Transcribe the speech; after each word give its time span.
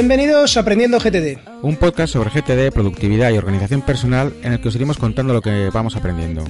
Bienvenidos 0.00 0.56
a 0.56 0.60
Aprendiendo 0.60 0.98
GTD. 0.98 1.60
Un 1.60 1.76
podcast 1.76 2.14
sobre 2.14 2.30
GTD, 2.30 2.72
productividad 2.72 3.30
y 3.32 3.36
organización 3.36 3.82
personal 3.82 4.32
en 4.42 4.54
el 4.54 4.60
que 4.62 4.68
os 4.68 4.74
iremos 4.74 4.96
contando 4.96 5.34
lo 5.34 5.42
que 5.42 5.68
vamos 5.68 5.94
aprendiendo. 5.94 6.42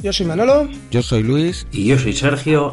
Yo 0.00 0.12
soy 0.12 0.24
Manolo. 0.24 0.68
Yo 0.92 1.02
soy 1.02 1.24
Luis. 1.24 1.66
Y 1.72 1.86
yo 1.86 1.98
soy 1.98 2.12
Sergio. 2.12 2.70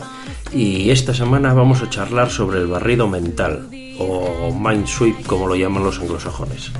Y 0.53 0.91
esta 0.91 1.15
semana 1.15 1.55
vamos 1.55 1.81
a 1.81 1.89
charlar 1.89 2.29
sobre 2.29 2.59
el 2.59 2.67
barrido 2.67 3.07
mental, 3.07 3.71
o 3.97 4.53
mind 4.53 4.85
sweep 4.85 5.25
como 5.25 5.47
lo 5.47 5.55
llaman 5.55 5.83
los 5.83 5.97
anglosajones. 5.97 6.73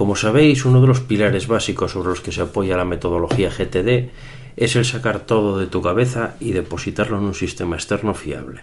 Como 0.00 0.16
sabéis, 0.16 0.64
uno 0.64 0.80
de 0.80 0.86
los 0.86 1.00
pilares 1.00 1.46
básicos 1.46 1.92
sobre 1.92 2.08
los 2.08 2.22
que 2.22 2.32
se 2.32 2.40
apoya 2.40 2.74
la 2.74 2.86
metodología 2.86 3.50
GTD 3.50 4.08
es 4.56 4.74
el 4.74 4.86
sacar 4.86 5.26
todo 5.26 5.58
de 5.58 5.66
tu 5.66 5.82
cabeza 5.82 6.36
y 6.40 6.52
depositarlo 6.52 7.18
en 7.18 7.24
un 7.24 7.34
sistema 7.34 7.76
externo 7.76 8.14
fiable, 8.14 8.62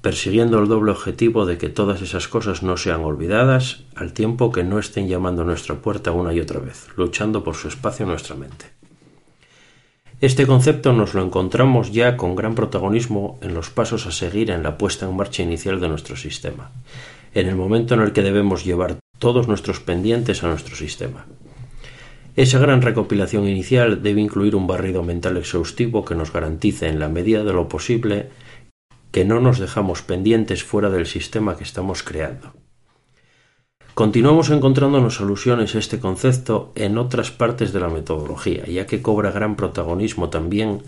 persiguiendo 0.00 0.60
el 0.60 0.68
doble 0.68 0.92
objetivo 0.92 1.44
de 1.44 1.58
que 1.58 1.70
todas 1.70 2.02
esas 2.02 2.28
cosas 2.28 2.62
no 2.62 2.76
sean 2.76 3.00
olvidadas 3.00 3.82
al 3.96 4.12
tiempo 4.12 4.52
que 4.52 4.62
no 4.62 4.78
estén 4.78 5.08
llamando 5.08 5.42
a 5.42 5.46
nuestra 5.46 5.74
puerta 5.74 6.12
una 6.12 6.32
y 6.32 6.38
otra 6.38 6.60
vez, 6.60 6.86
luchando 6.96 7.42
por 7.42 7.56
su 7.56 7.66
espacio 7.66 8.04
en 8.04 8.10
nuestra 8.10 8.36
mente. 8.36 8.66
Este 10.20 10.46
concepto 10.46 10.92
nos 10.92 11.14
lo 11.14 11.24
encontramos 11.24 11.90
ya 11.90 12.16
con 12.16 12.36
gran 12.36 12.54
protagonismo 12.54 13.40
en 13.42 13.54
los 13.54 13.70
pasos 13.70 14.06
a 14.06 14.12
seguir 14.12 14.52
en 14.52 14.62
la 14.62 14.78
puesta 14.78 15.04
en 15.04 15.16
marcha 15.16 15.42
inicial 15.42 15.80
de 15.80 15.88
nuestro 15.88 16.14
sistema, 16.14 16.70
en 17.34 17.48
el 17.48 17.56
momento 17.56 17.94
en 17.94 18.02
el 18.02 18.12
que 18.12 18.22
debemos 18.22 18.64
llevar 18.64 18.98
todos 19.18 19.48
nuestros 19.48 19.80
pendientes 19.80 20.42
a 20.42 20.48
nuestro 20.48 20.76
sistema. 20.76 21.26
Esa 22.36 22.58
gran 22.58 22.82
recopilación 22.82 23.48
inicial 23.48 24.02
debe 24.02 24.20
incluir 24.20 24.56
un 24.56 24.66
barrido 24.66 25.02
mental 25.02 25.38
exhaustivo 25.38 26.04
que 26.04 26.14
nos 26.14 26.32
garantice 26.32 26.88
en 26.88 27.00
la 27.00 27.08
medida 27.08 27.44
de 27.44 27.52
lo 27.54 27.68
posible 27.68 28.28
que 29.10 29.24
no 29.24 29.40
nos 29.40 29.58
dejamos 29.58 30.02
pendientes 30.02 30.62
fuera 30.62 30.90
del 30.90 31.06
sistema 31.06 31.56
que 31.56 31.64
estamos 31.64 32.02
creando. 32.02 32.52
Continuamos 33.94 34.50
encontrándonos 34.50 35.22
alusiones 35.22 35.74
a 35.74 35.78
este 35.78 35.98
concepto 35.98 36.72
en 36.74 36.98
otras 36.98 37.30
partes 37.30 37.72
de 37.72 37.80
la 37.80 37.88
metodología, 37.88 38.66
ya 38.66 38.86
que 38.86 39.00
cobra 39.00 39.30
gran 39.30 39.56
protagonismo 39.56 40.28
también 40.28 40.82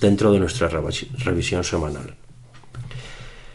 dentro 0.00 0.30
de 0.30 0.38
nuestra 0.38 0.68
revisión 0.68 1.64
semanal. 1.64 2.14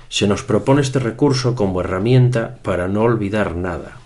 Se 0.09 0.27
nos 0.27 0.43
propone 0.43 0.81
este 0.81 0.99
recurso 0.99 1.55
como 1.55 1.79
herramienta 1.79 2.59
para 2.63 2.89
no 2.89 3.03
olvidar 3.03 3.55
nada, 3.55 3.97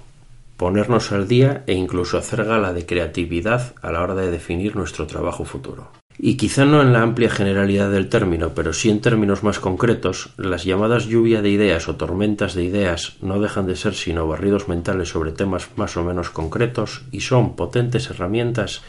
ponernos 0.62 1.12
al 1.12 1.28
día 1.28 1.64
e 1.66 1.74
incluso 1.74 2.20
hacer 2.20 2.46
gala 2.46 2.72
de 2.72 2.86
creatividad 2.86 3.74
a 3.82 3.92
la 3.92 4.04
hora 4.04 4.14
de 4.14 4.30
definir 4.30 4.76
nuestro 4.76 5.08
trabajo 5.08 5.44
futuro. 5.44 5.90
Y 6.20 6.38
quizá 6.38 6.66
no 6.66 6.84
en 6.84 6.94
la 6.94 7.02
amplia 7.02 7.32
generalidad 7.32 7.90
del 7.90 8.10
término, 8.10 8.50
pero 8.50 8.72
sí 8.72 8.92
en 8.92 9.02
términos 9.02 9.42
más 9.42 9.58
concretos, 9.58 10.36
las 10.38 10.64
llamadas 10.64 11.08
lluvia 11.08 11.42
de 11.42 11.50
ideas 11.50 11.90
o 11.90 11.96
tormentas 11.96 12.54
de 12.54 12.64
ideas 12.64 13.18
no 13.22 13.40
dejan 13.40 13.66
de 13.66 13.76
ser 13.76 13.96
sino 13.96 14.28
barridos 14.28 14.68
mentales 14.68 15.10
sobre 15.10 15.32
temas 15.32 15.68
más 15.78 15.98
o 15.98 16.04
menos 16.04 16.30
concretos 16.30 17.06
y 17.12 17.22
son 17.22 17.56
potentes 17.56 18.12
herramientas 18.12 18.84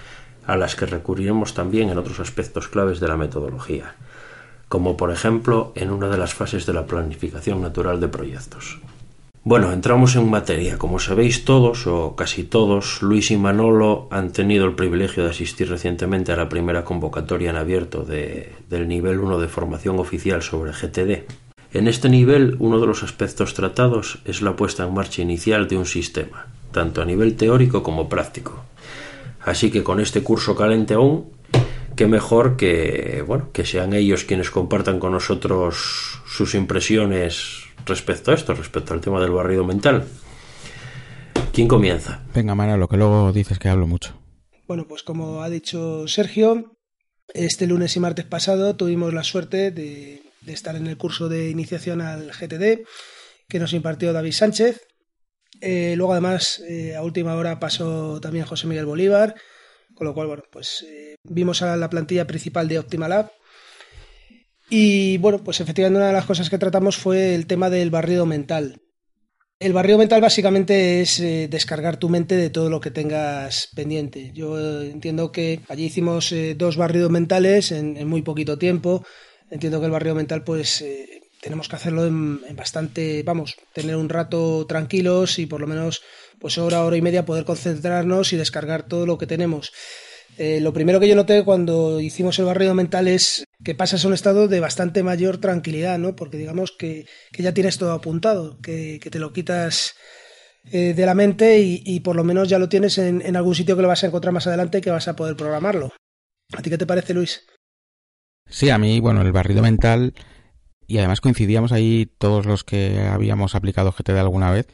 a 0.46 0.58
las 0.58 0.76
que 0.76 0.84
recurriremos 0.84 1.54
también 1.54 1.88
en 1.88 1.96
otros 1.96 2.20
aspectos 2.20 2.68
claves 2.68 3.00
de 3.00 3.08
la 3.08 3.16
metodología, 3.16 3.94
como 4.68 4.98
por 4.98 5.10
ejemplo 5.10 5.72
en 5.74 5.90
una 5.90 6.10
de 6.10 6.18
las 6.18 6.34
fases 6.34 6.66
de 6.66 6.74
la 6.74 6.84
planificación 6.84 7.62
natural 7.62 7.98
de 7.98 8.08
proyectos. 8.08 8.78
Bueno, 9.44 9.72
entramos 9.72 10.14
en 10.14 10.30
materia. 10.30 10.78
Como 10.78 11.00
sabéis 11.00 11.44
todos, 11.44 11.88
o 11.88 12.14
casi 12.14 12.44
todos, 12.44 13.02
Luis 13.02 13.32
y 13.32 13.36
Manolo 13.36 14.06
han 14.12 14.30
tenido 14.30 14.66
el 14.66 14.76
privilegio 14.76 15.24
de 15.24 15.30
asistir 15.30 15.68
recientemente 15.68 16.30
a 16.30 16.36
la 16.36 16.48
primera 16.48 16.84
convocatoria 16.84 17.50
en 17.50 17.56
abierto 17.56 18.04
del 18.04 18.86
nivel 18.86 19.18
1 19.18 19.40
de 19.40 19.48
formación 19.48 19.98
oficial 19.98 20.42
sobre 20.42 20.70
GTD. 20.70 21.24
En 21.72 21.88
este 21.88 22.08
nivel, 22.08 22.54
uno 22.60 22.78
de 22.78 22.86
los 22.86 23.02
aspectos 23.02 23.52
tratados 23.54 24.20
es 24.26 24.42
la 24.42 24.54
puesta 24.54 24.84
en 24.84 24.94
marcha 24.94 25.22
inicial 25.22 25.66
de 25.66 25.76
un 25.76 25.86
sistema, 25.86 26.46
tanto 26.70 27.02
a 27.02 27.04
nivel 27.04 27.34
teórico 27.34 27.82
como 27.82 28.08
práctico. 28.08 28.62
Así 29.40 29.72
que 29.72 29.82
con 29.82 29.98
este 29.98 30.22
curso 30.22 30.54
calente 30.54 30.94
aún, 30.94 31.32
qué 31.96 32.06
mejor 32.06 32.56
que, 32.56 33.24
bueno, 33.26 33.48
que 33.52 33.66
sean 33.66 33.92
ellos 33.92 34.22
quienes 34.22 34.52
compartan 34.52 35.00
con 35.00 35.10
nosotros 35.10 36.20
sus 36.26 36.54
impresiones 36.54 37.61
respecto 37.86 38.30
a 38.30 38.34
esto, 38.34 38.54
respecto 38.54 38.94
al 38.94 39.00
tema 39.00 39.20
del 39.20 39.30
barrido 39.30 39.64
mental. 39.64 40.04
¿Quién 41.52 41.68
comienza? 41.68 42.22
Venga, 42.34 42.76
lo 42.76 42.88
que 42.88 42.96
luego 42.96 43.32
dices 43.32 43.58
que 43.58 43.68
hablo 43.68 43.86
mucho. 43.86 44.18
Bueno, 44.66 44.86
pues 44.88 45.02
como 45.02 45.42
ha 45.42 45.50
dicho 45.50 46.08
Sergio, 46.08 46.78
este 47.34 47.66
lunes 47.66 47.94
y 47.96 48.00
martes 48.00 48.24
pasado 48.24 48.74
tuvimos 48.76 49.12
la 49.12 49.24
suerte 49.24 49.70
de, 49.70 50.22
estar 50.46 50.76
en 50.76 50.86
el 50.86 50.96
curso 50.96 51.28
de 51.28 51.50
iniciación 51.50 52.00
al 52.00 52.30
GTD 52.30 52.86
que 53.48 53.58
nos 53.58 53.74
impartió 53.74 54.12
David 54.12 54.32
Sánchez. 54.32 54.86
Eh, 55.60 55.94
luego, 55.96 56.12
además, 56.12 56.62
eh, 56.66 56.96
a 56.96 57.02
última 57.02 57.34
hora 57.34 57.60
pasó 57.60 58.20
también 58.20 58.46
José 58.46 58.66
Miguel 58.66 58.86
Bolívar, 58.86 59.34
con 59.94 60.06
lo 60.06 60.14
cual, 60.14 60.28
bueno, 60.28 60.44
pues 60.50 60.86
eh, 60.88 61.16
vimos 61.22 61.60
a 61.60 61.76
la 61.76 61.90
plantilla 61.90 62.26
principal 62.26 62.66
de 62.66 62.78
Optimalab 62.78 63.30
y 64.74 65.18
bueno, 65.18 65.44
pues 65.44 65.60
efectivamente 65.60 65.98
una 65.98 66.06
de 66.06 66.14
las 66.14 66.24
cosas 66.24 66.48
que 66.48 66.56
tratamos 66.56 66.96
fue 66.96 67.34
el 67.34 67.46
tema 67.46 67.68
del 67.68 67.90
barrido 67.90 68.24
mental. 68.24 68.80
El 69.60 69.74
barrido 69.74 69.98
mental 69.98 70.22
básicamente 70.22 71.02
es 71.02 71.20
eh, 71.20 71.46
descargar 71.50 71.98
tu 71.98 72.08
mente 72.08 72.36
de 72.36 72.48
todo 72.48 72.70
lo 72.70 72.80
que 72.80 72.90
tengas 72.90 73.68
pendiente. 73.76 74.32
Yo 74.32 74.58
eh, 74.58 74.90
entiendo 74.90 75.30
que 75.30 75.60
allí 75.68 75.84
hicimos 75.84 76.32
eh, 76.32 76.54
dos 76.56 76.78
barridos 76.78 77.10
mentales 77.10 77.70
en, 77.70 78.08
muy 78.08 78.22
poquito 78.22 78.56
tiempo. 78.56 79.04
Entiendo 79.50 79.78
que 79.78 79.84
el 79.84 79.92
barrido 79.92 80.14
mental 80.14 80.42
pues 80.42 80.82
tenemos 81.42 81.68
que 81.68 81.76
hacerlo 81.76 82.06
en, 82.06 82.40
en, 82.48 82.56
bastante, 82.56 83.22
vamos, 83.24 83.56
tener 83.74 83.96
un 83.96 84.08
rato 84.08 84.64
tranquilos 84.66 85.38
y 85.38 85.44
por 85.44 85.60
lo 85.60 85.66
menos 85.66 86.00
pues 86.38 86.56
hora, 86.56 86.82
hora 86.82 86.96
y 86.96 87.02
media 87.02 87.26
poder 87.26 87.44
concentrarnos 87.44 88.32
y 88.32 88.38
descargar 88.38 88.84
todo 88.84 89.04
lo 89.04 89.18
que 89.18 89.26
tenemos. 89.26 89.70
Eh, 90.38 90.60
lo 90.60 90.72
primero 90.72 90.98
que 90.98 91.08
yo 91.08 91.14
noté 91.14 91.44
cuando 91.44 92.00
hicimos 92.00 92.38
el 92.38 92.46
barrido 92.46 92.74
mental 92.74 93.06
es 93.08 93.44
que 93.62 93.74
pasas 93.74 94.04
a 94.04 94.08
un 94.08 94.14
estado 94.14 94.48
de 94.48 94.60
bastante 94.60 95.02
mayor 95.02 95.38
tranquilidad, 95.38 95.98
¿no? 95.98 96.16
Porque 96.16 96.38
digamos 96.38 96.72
que, 96.72 97.06
ya 97.36 97.52
tienes 97.52 97.78
todo 97.78 97.92
apuntado, 97.92 98.58
que, 98.60 98.98
te 98.98 99.18
lo 99.18 99.32
quitas 99.32 99.94
eh, 100.70 100.94
de 100.94 101.06
la 101.06 101.14
mente 101.14 101.60
y, 101.60 102.00
por 102.00 102.16
lo 102.16 102.24
menos 102.24 102.48
ya 102.48 102.58
lo 102.58 102.68
tienes 102.68 102.98
en, 102.98 103.36
algún 103.36 103.54
sitio 103.54 103.76
que 103.76 103.82
lo 103.82 103.88
vas 103.88 104.04
a 104.04 104.06
encontrar 104.06 104.32
más 104.32 104.46
adelante 104.46 104.78
y 104.78 104.80
que 104.80 104.90
vas 104.90 105.08
a 105.08 105.16
poder 105.16 105.36
programarlo. 105.36 105.92
¿A 106.54 106.62
ti 106.62 106.70
qué 106.70 106.78
te 106.78 106.86
parece, 106.86 107.14
Luis? 107.14 107.46
Sí, 108.48 108.70
a 108.70 108.78
mí, 108.78 109.00
bueno, 109.00 109.22
el 109.22 109.32
barrido 109.32 109.62
mental, 109.62 110.14
y 110.86 110.98
además 110.98 111.20
coincidíamos 111.20 111.72
ahí 111.72 112.10
todos 112.18 112.46
los 112.46 112.64
que 112.64 113.00
habíamos 113.00 113.54
aplicado 113.54 113.92
GTD 113.92 114.18
alguna 114.18 114.50
vez, 114.50 114.66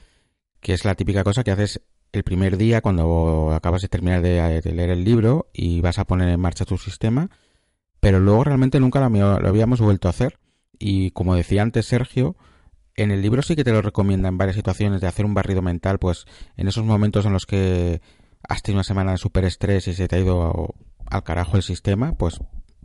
que 0.61 0.73
es 0.73 0.85
la 0.85 0.95
típica 0.95 1.25
cosa 1.25 1.45
que 1.45 1.51
haces 1.51 1.83
el 2.13 2.23
primer 2.23 2.57
día 2.57 2.81
cuando 2.81 3.53
acabas 3.53 3.83
de 3.83 3.89
terminar 3.89 4.23
de, 4.23 4.61
leer 4.65 4.91
el 4.91 5.05
libro 5.05 5.49
y 5.53 5.81
vas 5.81 5.99
a 5.99 6.05
poner 6.05 6.29
en 6.29 6.41
marcha 6.41 6.65
tu 6.65 6.79
sistema, 6.79 7.31
pero 8.01 8.21
luego 8.21 8.45
realmente 8.45 8.81
nunca 8.81 9.07
lo, 9.07 9.49
habíamos 9.49 9.81
vuelto 9.81 10.09
a 10.09 10.11
hacer. 10.11 10.39
Y 10.79 11.11
como 11.11 11.35
decía 11.35 11.63
antes 11.63 11.87
Sergio, 11.87 12.37
en 12.95 13.11
el 13.11 13.23
libro 13.23 13.43
sí 13.43 13.57
que 13.57 13.65
te 13.65 13.73
lo 13.73 13.83
recomienda 13.83 14.29
en 14.29 14.39
varias 14.39 14.57
situaciones 14.57 15.01
de 15.01 15.07
hacer 15.07 15.25
un 15.25 15.35
barrido 15.35 15.63
mental, 15.63 15.99
pues 15.99 16.27
en 16.57 16.69
esos 16.69 16.85
momentos 16.85 17.27
en 17.27 17.33
los 17.33 17.47
que 17.47 18.01
has 18.49 18.63
tenido 18.63 18.79
una 18.79 18.85
semana 18.85 19.13
de 19.13 19.19
super 19.19 19.45
estrés 19.45 19.89
y 19.89 19.95
se 19.95 20.09
te 20.09 20.17
ha 20.17 20.21
ido 20.21 20.75
al 21.07 21.23
carajo 21.25 21.57
el 21.57 21.63
sistema, 21.63 22.15
pues 22.17 22.41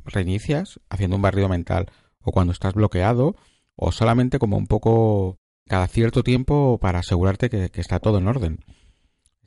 reinicias 0.05 0.79
haciendo 0.89 1.15
un 1.15 1.21
barrido 1.21 1.47
mental 1.47 1.91
o 2.21 2.31
cuando 2.31 2.53
estás 2.53 2.73
bloqueado 2.73 3.35
o 3.75 3.91
solamente 3.91 4.39
como 4.39 4.57
un 4.57 4.67
poco 4.67 5.39
cada 5.67 5.87
cierto 5.87 6.23
tiempo 6.23 6.77
para 6.79 6.99
asegurarte 6.99 7.49
que, 7.49 7.69
está 7.75 7.99
todo 7.99 8.17
en 8.17 8.27
orden. 8.27 8.59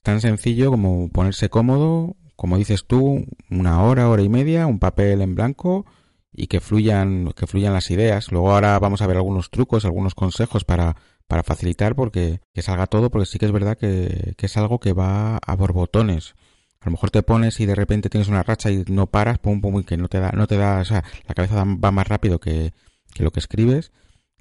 Tan 0.06 0.20
sencillo 0.20 0.70
como 0.70 1.08
ponerse 1.08 1.50
cómodo, 1.50 2.14
como 2.36 2.58
dices 2.58 2.86
tú, 2.86 3.26
una 3.50 3.82
hora, 3.82 4.08
hora 4.08 4.22
y 4.22 4.28
media, 4.28 4.68
un 4.68 4.78
papel 4.78 5.20
en 5.20 5.34
blanco 5.34 5.84
y 6.32 6.46
que 6.46 6.60
fluyan, 6.60 7.32
que 7.34 7.48
fluyan 7.48 7.72
las 7.72 7.90
ideas. 7.90 8.30
Luego 8.30 8.52
ahora 8.52 8.78
vamos 8.78 9.02
a 9.02 9.08
ver 9.08 9.16
algunos 9.16 9.50
trucos, 9.50 9.84
algunos 9.84 10.14
consejos 10.14 10.62
para, 10.64 10.94
para 11.26 11.42
facilitar 11.42 11.96
porque 11.96 12.40
que 12.54 12.62
salga 12.62 12.86
todo, 12.86 13.10
porque 13.10 13.26
sí 13.26 13.40
que 13.40 13.46
es 13.46 13.50
verdad 13.50 13.76
que, 13.76 14.34
que 14.36 14.46
es 14.46 14.56
algo 14.56 14.78
que 14.78 14.92
va 14.92 15.38
a 15.38 15.56
borbotones. 15.56 16.36
A 16.78 16.84
lo 16.84 16.92
mejor 16.92 17.10
te 17.10 17.24
pones 17.24 17.58
y 17.58 17.66
de 17.66 17.74
repente 17.74 18.08
tienes 18.08 18.28
una 18.28 18.44
racha 18.44 18.70
y 18.70 18.84
no 18.86 19.08
paras, 19.08 19.40
pum, 19.40 19.60
pum, 19.60 19.80
y 19.80 19.82
que 19.82 19.96
no 19.96 20.06
te 20.06 20.20
da, 20.20 20.30
no 20.30 20.46
te 20.46 20.56
da, 20.56 20.78
o 20.78 20.84
sea, 20.84 21.02
la 21.26 21.34
cabeza 21.34 21.64
va 21.64 21.90
más 21.90 22.06
rápido 22.06 22.38
que, 22.38 22.74
que 23.12 23.24
lo 23.24 23.32
que 23.32 23.40
escribes 23.40 23.90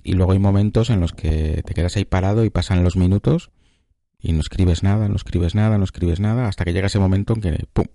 y 0.04 0.14
luego 0.14 0.34
hay 0.34 0.40
momentos 0.40 0.92
en 0.92 1.00
los 1.00 1.14
que 1.14 1.64
te 1.66 1.74
quedas 1.74 1.96
ahí 1.96 2.06
parado 2.06 2.46
y 2.46 2.52
pasan 2.52 2.84
los 2.84 2.98
minutos 2.98 3.50
y 4.26 4.34
no 4.34 4.40
escribes 4.40 4.82
nada, 4.82 5.08
no 5.08 5.16
escribes 5.16 5.54
nada, 5.54 5.78
no 5.78 5.84
escribes 5.84 6.20
nada, 6.20 6.48
hasta 6.48 6.66
que 6.66 6.74
llega 6.74 6.88
ese 6.88 6.98
momento 6.98 7.34
en 7.34 7.42
que 7.42 7.66
¡pum! 7.72 7.86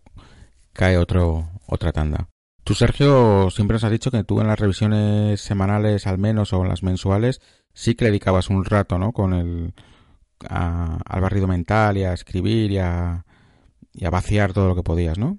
cae 0.73 0.97
otro, 0.97 1.50
otra 1.67 1.91
tanda. 1.91 2.29
Tú, 2.62 2.75
Sergio, 2.75 3.50
siempre 3.50 3.75
nos 3.75 3.85
has 3.85 3.91
dicho 3.91 4.12
que 4.12 4.23
tú 4.23 4.41
en 4.41 4.47
las 4.47 4.61
revisiones 4.61 5.41
semanales 5.41 6.06
al 6.06 6.19
menos 6.19 6.53
o 6.53 6.62
en 6.62 6.69
las 6.69 6.85
mensuales 6.85 7.41
sí 7.75 7.97
que 7.97 8.05
dedicabas 8.05 8.49
un 8.49 8.65
rato, 8.65 8.97
¿no? 8.97 9.11
Con 9.12 9.35
el 9.35 9.75
al 10.49 11.21
barrido 11.21 11.49
mental 11.49 11.99
y 11.99 12.05
a 12.05 12.15
escribir 12.15 12.71
y 12.71 12.79
a, 12.79 13.27
y 13.93 14.05
a 14.06 14.11
vaciar 14.11 14.53
todo 14.53 14.69
lo 14.69 14.77
que 14.77 14.82
podías, 14.82 15.19
¿no? 15.19 15.38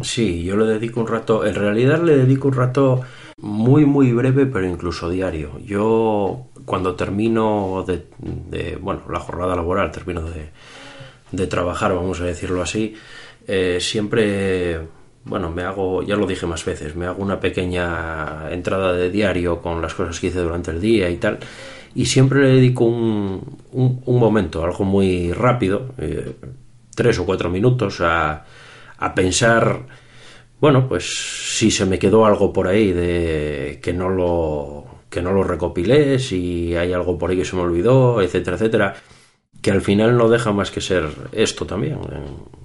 Sí, 0.00 0.42
yo 0.44 0.56
le 0.56 0.64
dedico 0.66 1.00
un 1.00 1.08
rato, 1.08 1.44
en 1.44 1.54
realidad 1.54 2.02
le 2.02 2.16
dedico 2.16 2.48
un 2.48 2.54
rato 2.54 3.02
muy 3.38 3.84
muy 3.84 4.12
breve 4.12 4.46
pero 4.46 4.66
incluso 4.66 5.10
diario. 5.10 5.58
Yo 5.64 6.46
cuando 6.64 6.94
termino 6.96 7.84
de, 7.86 8.76
bueno, 8.80 9.02
la 9.10 9.20
jornada 9.20 9.56
laboral, 9.56 9.90
termino 9.92 10.22
de, 10.22 10.50
de 11.32 11.46
trabajar, 11.46 11.94
vamos 11.94 12.20
a 12.20 12.24
decirlo 12.24 12.62
así, 12.62 12.94
eh, 13.46 13.78
siempre, 13.80 14.80
bueno, 15.24 15.50
me 15.50 15.62
hago, 15.62 16.02
ya 16.02 16.16
lo 16.16 16.26
dije 16.26 16.46
más 16.46 16.64
veces, 16.64 16.96
me 16.96 17.06
hago 17.06 17.22
una 17.22 17.40
pequeña 17.40 18.50
entrada 18.50 18.92
de 18.92 19.10
diario 19.10 19.60
con 19.62 19.82
las 19.82 19.94
cosas 19.94 20.18
que 20.20 20.28
hice 20.28 20.40
durante 20.40 20.70
el 20.70 20.80
día 20.80 21.10
y 21.10 21.16
tal, 21.16 21.38
y 21.94 22.06
siempre 22.06 22.40
le 22.42 22.48
dedico 22.56 22.84
un, 22.84 23.58
un, 23.72 24.18
momento, 24.18 24.64
algo 24.64 24.84
muy 24.84 25.32
rápido, 25.32 25.94
eh, 25.98 26.34
tres 26.94 27.18
o 27.18 27.26
cuatro 27.26 27.50
minutos 27.50 28.00
a 28.00 28.44
a 28.98 29.14
pensar, 29.14 29.86
bueno, 30.60 30.88
pues 30.88 31.04
si 31.56 31.70
se 31.70 31.86
me 31.86 31.98
quedó 31.98 32.26
algo 32.26 32.52
por 32.52 32.68
ahí 32.68 32.92
de 32.92 33.78
que 33.82 33.92
no 33.92 34.08
lo 34.08 34.84
que 35.10 35.22
no 35.22 35.32
lo 35.32 35.44
recopilé, 35.44 36.18
si 36.18 36.74
hay 36.76 36.92
algo 36.92 37.16
por 37.18 37.30
ahí 37.30 37.36
que 37.36 37.44
se 37.44 37.56
me 37.56 37.62
olvidó, 37.62 38.20
etcétera, 38.20 38.56
etcétera, 38.56 38.94
que 39.62 39.70
al 39.70 39.80
final 39.80 40.16
no 40.16 40.28
deja 40.28 40.52
más 40.52 40.70
que 40.70 40.80
ser 40.80 41.08
esto 41.32 41.66
también, 41.66 41.98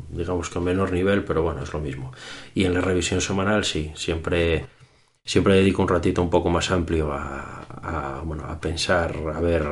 digamos 0.09 0.49
que 0.49 0.57
a 0.57 0.61
menor 0.61 0.91
nivel, 0.91 1.23
pero 1.23 1.43
bueno, 1.43 1.63
es 1.63 1.71
lo 1.73 1.79
mismo. 1.79 2.11
Y 2.53 2.65
en 2.65 2.73
la 2.73 2.81
revisión 2.81 3.21
semanal 3.21 3.63
sí, 3.63 3.91
siempre 3.95 4.65
siempre 5.23 5.55
dedico 5.55 5.81
un 5.81 5.87
ratito 5.87 6.21
un 6.21 6.29
poco 6.29 6.49
más 6.49 6.71
amplio 6.71 7.11
a, 7.13 8.21
bueno, 8.25 8.45
a 8.45 8.59
pensar, 8.59 9.15
a 9.33 9.39
ver 9.39 9.63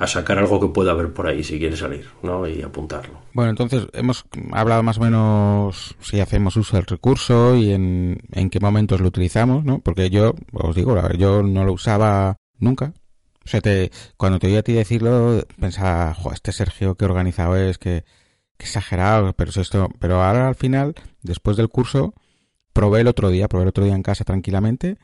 a 0.00 0.06
sacar 0.06 0.38
algo 0.38 0.58
que 0.58 0.68
pueda 0.68 0.92
haber 0.92 1.12
por 1.12 1.26
ahí 1.26 1.44
si 1.44 1.58
quiere 1.58 1.76
salir, 1.76 2.08
¿no? 2.22 2.48
Y 2.48 2.62
apuntarlo. 2.62 3.20
Bueno, 3.34 3.50
entonces 3.50 3.86
hemos 3.92 4.24
hablado 4.50 4.82
más 4.82 4.96
o 4.96 5.02
menos 5.02 5.94
si 6.00 6.20
hacemos 6.20 6.56
uso 6.56 6.78
del 6.78 6.86
recurso 6.86 7.54
y 7.54 7.72
en, 7.72 8.18
en 8.32 8.48
qué 8.48 8.60
momentos 8.60 9.02
lo 9.02 9.08
utilizamos, 9.08 9.62
¿no? 9.62 9.80
Porque 9.80 10.08
yo, 10.08 10.34
os 10.54 10.74
digo, 10.74 10.96
yo 11.18 11.42
no 11.42 11.64
lo 11.66 11.74
usaba 11.74 12.38
nunca. 12.58 12.94
O 13.44 13.48
sea, 13.48 13.60
te, 13.60 13.90
cuando 14.16 14.38
te 14.38 14.46
oí 14.46 14.56
a 14.56 14.62
ti 14.62 14.72
decirlo, 14.72 15.46
pensaba, 15.60 16.14
jo, 16.14 16.32
este 16.32 16.52
Sergio, 16.52 16.94
qué 16.94 17.04
organizado 17.04 17.56
es, 17.56 17.76
qué, 17.76 18.04
qué 18.56 18.64
exagerado, 18.64 19.34
pero 19.34 19.50
esto, 19.54 19.90
pero 19.98 20.22
ahora 20.22 20.48
al 20.48 20.54
final, 20.54 20.94
después 21.20 21.58
del 21.58 21.68
curso, 21.68 22.14
probé 22.72 23.02
el 23.02 23.08
otro 23.08 23.28
día, 23.28 23.48
probé 23.48 23.64
el 23.64 23.68
otro 23.68 23.84
día 23.84 23.96
en 23.96 24.02
casa 24.02 24.24
tranquilamente 24.24 24.96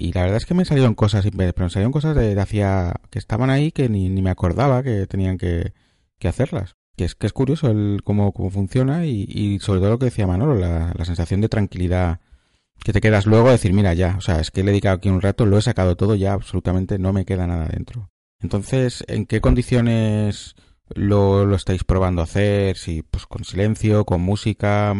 y 0.00 0.12
la 0.12 0.22
verdad 0.22 0.38
es 0.38 0.46
que 0.46 0.54
me 0.54 0.64
salieron 0.64 0.94
cosas, 0.94 1.26
pero 1.36 1.52
me 1.58 1.70
salieron 1.70 1.92
cosas 1.92 2.16
de, 2.16 2.40
hacía 2.40 2.94
que 3.10 3.18
estaban 3.18 3.50
ahí 3.50 3.70
que 3.70 3.90
ni, 3.90 4.08
ni 4.08 4.22
me 4.22 4.30
acordaba 4.30 4.82
que 4.82 5.06
tenían 5.06 5.36
que, 5.36 5.74
que, 6.18 6.26
hacerlas. 6.26 6.74
Que 6.96 7.04
es 7.04 7.14
que 7.14 7.26
es 7.26 7.34
curioso 7.34 7.70
el 7.70 8.00
cómo, 8.02 8.32
cómo 8.32 8.50
funciona 8.50 9.04
y, 9.04 9.26
y 9.28 9.58
sobre 9.58 9.80
todo 9.80 9.90
lo 9.90 9.98
que 9.98 10.06
decía 10.06 10.26
Manolo, 10.26 10.54
la, 10.54 10.94
la 10.96 11.04
sensación 11.04 11.42
de 11.42 11.50
tranquilidad 11.50 12.20
que 12.82 12.94
te 12.94 13.02
quedas 13.02 13.26
luego 13.26 13.48
a 13.48 13.52
decir, 13.52 13.74
mira, 13.74 13.92
ya, 13.92 14.14
o 14.16 14.22
sea, 14.22 14.40
es 14.40 14.50
que 14.50 14.62
le 14.62 14.70
he 14.70 14.72
dedicado 14.72 14.96
aquí 14.96 15.10
un 15.10 15.20
rato, 15.20 15.44
lo 15.44 15.58
he 15.58 15.62
sacado 15.62 15.96
todo, 15.96 16.14
ya 16.14 16.32
absolutamente 16.32 16.98
no 16.98 17.12
me 17.12 17.26
queda 17.26 17.46
nada 17.46 17.68
dentro. 17.68 18.08
Entonces, 18.40 19.04
¿en 19.06 19.26
qué 19.26 19.42
condiciones 19.42 20.54
lo, 20.94 21.44
lo 21.44 21.56
estáis 21.56 21.84
probando 21.84 22.22
a 22.22 22.24
hacer? 22.24 22.78
Si, 22.78 23.02
pues 23.02 23.26
con 23.26 23.44
silencio, 23.44 24.06
con 24.06 24.22
música, 24.22 24.94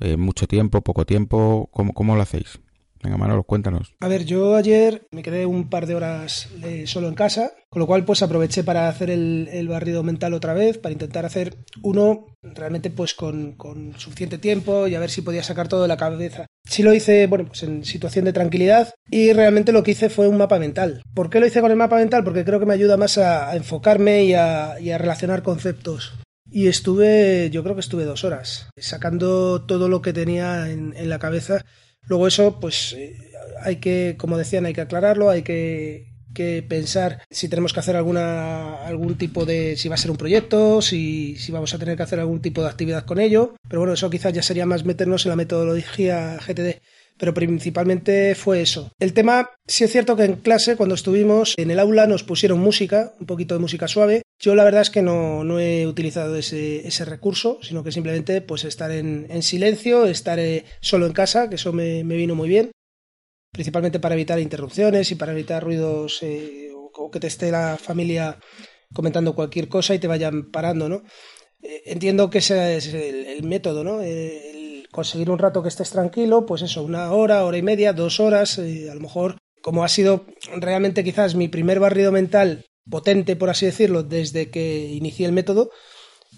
eh, 0.00 0.16
mucho 0.16 0.48
tiempo, 0.48 0.80
poco 0.80 1.06
tiempo, 1.06 1.68
¿cómo, 1.72 1.92
cómo 1.92 2.16
lo 2.16 2.22
hacéis? 2.22 2.58
Venga, 3.02 3.16
Manolo, 3.16 3.44
cuéntanos. 3.44 3.94
A 4.00 4.08
ver, 4.08 4.26
yo 4.26 4.56
ayer 4.56 5.06
me 5.10 5.22
quedé 5.22 5.46
un 5.46 5.70
par 5.70 5.86
de 5.86 5.94
horas 5.94 6.48
eh, 6.62 6.84
solo 6.86 7.08
en 7.08 7.14
casa, 7.14 7.52
con 7.70 7.80
lo 7.80 7.86
cual 7.86 8.04
pues 8.04 8.22
aproveché 8.22 8.62
para 8.62 8.88
hacer 8.88 9.08
el, 9.10 9.68
barrido 9.68 10.02
mental 10.02 10.34
otra 10.34 10.52
vez, 10.52 10.76
para 10.76 10.92
intentar 10.92 11.24
hacer 11.24 11.56
uno 11.82 12.26
realmente 12.42 12.90
pues 12.90 13.14
con, 13.14 13.56
suficiente 13.96 14.36
tiempo 14.36 14.86
y 14.86 14.94
a 14.94 15.00
ver 15.00 15.10
si 15.10 15.22
podía 15.22 15.42
sacar 15.42 15.68
todo 15.68 15.82
de 15.82 15.88
la 15.88 15.96
cabeza. 15.96 16.46
Sí 16.68 16.82
lo 16.82 16.92
hice, 16.92 17.26
bueno, 17.26 17.46
pues 17.46 17.62
en 17.62 17.84
situación 17.84 18.26
de 18.26 18.34
tranquilidad 18.34 18.92
y 19.10 19.32
realmente 19.32 19.72
lo 19.72 19.82
que 19.82 19.92
hice 19.92 20.10
fue 20.10 20.28
un 20.28 20.36
mapa 20.36 20.58
mental. 20.58 21.02
¿Por 21.14 21.30
qué 21.30 21.40
lo 21.40 21.46
hice 21.46 21.62
con 21.62 21.70
el 21.70 21.78
mapa 21.78 21.96
mental? 21.96 22.22
Porque 22.22 22.44
creo 22.44 22.60
que 22.60 22.66
me 22.66 22.74
ayuda 22.74 22.98
más 22.98 23.16
a, 23.16 23.56
enfocarme 23.56 24.24
y 24.24 24.34
a, 24.34 24.76
relacionar 24.98 25.42
conceptos. 25.42 26.12
Y 26.52 26.66
estuve, 26.66 27.48
yo 27.50 27.62
creo 27.62 27.76
que 27.76 27.80
estuve 27.80 28.04
dos 28.04 28.24
horas, 28.24 28.68
sacando 28.76 29.62
todo 29.62 29.88
lo 29.88 30.02
que 30.02 30.12
tenía 30.12 30.68
en, 30.68 30.94
en 30.96 31.08
la 31.08 31.20
cabeza 31.20 31.64
Luego 32.10 32.26
eso, 32.26 32.58
pues 32.58 32.92
eh, 32.94 33.16
hay 33.62 33.76
que, 33.76 34.16
como 34.18 34.36
decían, 34.36 34.66
hay 34.66 34.72
que 34.72 34.80
aclararlo, 34.80 35.30
hay 35.30 35.42
que, 35.42 36.10
pensar 36.68 37.22
si 37.30 37.48
tenemos 37.48 37.72
que 37.72 37.78
hacer 37.80 37.94
alguna, 37.94 38.84
algún 38.84 39.16
tipo 39.16 39.44
de, 39.44 39.76
si 39.76 39.88
va 39.88 39.94
a 39.94 39.98
ser 39.98 40.10
un 40.10 40.16
proyecto, 40.16 40.82
si, 40.82 41.36
si 41.36 41.52
vamos 41.52 41.72
a 41.72 41.78
tener 41.78 41.96
que 41.96 42.02
hacer 42.02 42.18
algún 42.18 42.40
tipo 42.40 42.62
de 42.62 42.68
actividad 42.68 43.04
con 43.04 43.20
ello. 43.20 43.54
Pero 43.68 43.80
bueno, 43.80 43.92
eso 43.94 44.10
quizás 44.10 44.32
ya 44.32 44.42
sería 44.42 44.66
más 44.66 44.84
meternos 44.84 45.24
en 45.24 45.30
la 45.30 45.36
metodología 45.36 46.38
GTD 46.44 46.80
pero 47.20 47.34
principalmente 47.34 48.34
fue 48.34 48.62
eso. 48.62 48.92
El 48.98 49.12
tema, 49.12 49.50
sí 49.66 49.84
es 49.84 49.92
cierto 49.92 50.16
que 50.16 50.24
en 50.24 50.36
clase, 50.36 50.76
cuando 50.76 50.94
estuvimos 50.94 51.52
en 51.58 51.70
el 51.70 51.78
aula, 51.78 52.06
nos 52.06 52.24
pusieron 52.24 52.58
música, 52.58 53.12
un 53.20 53.26
poquito 53.26 53.54
de 53.54 53.60
música 53.60 53.86
suave. 53.88 54.22
Yo 54.40 54.54
la 54.54 54.64
verdad 54.64 54.80
es 54.80 54.88
que 54.88 55.02
no, 55.02 55.60
he 55.60 55.86
utilizado 55.86 56.34
ese, 56.34 57.04
recurso, 57.04 57.58
sino 57.60 57.84
que 57.84 57.92
simplemente 57.92 58.40
pues 58.40 58.64
estar 58.64 58.90
en, 58.90 59.42
silencio, 59.42 60.06
estar 60.06 60.38
eh, 60.38 60.64
solo 60.80 61.04
en 61.04 61.12
casa, 61.12 61.50
que 61.50 61.56
eso 61.56 61.74
me, 61.74 62.02
vino 62.02 62.34
muy 62.34 62.48
bien, 62.48 62.70
principalmente 63.52 64.00
para 64.00 64.14
evitar 64.14 64.40
interrupciones 64.40 65.12
y 65.12 65.16
para 65.16 65.32
evitar 65.32 65.62
ruidos 65.62 66.22
eh, 66.22 66.70
o, 66.74 67.10
que 67.10 67.20
te 67.20 67.26
esté 67.26 67.50
la 67.50 67.76
familia 67.76 68.38
comentando 68.94 69.34
cualquier 69.34 69.68
cosa 69.68 69.94
y 69.94 69.98
te 69.98 70.08
vayan 70.08 70.50
parando, 70.50 70.88
¿no? 70.88 71.02
Eh, 71.62 71.82
entiendo 71.84 72.30
que 72.30 72.38
ese 72.38 72.78
es 72.78 72.94
el, 72.94 73.42
método, 73.42 73.84
¿no? 73.84 74.00
conseguir 74.90 75.30
un 75.30 75.38
rato 75.38 75.62
que 75.62 75.68
estés 75.68 75.90
tranquilo, 75.90 76.46
pues 76.46 76.62
eso, 76.62 76.82
una 76.82 77.12
hora, 77.12 77.44
hora 77.44 77.58
y 77.58 77.62
media, 77.62 77.92
dos 77.92 78.20
horas, 78.20 78.58
a 78.58 78.94
lo 78.94 79.00
mejor, 79.00 79.36
como 79.60 79.84
ha 79.84 79.88
sido 79.88 80.24
realmente 80.56 81.04
quizás 81.04 81.34
mi 81.34 81.48
primer 81.48 81.78
barrido 81.78 82.10
mental 82.10 82.64
potente, 82.88 83.36
por 83.36 83.50
así 83.50 83.66
decirlo, 83.66 84.02
desde 84.02 84.50
que 84.50 84.86
inicié 84.86 85.26
el 85.26 85.32
método, 85.32 85.70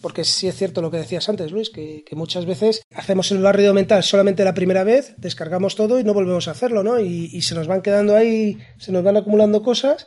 porque 0.01 0.25
sí 0.25 0.49
es 0.49 0.57
cierto 0.57 0.83
lo 0.83 0.91
que 0.91 0.97
decías 0.97 1.29
antes, 1.29 1.53
Luis, 1.53 1.71
que, 1.71 2.05
muchas 2.13 2.47
veces 2.47 2.83
hacemos 2.95 3.31
el 3.31 3.43
barrido 3.43 3.75
mental 3.75 4.03
solamente 4.03 4.45
la 4.45 4.55
primera 4.55 4.85
vez, 4.85 5.15
descargamos 5.19 5.77
todo 5.77 6.01
y 6.01 6.05
no 6.05 6.15
volvemos 6.15 6.49
a 6.49 6.53
hacerlo, 6.53 6.83
¿no? 6.83 6.99
Y, 6.99 7.31
y 7.33 7.43
se 7.43 7.55
nos 7.55 7.67
van 7.67 7.83
quedando 7.83 8.17
ahí, 8.17 8.59
se 8.79 8.93
nos 8.93 9.05
van 9.05 9.17
acumulando 9.17 9.63
cosas 9.63 10.07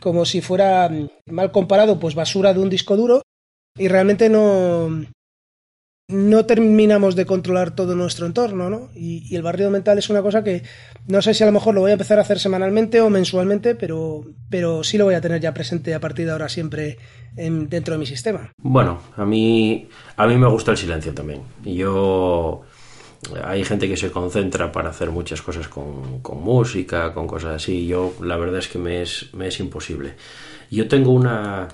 como 0.00 0.24
si 0.24 0.40
fuera, 0.40 0.90
mal 1.26 1.52
comparado, 1.52 1.98
pues 1.98 2.14
basura 2.14 2.52
de 2.52 2.60
un 2.60 2.70
disco 2.70 2.96
duro 2.96 3.22
y 3.76 3.88
realmente 3.88 4.28
no, 4.28 5.06
no 6.08 6.46
terminamos 6.46 7.16
de 7.16 7.26
controlar 7.26 7.74
todo 7.74 7.96
nuestro 7.96 8.26
entorno, 8.26 8.70
¿no? 8.70 8.90
Y, 8.94 9.34
el 9.34 9.42
barrido 9.42 9.70
mental 9.70 9.98
es 9.98 10.08
una 10.08 10.22
cosa 10.22 10.44
que 10.44 10.62
no 11.08 11.20
sé 11.20 11.34
si 11.34 11.42
a 11.42 11.46
lo 11.46 11.52
mejor 11.52 11.74
lo 11.74 11.80
voy 11.80 11.90
a 11.90 11.94
empezar 11.94 12.18
a 12.18 12.22
hacer 12.22 12.38
semanalmente 12.38 13.00
o 13.00 13.10
mensualmente, 13.10 13.74
pero, 13.74 14.24
pero 14.48 14.84
sí 14.84 14.98
lo 14.98 15.04
voy 15.06 15.14
a 15.14 15.20
tener 15.20 15.40
ya 15.40 15.52
presente 15.52 15.94
a 15.94 16.00
partir 16.00 16.26
de 16.26 16.32
ahora 16.32 16.48
siempre 16.48 16.98
dentro 17.34 17.94
de 17.94 17.98
mi 17.98 18.06
sistema. 18.06 18.52
Bueno, 18.58 19.00
a 19.16 19.24
mí, 19.24 19.88
a 20.16 20.26
mí 20.26 20.36
me 20.36 20.48
gusta 20.48 20.70
el 20.70 20.76
silencio 20.76 21.12
también. 21.12 21.42
Yo 21.64 22.62
hay 23.44 23.64
gente 23.64 23.88
que 23.88 23.96
se 23.96 24.10
concentra 24.10 24.70
para 24.70 24.90
hacer 24.90 25.10
muchas 25.10 25.42
cosas 25.42 25.68
con, 25.68 26.20
música, 26.40 27.12
con 27.12 27.26
cosas 27.26 27.56
así. 27.56 27.86
Yo 27.86 28.14
la 28.20 28.36
verdad 28.36 28.60
es 28.60 28.68
que 28.68 28.78
me 28.78 29.02
es, 29.02 29.34
me 29.34 29.48
es 29.48 29.58
imposible. 29.58 30.14
Yo 30.70 30.86
tengo 30.88 31.10
una, 31.10 31.68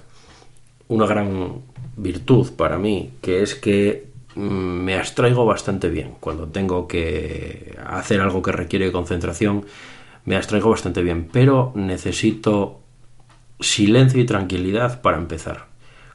una 0.88 1.06
gran 1.06 1.60
virtud 1.96 2.52
para 2.56 2.78
mí, 2.78 3.12
que 3.20 3.42
es 3.42 3.54
que 3.54 4.11
me 4.34 4.96
abstraigo 4.96 5.44
bastante 5.44 5.88
bien. 5.88 6.14
Cuando 6.20 6.48
tengo 6.48 6.88
que 6.88 7.76
hacer 7.86 8.20
algo 8.20 8.42
que 8.42 8.52
requiere 8.52 8.92
concentración, 8.92 9.66
me 10.24 10.36
abstraigo 10.36 10.70
bastante 10.70 11.02
bien, 11.02 11.28
pero 11.32 11.72
necesito 11.74 12.80
silencio 13.60 14.20
y 14.20 14.26
tranquilidad 14.26 15.00
para 15.02 15.18
empezar. 15.18 15.66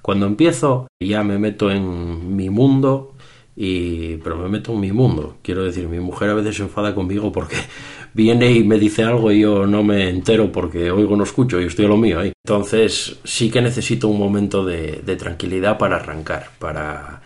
Cuando 0.02 0.26
empiezo 0.26 0.88
ya 1.00 1.24
me 1.24 1.38
meto 1.38 1.70
en 1.70 2.36
mi 2.36 2.50
mundo 2.50 3.14
y 3.56 4.18
pero 4.18 4.38
me 4.38 4.48
meto 4.50 4.74
en 4.74 4.80
mi 4.80 4.92
mundo. 4.92 5.38
Quiero 5.42 5.64
decir, 5.64 5.88
mi 5.88 6.00
mujer 6.00 6.30
a 6.30 6.36
veces 6.36 6.58
se 6.58 6.64
enfada 6.64 6.94
conmigo 6.94 7.32
porque 7.32 7.58
viene 8.14 8.52
y 8.52 8.64
me 8.64 8.78
dice 8.78 9.04
algo 9.04 9.32
y 9.32 9.42
yo 9.42 9.66
no 9.66 9.84
me 9.84 10.10
entero 10.10 10.52
porque 10.52 10.92
oigo 10.92 11.16
no 11.18 11.24
escucho 11.24 11.60
y 11.60 11.66
estoy 11.66 11.86
a 11.86 11.90
lo 11.90 11.98
mío. 11.98 12.22
Entonces 12.22 13.20
sí 13.24 13.50
que 13.50 13.62
necesito 13.62 14.08
un 14.08 14.20
momento 14.20 14.64
de, 14.64 15.02
tranquilidad 15.18 15.78
para 15.78 15.98
arrancar, 15.98 16.52
para, 16.60 17.22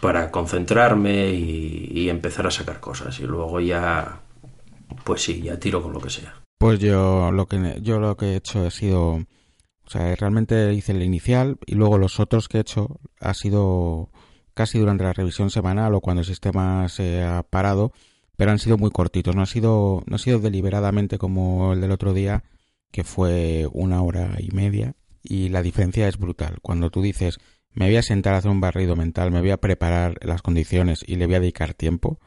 para 0.00 0.30
concentrarme 0.30 1.30
y, 1.30 2.08
empezar 2.08 2.46
a 2.46 2.50
sacar 2.52 2.78
cosas 2.78 3.18
y 3.18 3.24
luego 3.24 3.58
ya 3.60 4.20
pues 5.04 5.22
sí, 5.22 5.42
ya 5.42 5.58
tiro 5.58 5.82
con 5.82 5.92
lo 5.92 6.00
que 6.00 6.10
sea. 6.10 6.34
Pues 6.58 6.78
yo 6.78 7.32
lo 7.32 7.46
que 7.46 7.80
yo 7.82 7.98
lo 7.98 8.16
que 8.16 8.26
he 8.26 8.36
hecho 8.36 8.64
ha 8.66 8.70
sido 8.70 9.14
o 9.14 9.90
sea, 9.90 10.14
realmente 10.14 10.72
hice 10.72 10.92
el 10.92 11.02
inicial 11.02 11.58
y 11.66 11.74
luego 11.74 11.98
los 11.98 12.20
otros 12.20 12.48
que 12.48 12.58
he 12.58 12.60
hecho 12.60 13.00
ha 13.20 13.34
sido 13.34 14.10
casi 14.54 14.78
durante 14.78 15.04
la 15.04 15.12
revisión 15.12 15.50
semanal 15.50 15.94
o 15.94 16.00
cuando 16.00 16.20
el 16.20 16.26
sistema 16.26 16.88
se 16.88 17.22
ha 17.22 17.42
parado, 17.42 17.92
pero 18.36 18.52
han 18.52 18.58
sido 18.58 18.78
muy 18.78 18.90
cortitos, 18.90 19.34
no 19.34 19.42
ha 19.42 19.46
sido 19.46 20.02
no 20.06 20.16
ha 20.16 20.18
sido 20.18 20.38
deliberadamente 20.38 21.18
como 21.18 21.72
el 21.72 21.80
del 21.80 21.92
otro 21.92 22.14
día 22.14 22.44
que 22.92 23.04
fue 23.04 23.68
una 23.72 24.02
hora 24.02 24.36
y 24.38 24.50
media 24.52 24.94
y 25.22 25.48
la 25.48 25.62
diferencia 25.62 26.08
es 26.08 26.18
brutal. 26.18 26.58
Cuando 26.62 26.90
tú 26.90 27.02
dices 27.02 27.38
me 27.76 27.86
voy 27.86 27.96
a 27.96 28.02
sentar 28.02 28.34
a 28.34 28.38
hacer 28.38 28.50
un 28.50 28.60
barrido 28.60 28.96
mental, 28.96 29.30
me 29.30 29.40
voy 29.40 29.50
a 29.50 29.58
preparar 29.58 30.18
las 30.22 30.40
condiciones 30.40 31.04
y 31.06 31.16
le 31.16 31.26
voy 31.26 31.36
a 31.36 31.40
dedicar 31.40 31.74
tiempo, 31.74 32.18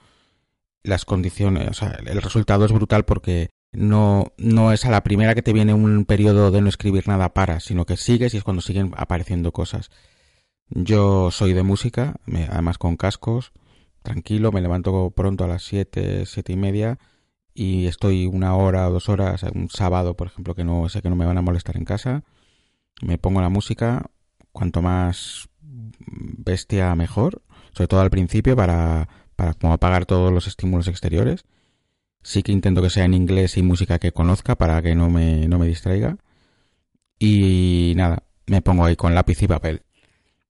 las 0.83 1.05
condiciones, 1.05 1.67
o 1.69 1.73
sea, 1.73 1.99
el 2.05 2.21
resultado 2.21 2.65
es 2.65 2.71
brutal 2.71 3.03
porque 3.03 3.49
no, 3.71 4.31
no 4.37 4.71
es 4.71 4.85
a 4.85 4.91
la 4.91 5.03
primera 5.03 5.33
que 5.33 5.41
te 5.41 5.51
viene 5.51 5.73
un 5.73 6.05
periodo 6.05 6.51
de 6.51 6.61
no 6.61 6.69
escribir 6.69 7.07
nada 7.07 7.33
para, 7.33 7.59
sino 7.59 7.85
que 7.85 7.97
sigues 7.97 8.33
y 8.33 8.37
es 8.37 8.43
cuando 8.43 8.61
siguen 8.61 8.93
apareciendo 8.95 9.51
cosas. 9.51 9.89
Yo 10.69 11.31
soy 11.31 11.53
de 11.53 11.63
música, 11.63 12.17
además 12.27 12.77
con 12.77 12.95
cascos, 12.95 13.51
tranquilo, 14.03 14.51
me 14.51 14.61
levanto 14.61 15.09
pronto 15.09 15.45
a 15.45 15.47
las 15.47 15.63
siete, 15.63 16.27
siete 16.27 16.53
y 16.53 16.57
media 16.57 16.99
y 17.55 17.87
estoy 17.87 18.27
una 18.27 18.55
hora 18.55 18.87
o 18.87 18.91
dos 18.91 19.09
horas, 19.09 19.41
un 19.43 19.67
sábado, 19.69 20.15
por 20.15 20.27
ejemplo, 20.27 20.53
que 20.53 20.63
no 20.63 20.87
sé 20.89 21.01
que 21.01 21.09
no 21.09 21.15
me 21.15 21.25
van 21.25 21.39
a 21.39 21.41
molestar 21.41 21.75
en 21.75 21.85
casa, 21.85 22.23
me 23.01 23.17
pongo 23.17 23.41
la 23.41 23.49
música, 23.49 24.11
cuanto 24.51 24.81
más 24.81 25.49
bestia 25.61 26.93
mejor, 26.95 27.41
sobre 27.71 27.87
todo 27.87 28.01
al 28.01 28.09
principio 28.09 28.55
para 28.55 29.07
para 29.39 29.53
como 29.53 29.71
apagar 29.71 30.05
todos 30.05 30.33
los 30.33 30.47
estímulos 30.47 30.89
exteriores. 30.89 31.45
Sí 32.21 32.43
que 32.43 32.51
intento 32.51 32.81
que 32.81 32.89
sea 32.89 33.05
en 33.05 33.13
inglés 33.13 33.55
y 33.55 33.63
música 33.63 33.97
que 33.97 34.11
conozca 34.11 34.57
para 34.57 34.81
que 34.81 34.95
no 34.95 35.09
me, 35.09 35.47
no 35.47 35.57
me 35.57 35.65
distraiga. 35.65 36.17
Y 37.17 37.93
nada, 37.95 38.23
me 38.47 38.61
pongo 38.61 38.83
ahí 38.83 38.97
con 38.97 39.15
lápiz 39.15 39.41
y 39.41 39.47
papel. 39.47 39.83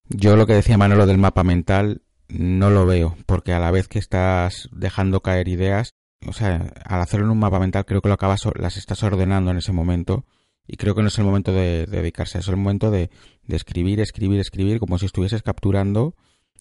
Yo 0.10 0.36
lo 0.36 0.48
que 0.48 0.56
decía 0.56 0.79
Manolo 0.79 1.06
del 1.06 1.20
mapa 1.20 1.44
mental 1.44 2.01
no 2.29 2.72
lo 2.72 2.88
veo, 2.88 3.15
porque 3.27 3.53
a 3.53 3.60
la 3.60 3.70
vez 3.70 3.88
que 3.88 4.00
estás 4.00 4.70
dejando 4.72 5.22
caer 5.22 5.50
ideas, 5.50 5.94
o 6.25 6.34
sea, 6.34 6.74
al 6.84 7.01
hacerlo 7.01 7.27
en 7.27 7.32
un 7.32 7.39
mapa 7.39 7.60
mental 7.60 7.86
creo 7.86 8.01
que 8.01 8.08
lo 8.08 8.15
acabas, 8.15 8.41
las 8.56 8.77
estás 8.77 9.03
ordenando 9.03 9.51
en 9.51 9.58
ese 9.58 9.72
momento 9.72 10.25
y 10.65 10.77
creo 10.77 10.96
que 10.96 11.03
no 11.03 11.10
es 11.10 11.18
el 11.20 11.25
momento 11.25 11.53
de, 11.53 11.86
dedicarse, 11.86 12.39
es 12.39 12.48
el 12.48 12.58
momento 12.58 12.89
de, 12.89 13.12
de, 13.50 13.56
escribir, 13.56 14.00
escribir, 14.00 14.39
escribir, 14.39 14.79
como 14.79 14.98
si 14.98 15.06
estuvieses 15.06 15.41
capturando 15.44 16.15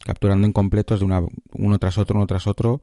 capturando 0.05 0.47
incompletos 0.47 1.01
de 1.01 1.07
una, 1.07 1.23
uno 1.53 1.79
tras 1.79 1.99
otro, 1.99 2.17
uno 2.17 2.27
tras 2.27 2.47
otro, 2.47 2.83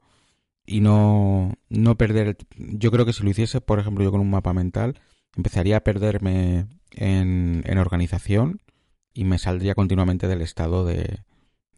y 0.66 0.80
no, 0.80 1.54
no 1.68 1.96
perder. 1.96 2.36
Yo 2.56 2.90
creo 2.90 3.06
que 3.06 3.12
si 3.12 3.22
lo 3.22 3.30
hiciese, 3.30 3.60
por 3.60 3.78
ejemplo, 3.78 4.04
yo 4.04 4.10
con 4.10 4.20
un 4.20 4.30
mapa 4.30 4.52
mental, 4.52 5.00
empezaría 5.36 5.78
a 5.78 5.80
perderme 5.80 6.66
en, 6.90 7.62
en 7.66 7.78
organización 7.78 8.60
y 9.14 9.24
me 9.24 9.38
saldría 9.38 9.74
continuamente 9.74 10.28
del 10.28 10.42
estado 10.42 10.84
de, 10.84 11.20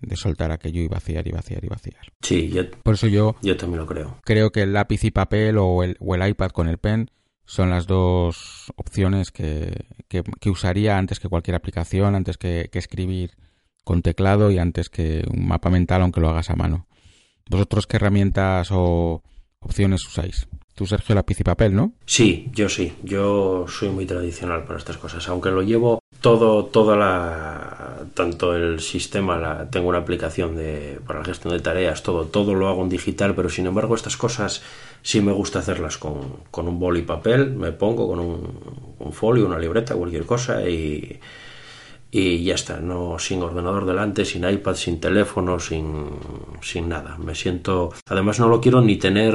de 0.01 0.17
soltar 0.17 0.53
aquello 0.53 0.81
y 0.81 0.89
vaciar 0.89 1.27
y 1.29 1.33
vaciar 1.33 1.65
y 1.65 1.69
vaciar. 1.69 2.13
Sí, 2.23 2.49
yo, 2.49 2.69
por 2.83 2.95
eso 2.95 3.07
yo, 3.07 3.37
yo 3.43 3.57
también 3.57 3.81
lo 3.81 3.87
creo. 3.87 4.19
Creo 4.25 4.51
que 4.51 4.63
el 4.63 4.73
lápiz 4.73 5.05
y 5.05 5.11
papel 5.11 5.59
o 5.59 5.83
el, 5.83 5.97
o 6.01 6.15
el 6.15 6.29
iPad 6.29 6.51
con 6.51 6.69
el 6.69 6.79
pen 6.79 7.11
son 7.49 7.71
las 7.71 7.87
dos 7.87 8.71
opciones 8.77 9.33
que, 9.33 9.87
que, 10.07 10.51
usaría 10.51 10.99
antes 10.99 11.19
que 11.19 11.31
cualquier 11.31 11.55
aplicación, 11.55 12.15
antes 12.15 12.37
que, 12.37 12.69
que 12.71 12.79
escribir 12.79 13.39
con 13.85 14.03
teclado 14.03 14.51
y 14.51 14.59
antes 14.59 14.91
que 14.91 15.25
un 15.33 15.49
mapa 15.49 15.71
mental 15.71 16.03
aunque 16.03 16.21
lo 16.21 16.29
hagas 16.29 16.51
a 16.51 16.57
mano. 16.57 16.87
¿Vosotros 17.49 17.87
qué 17.87 17.97
herramientas 17.97 18.69
o 18.71 19.23
opciones 19.61 20.07
usáis? 20.07 20.47
Tú, 20.75 20.87
Sergio, 20.87 21.15
lápiz 21.15 21.41
y 21.41 21.43
papel, 21.43 21.75
¿no? 21.75 21.95
Sí, 22.05 22.51
yo 22.53 22.69
sí. 22.69 22.93
Yo 23.03 23.65
soy 23.67 23.89
muy 23.89 24.05
tradicional 24.05 24.65
para 24.65 24.79
estas 24.79 24.99
cosas. 24.99 25.27
Aunque 25.29 25.51
lo 25.51 25.63
llevo 25.63 26.01
todo, 26.21 26.67
toda 26.67 26.97
la. 26.97 28.07
Tanto 28.15 28.55
el 28.55 28.81
sistema, 28.81 29.37
la, 29.37 29.71
tengo 29.71 29.89
una 29.89 29.99
aplicación 29.99 30.57
de, 30.57 31.01
para 31.07 31.21
la 31.21 31.25
gestión 31.25 31.53
de 31.53 31.61
tareas, 31.61 32.03
todo, 32.03 32.27
todo 32.27 32.55
lo 32.55 32.69
hago 32.69 32.83
en 32.83 32.89
digital, 32.89 33.35
pero 33.35 33.49
sin 33.49 33.67
embargo, 33.67 33.95
estas 33.95 34.17
cosas 34.17 34.63
sí 35.03 35.21
me 35.21 35.33
gusta 35.33 35.61
hacerlas 35.61 35.99
con, 35.99 36.39
con 36.51 36.69
un 36.69 36.79
boli 36.79 37.03
papel. 37.03 37.53
Me 37.53 37.73
pongo 37.73 38.09
con 38.09 38.19
un 38.21 39.13
folio, 39.13 39.47
una 39.47 39.59
libreta, 39.59 39.95
cualquier 39.95 40.27
cosa 40.27 40.69
y 40.69 41.21
y 42.11 42.43
ya 42.43 42.55
está, 42.55 42.81
no 42.81 43.19
sin 43.19 43.43
ordenador 43.43 43.85
delante, 43.85 44.25
sin 44.25 44.49
iPad, 44.49 44.75
sin 44.75 44.99
teléfono, 44.99 45.61
sin, 45.61 46.07
sin 46.63 46.89
nada. 46.89 47.19
Me 47.19 47.35
siento, 47.35 47.91
además 48.07 48.41
no 48.41 48.49
lo 48.49 48.61
quiero 48.61 48.81
ni 48.81 48.97
tener, 48.97 49.35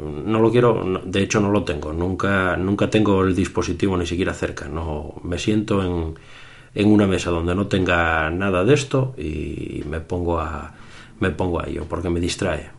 no 0.00 0.40
lo 0.40 0.50
quiero, 0.50 1.00
de 1.04 1.22
hecho 1.22 1.40
no 1.40 1.50
lo 1.50 1.62
tengo, 1.62 1.92
nunca, 1.92 2.56
nunca 2.56 2.90
tengo 2.90 3.22
el 3.22 3.36
dispositivo 3.36 3.96
ni 3.96 4.06
siquiera 4.06 4.34
cerca. 4.34 4.66
No, 4.66 5.14
me 5.22 5.38
siento 5.38 5.82
en, 5.82 6.14
en 6.74 6.92
una 6.92 7.06
mesa 7.06 7.30
donde 7.30 7.54
no 7.54 7.68
tenga 7.68 8.30
nada 8.30 8.64
de 8.64 8.74
esto 8.74 9.14
y 9.16 9.84
me 9.88 10.00
pongo 10.00 10.40
a, 10.40 10.74
me 11.20 11.30
pongo 11.30 11.60
a 11.60 11.68
ello 11.68 11.84
porque 11.88 12.10
me 12.10 12.18
distrae. 12.18 12.70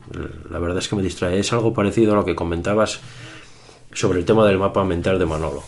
La 0.50 0.60
verdad 0.60 0.80
es 0.80 0.88
que 0.90 0.98
me 0.98 1.02
distrae. 1.02 1.40
Es 1.40 1.54
algo 1.54 1.74
parecido 1.74 2.12
a 2.12 2.16
lo 2.16 2.26
que 2.26 2.36
comentabas 2.36 3.00
sobre 3.94 4.20
el 4.20 4.26
tema 4.26 4.46
del 4.46 4.60
mapa 4.60 4.84
mental 4.84 5.18
de 5.18 5.26
Manolo. 5.26 5.64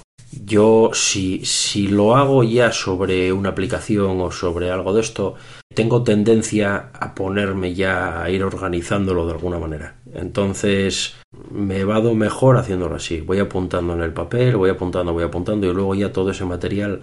Yo, 0.50 0.90
si, 0.94 1.46
si 1.46 1.88
lo 1.88 2.16
hago 2.16 2.44
ya 2.44 2.72
sobre 2.72 3.32
una 3.32 3.50
aplicación 3.50 4.20
o 4.20 4.32
sobre 4.32 4.72
algo 4.72 4.94
de 4.94 5.02
esto, 5.02 5.36
tengo 5.76 6.04
tendencia 6.04 6.90
a 6.92 7.14
ponerme 7.14 7.76
ya 7.76 8.24
a 8.24 8.32
ir 8.32 8.44
organizándolo 8.44 9.28
de 9.28 9.34
alguna 9.34 9.60
manera. 9.60 9.98
Entonces, 10.12 11.14
me 11.52 11.84
vado 11.84 12.16
mejor 12.16 12.58
haciéndolo 12.58 12.96
así. 12.96 13.22
Voy 13.22 13.38
apuntando 13.38 13.94
en 13.94 14.02
el 14.02 14.12
papel, 14.12 14.56
voy 14.56 14.72
apuntando, 14.72 15.14
voy 15.14 15.24
apuntando 15.24 15.68
y 15.68 15.74
luego 15.74 15.94
ya 15.94 16.12
todo 16.12 16.32
ese 16.32 16.46
material 16.46 17.02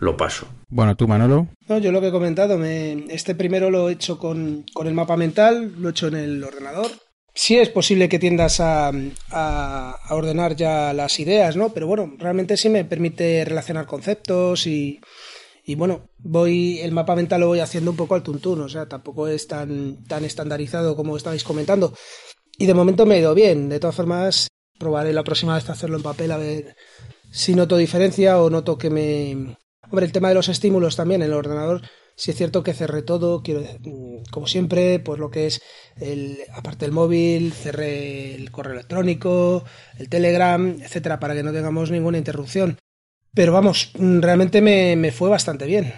lo 0.00 0.16
paso. 0.16 0.48
Bueno, 0.68 0.96
tú, 0.96 1.06
Manolo. 1.06 1.46
No, 1.68 1.78
yo 1.78 1.92
lo 1.92 2.00
que 2.00 2.08
he 2.08 2.12
comentado, 2.12 2.58
me, 2.58 3.06
este 3.14 3.36
primero 3.36 3.70
lo 3.70 3.88
he 3.88 3.92
hecho 3.92 4.18
con, 4.18 4.64
con 4.74 4.88
el 4.88 4.94
mapa 4.94 5.16
mental, 5.16 5.72
lo 5.78 5.88
he 5.88 5.90
hecho 5.92 6.08
en 6.08 6.16
el 6.16 6.42
ordenador 6.42 6.90
sí 7.38 7.56
es 7.56 7.68
posible 7.68 8.08
que 8.08 8.18
tiendas 8.18 8.58
a, 8.60 8.90
ordenar 10.10 10.56
ya 10.56 10.92
las 10.92 11.20
ideas, 11.20 11.54
¿no? 11.56 11.72
Pero 11.72 11.86
bueno, 11.86 12.14
realmente 12.18 12.56
sí 12.56 12.68
me 12.68 12.84
permite 12.84 13.44
relacionar 13.44 13.86
conceptos 13.86 14.66
y, 14.66 15.00
y 15.64 15.76
bueno, 15.76 16.10
voy, 16.18 16.80
el 16.80 16.90
mapa 16.90 17.14
mental 17.14 17.42
lo 17.42 17.46
voy 17.46 17.60
haciendo 17.60 17.92
un 17.92 17.96
poco 17.96 18.16
al 18.16 18.24
tuntún, 18.24 18.60
o 18.62 18.68
sea, 18.68 18.88
tampoco 18.88 19.28
es 19.28 19.46
tan, 19.46 20.02
tan 20.04 20.24
estandarizado 20.24 20.96
como 20.96 21.16
estabais 21.16 21.44
comentando. 21.44 21.94
Y 22.58 22.66
de 22.66 22.74
momento 22.74 23.06
me 23.06 23.14
ha 23.14 23.18
ido 23.18 23.34
bien, 23.36 23.68
de 23.68 23.78
todas 23.78 23.94
formas, 23.94 24.48
probaré 24.76 25.12
la 25.12 25.22
próxima 25.22 25.54
vez 25.54 25.70
hacerlo 25.70 25.96
en 25.96 26.02
papel 26.02 26.32
a 26.32 26.38
ver 26.38 26.74
si 27.30 27.54
noto 27.54 27.76
diferencia 27.76 28.42
o 28.42 28.50
noto 28.50 28.76
que 28.76 28.90
me... 28.90 29.56
Hombre, 29.88 30.06
el 30.06 30.12
tema 30.12 30.28
de 30.28 30.34
los 30.34 30.48
estímulos 30.48 30.96
también 30.96 31.22
en 31.22 31.28
el 31.28 31.34
ordenador 31.34 31.82
si 32.18 32.32
es 32.32 32.36
cierto 32.36 32.64
que 32.64 32.74
cerré 32.74 33.02
todo, 33.02 33.44
quiero 33.44 33.60
mm, 33.60 34.24
como 34.32 34.48
siempre, 34.48 34.98
pues 34.98 35.20
lo 35.20 35.30
que 35.30 35.46
es 35.46 35.62
el, 36.00 36.38
aparte 36.52 36.84
del 36.84 36.92
móvil, 36.92 37.52
cerré 37.52 38.34
el 38.34 38.50
correo 38.50 38.72
electrónico, 38.72 39.64
el 39.98 40.08
Telegram, 40.08 40.76
etcétera, 40.82 41.20
para 41.20 41.34
que 41.34 41.44
no 41.44 41.52
tengamos 41.52 41.92
ninguna 41.92 42.18
interrupción. 42.18 42.76
Pero 43.32 43.52
vamos, 43.52 43.92
mm, 43.96 44.18
realmente 44.18 44.60
me, 44.60 44.96
me 44.96 45.12
fue 45.12 45.30
bastante 45.30 45.64
bien, 45.66 45.94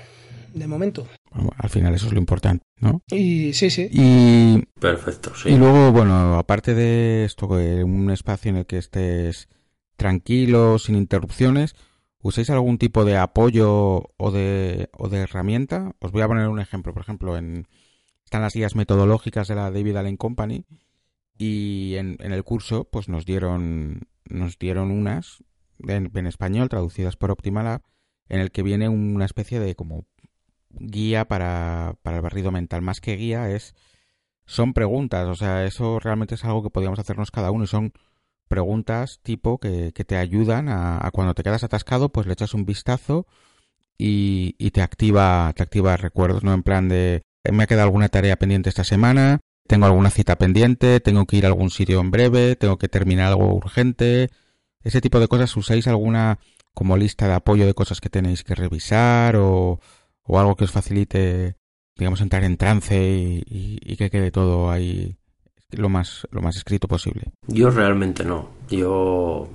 de 0.53 0.67
momento. 0.67 1.09
al 1.57 1.71
final 1.71 1.95
eso 1.95 2.09
es 2.09 2.12
lo 2.12 2.19
importante, 2.19 2.65
¿no? 2.81 3.00
Y 3.11 3.55
sí, 3.55 3.71
sí. 3.71 3.89
Y, 3.91 4.62
Perfecto, 4.79 5.33
sí. 5.35 5.49
Y 5.49 5.57
luego, 5.57 5.91
bueno, 5.91 6.39
aparte 6.39 6.75
de 6.75 7.25
esto, 7.25 7.47
un 7.47 8.11
espacio 8.11 8.50
en 8.50 8.57
el 8.59 8.67
que 8.67 8.77
estés 8.77 9.49
tranquilo, 9.97 10.79
sin 10.79 10.97
interrupciones, 10.97 11.75
¿Usáis 12.23 12.50
algún 12.50 12.79
tipo 12.79 13.05
de 13.05 13.17
apoyo 13.17 14.11
o 14.17 14.31
de, 14.31 14.91
o 14.93 15.09
de 15.09 15.21
herramienta? 15.21 15.93
Os 16.00 16.12
voy 16.12 16.23
a 16.23 16.29
poner 16.29 16.49
un 16.49 16.61
ejemplo. 16.61 16.93
Por 16.93 17.03
ejemplo, 17.03 17.37
en, 17.39 17.67
están 18.25 18.43
las 18.43 18.55
guías 18.55 18.77
metodológicas 18.77 19.49
de 19.49 19.55
la 19.55 19.71
David 19.71 19.97
Allen 19.97 20.17
Company 20.17 20.67
y 21.39 21.95
en, 21.97 22.17
el 22.21 22.45
curso 22.45 22.85
pues 22.85 23.09
nos 23.09 23.25
dieron, 23.25 24.03
nos 24.29 24.59
dieron 24.59 24.91
unas 24.91 25.43
en, 25.89 26.27
español 26.27 26.69
traducidas 26.69 27.17
por 27.17 27.31
Optimalab 27.31 27.83
en 28.29 28.41
el 28.41 28.50
que 28.50 28.62
viene 28.62 28.89
una 28.91 29.25
especie 29.25 29.59
de 29.59 29.75
como 29.75 30.05
guía 30.69 31.27
para, 31.27 31.97
para 32.03 32.19
el 32.19 32.23
barrido 32.23 32.53
mental. 32.53 32.83
Más 32.83 33.00
que 33.00 33.17
guía 33.17 33.50
es 33.50 33.75
son 34.45 34.75
preguntas, 34.75 35.27
o 35.27 35.35
sea, 35.35 35.65
eso 35.65 35.99
realmente 36.00 36.35
es 36.35 36.45
algo 36.45 36.62
que 36.62 36.71
podríamos 36.71 36.99
hacernos 36.99 37.31
cada 37.31 37.50
uno 37.50 37.65
y 37.65 37.69
son 37.69 37.93
preguntas 38.50 39.21
tipo 39.23 39.59
que, 39.59 39.92
te 39.92 40.16
ayudan 40.16 40.69
a, 40.69 41.09
cuando 41.12 41.35
te 41.35 41.42
quedas 41.42 41.64
atascado, 41.64 42.11
pues 42.11 42.26
le 42.26 42.35
echas 42.35 42.52
un 42.52 42.66
vistazo 42.66 43.26
y, 43.97 44.57
y, 44.59 44.73
te 44.73 44.83
activa, 44.83 45.52
te 45.57 45.62
activa 45.62 45.97
recuerdos, 45.97 46.45
¿no? 46.45 46.52
En 46.52 46.62
plan 46.62 46.88
de 46.88 47.23
me 47.50 47.62
ha 47.62 47.66
quedado 47.66 47.85
alguna 47.85 48.11
tarea 48.11 48.37
pendiente 48.37 48.69
esta 48.69 48.85
semana, 48.85 49.40
tengo 49.66 49.87
alguna 49.87 50.11
cita 50.11 50.37
pendiente, 50.37 51.00
tengo 51.00 51.26
que 51.26 51.37
ir 51.38 51.47
a 51.47 51.49
algún 51.49 51.71
sitio 51.71 52.00
en 52.00 52.11
breve, 52.11 52.57
tengo 52.57 52.76
que 52.76 52.88
terminar 52.88 53.28
algo 53.28 53.54
urgente. 53.54 54.30
Ese 54.83 55.00
tipo 55.00 55.21
de 55.21 55.28
cosas, 55.28 55.57
¿usáis 55.57 55.87
alguna 55.87 56.38
como 56.75 56.97
lista 56.97 57.28
de 57.28 57.35
apoyo 57.35 57.66
de 57.66 57.75
cosas 57.75 58.00
que 58.00 58.11
tenéis 58.11 58.45
que 58.45 58.54
revisar 58.54 59.37
o, 59.37 59.80
o 60.25 60.38
algo 60.40 60.57
que 60.57 60.64
os 60.64 60.73
facilite 60.73 61.57
digamos, 62.00 62.23
entrar 62.23 62.45
en 62.45 62.57
trance 62.57 62.97
y, 63.47 63.97
que 63.97 64.11
quede 64.11 64.30
todo 64.30 64.71
ahí 64.71 65.19
lo 65.73 65.89
más, 65.89 66.27
lo 66.31 66.41
más 66.41 66.57
escrito 66.57 66.89
posible. 66.89 67.33
Yo 67.47 67.71
realmente 67.71 68.25
no. 68.25 68.49
Yo 68.69 69.49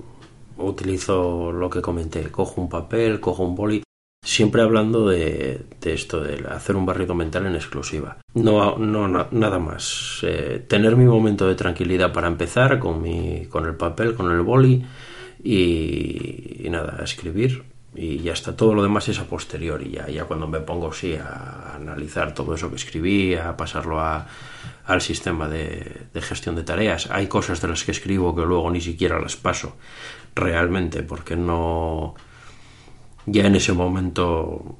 utilizo 0.58 1.52
lo 1.52 1.70
que 1.70 1.82
comenté. 1.82 2.24
Cojo 2.32 2.62
un 2.62 2.70
papel, 2.70 3.20
cojo 3.20 3.44
un 3.44 3.56
boli. 3.56 3.84
Siempre 4.24 4.64
hablando 4.64 5.08
de, 5.08 5.66
esto, 5.84 6.22
de 6.22 6.48
hacer 6.48 6.76
un 6.76 6.86
barrido 6.86 7.14
mental 7.14 7.46
en 7.46 7.56
exclusiva. 7.56 8.18
No, 8.34 8.78
no 8.78 9.28
nada 9.30 9.60
más. 9.60 10.20
Eh, 10.24 10.66
tener 10.68 10.96
mi 10.96 11.06
momento 11.06 11.48
de 11.48 11.56
tranquilidad 11.56 12.12
para 12.12 12.28
empezar 12.28 12.80
con, 12.80 13.02
mi, 13.02 13.46
con 13.46 13.66
el 13.66 13.76
papel, 13.76 14.16
con 14.16 14.32
el 14.32 14.42
boli 14.42 14.84
y, 15.44 16.68
nada, 16.70 17.04
escribir 17.04 17.64
y 17.94 18.18
ya 18.18 18.34
está, 18.34 18.58
todo 18.58 18.74
lo 18.74 18.84
demás 18.84 19.08
es 19.08 19.20
a 19.20 19.24
posteriori, 19.24 19.90
ya, 19.90 20.08
ya 20.10 20.26
cuando 20.26 20.48
me 20.48 20.60
pongo 20.60 20.92
sí 20.92 21.16
a 21.16 21.76
analizar 21.76 22.34
todo 22.34 22.54
eso 22.54 22.70
que 22.70 22.76
escribí, 22.76 23.36
a 23.36 23.56
pasarlo 23.56 24.02
a, 24.02 24.28
al 24.86 25.01
sistema 25.01 25.48
de, 25.48 26.08
gestión 26.22 26.56
de 26.56 26.63
tareas. 26.63 27.10
Hay 27.12 27.27
cosas 27.27 27.62
de 27.62 27.68
las 27.68 27.84
que 27.84 27.92
escribo 27.92 28.36
que 28.36 28.44
luego 28.44 28.70
ni 28.72 28.82
siquiera 28.82 29.20
las 29.20 29.36
paso 29.36 29.75
realmente 30.36 31.04
porque 31.04 31.36
no 31.36 32.15
ya 33.25 33.48
en 33.48 33.56
ese 33.56 33.74
momento 33.74 34.77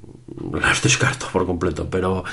las 0.54 0.82
descarto 0.84 1.28
por 1.32 1.46
completo, 1.46 1.90
pero 1.90 2.24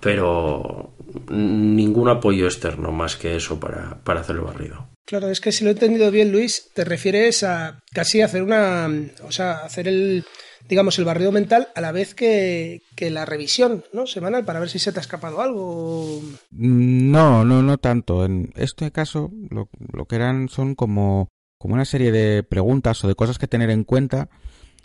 pero 0.00 0.92
ningún 1.30 2.08
apoyo 2.08 2.44
externo 2.44 2.92
más 2.92 3.16
que 3.16 3.36
eso 3.36 3.58
para, 3.58 4.02
para 4.04 4.20
hacer 4.20 4.36
el 4.36 4.42
barrido. 4.42 4.88
Claro, 5.06 5.28
es 5.28 5.40
que 5.40 5.52
si 5.52 5.64
lo 5.64 5.70
he 5.70 5.72
entendido 5.74 6.10
bien, 6.10 6.32
Luis, 6.32 6.70
te 6.74 6.84
refieres 6.84 7.42
a 7.42 7.82
casi 7.92 8.20
hacer 8.20 8.42
una, 8.42 8.88
o 9.22 9.32
sea, 9.32 9.64
hacer 9.64 9.88
el, 9.88 10.24
digamos, 10.68 10.98
el 10.98 11.04
barrido 11.04 11.32
mental 11.32 11.68
a 11.74 11.80
la 11.80 11.92
vez 11.92 12.14
que, 12.14 12.82
que 12.96 13.10
la 13.10 13.24
revisión, 13.24 13.84
¿no? 13.92 14.06
Semanal, 14.06 14.44
para 14.44 14.60
ver 14.60 14.68
si 14.68 14.78
se 14.78 14.92
te 14.92 14.98
ha 14.98 15.02
escapado 15.02 15.40
algo. 15.40 16.20
No, 16.50 17.44
no, 17.44 17.62
no 17.62 17.78
tanto. 17.78 18.24
En 18.24 18.52
este 18.56 18.90
caso, 18.90 19.30
lo, 19.50 19.68
lo 19.92 20.06
que 20.06 20.16
eran 20.16 20.48
son 20.48 20.74
como, 20.74 21.28
como 21.58 21.74
una 21.74 21.84
serie 21.84 22.12
de 22.12 22.42
preguntas 22.42 23.04
o 23.04 23.08
de 23.08 23.14
cosas 23.14 23.38
que 23.38 23.48
tener 23.48 23.70
en 23.70 23.84
cuenta. 23.84 24.28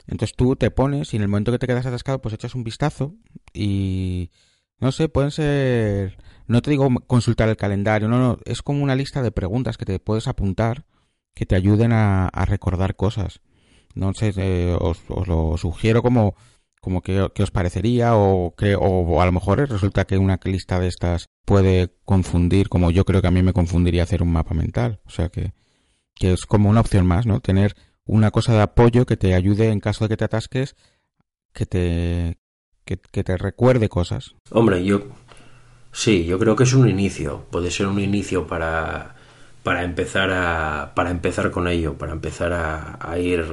Entonces 0.07 0.35
tú 0.35 0.55
te 0.55 0.71
pones 0.71 1.13
y 1.13 1.17
en 1.17 1.23
el 1.23 1.27
momento 1.27 1.51
que 1.51 1.59
te 1.59 1.67
quedas 1.67 1.85
atascado, 1.85 2.21
pues 2.21 2.33
echas 2.33 2.55
un 2.55 2.63
vistazo 2.63 3.15
y, 3.53 4.31
no 4.79 4.91
sé, 4.91 5.07
pueden 5.07 5.31
ser 5.31 6.17
no 6.49 6.63
te 6.63 6.71
digo 6.71 6.89
consultar 7.05 7.47
el 7.47 7.57
calendario, 7.57 8.07
no, 8.07 8.17
no, 8.17 8.39
es 8.43 8.63
como 8.63 8.83
una 8.83 8.95
lista 8.95 9.21
de 9.21 9.31
preguntas 9.31 9.77
que 9.77 9.85
te 9.85 9.99
puedes 9.99 10.27
apuntar 10.27 10.83
que 11.35 11.45
te 11.45 11.55
ayuden 11.55 11.93
a, 11.93 12.29
recordar 12.47 12.95
cosas. 12.95 13.39
No 13.95 14.13
sé, 14.13 14.33
eh, 14.37 14.77
os, 14.79 14.99
lo 15.09 15.57
sugiero 15.57 16.01
como, 16.01 16.35
como 16.81 17.01
que, 17.01 17.21
os 17.21 17.51
parecería 17.51 18.15
o 18.15 18.53
que 18.55 18.75
o, 18.75 19.21
a 19.21 19.25
lo 19.25 19.31
mejor 19.31 19.67
resulta 19.69 20.05
que 20.05 20.17
una 20.17 20.39
lista 20.43 20.79
de 20.79 20.87
estas 20.87 21.25
puede 21.45 21.91
confundir, 22.05 22.69
como 22.69 22.91
yo 22.91 23.05
creo 23.05 23.21
que 23.21 23.27
a 23.27 23.31
mí 23.31 23.41
me 23.41 23.53
confundiría 23.53 24.03
hacer 24.03 24.21
un 24.21 24.31
mapa 24.31 24.53
mental. 24.53 24.99
O 25.05 25.09
sea 25.09 25.29
que, 25.29 25.53
que 26.15 26.33
es 26.33 26.45
como 26.45 26.69
una 26.69 26.81
opción 26.81 27.05
más, 27.05 27.25
¿no? 27.25 27.39
Tener 27.39 27.75
una 28.05 28.31
cosa 28.31 28.53
de 28.53 28.61
apoyo 28.61 29.05
que 29.05 29.17
te 29.17 29.33
ayude 29.33 29.69
en 29.69 29.79
caso 29.79 30.05
de 30.05 30.09
que 30.09 30.17
te 30.17 30.25
atasques, 30.25 30.75
que 31.53 31.65
te, 31.65 32.37
que 32.85 33.23
te 33.23 33.37
recuerde 33.37 33.89
cosas. 33.89 34.35
Hombre, 34.51 34.83
yo 34.83 35.07
Sí, 35.91 36.25
yo 36.25 36.37
creo 36.37 36.55
que 36.55 36.63
es 36.63 36.73
un 36.73 36.87
inicio, 36.87 37.45
puede 37.51 37.71
ser 37.71 37.87
un 37.87 37.99
inicio 37.99 38.45
para, 38.47 39.15
para 39.63 39.83
empezar 39.83 40.31
a 40.31 40.93
para 40.95 41.11
empezar 41.11 41.51
con 41.51 41.67
ello, 41.67 41.97
para 41.97 42.13
empezar 42.13 42.53
a, 42.53 43.19
ir 43.19 43.45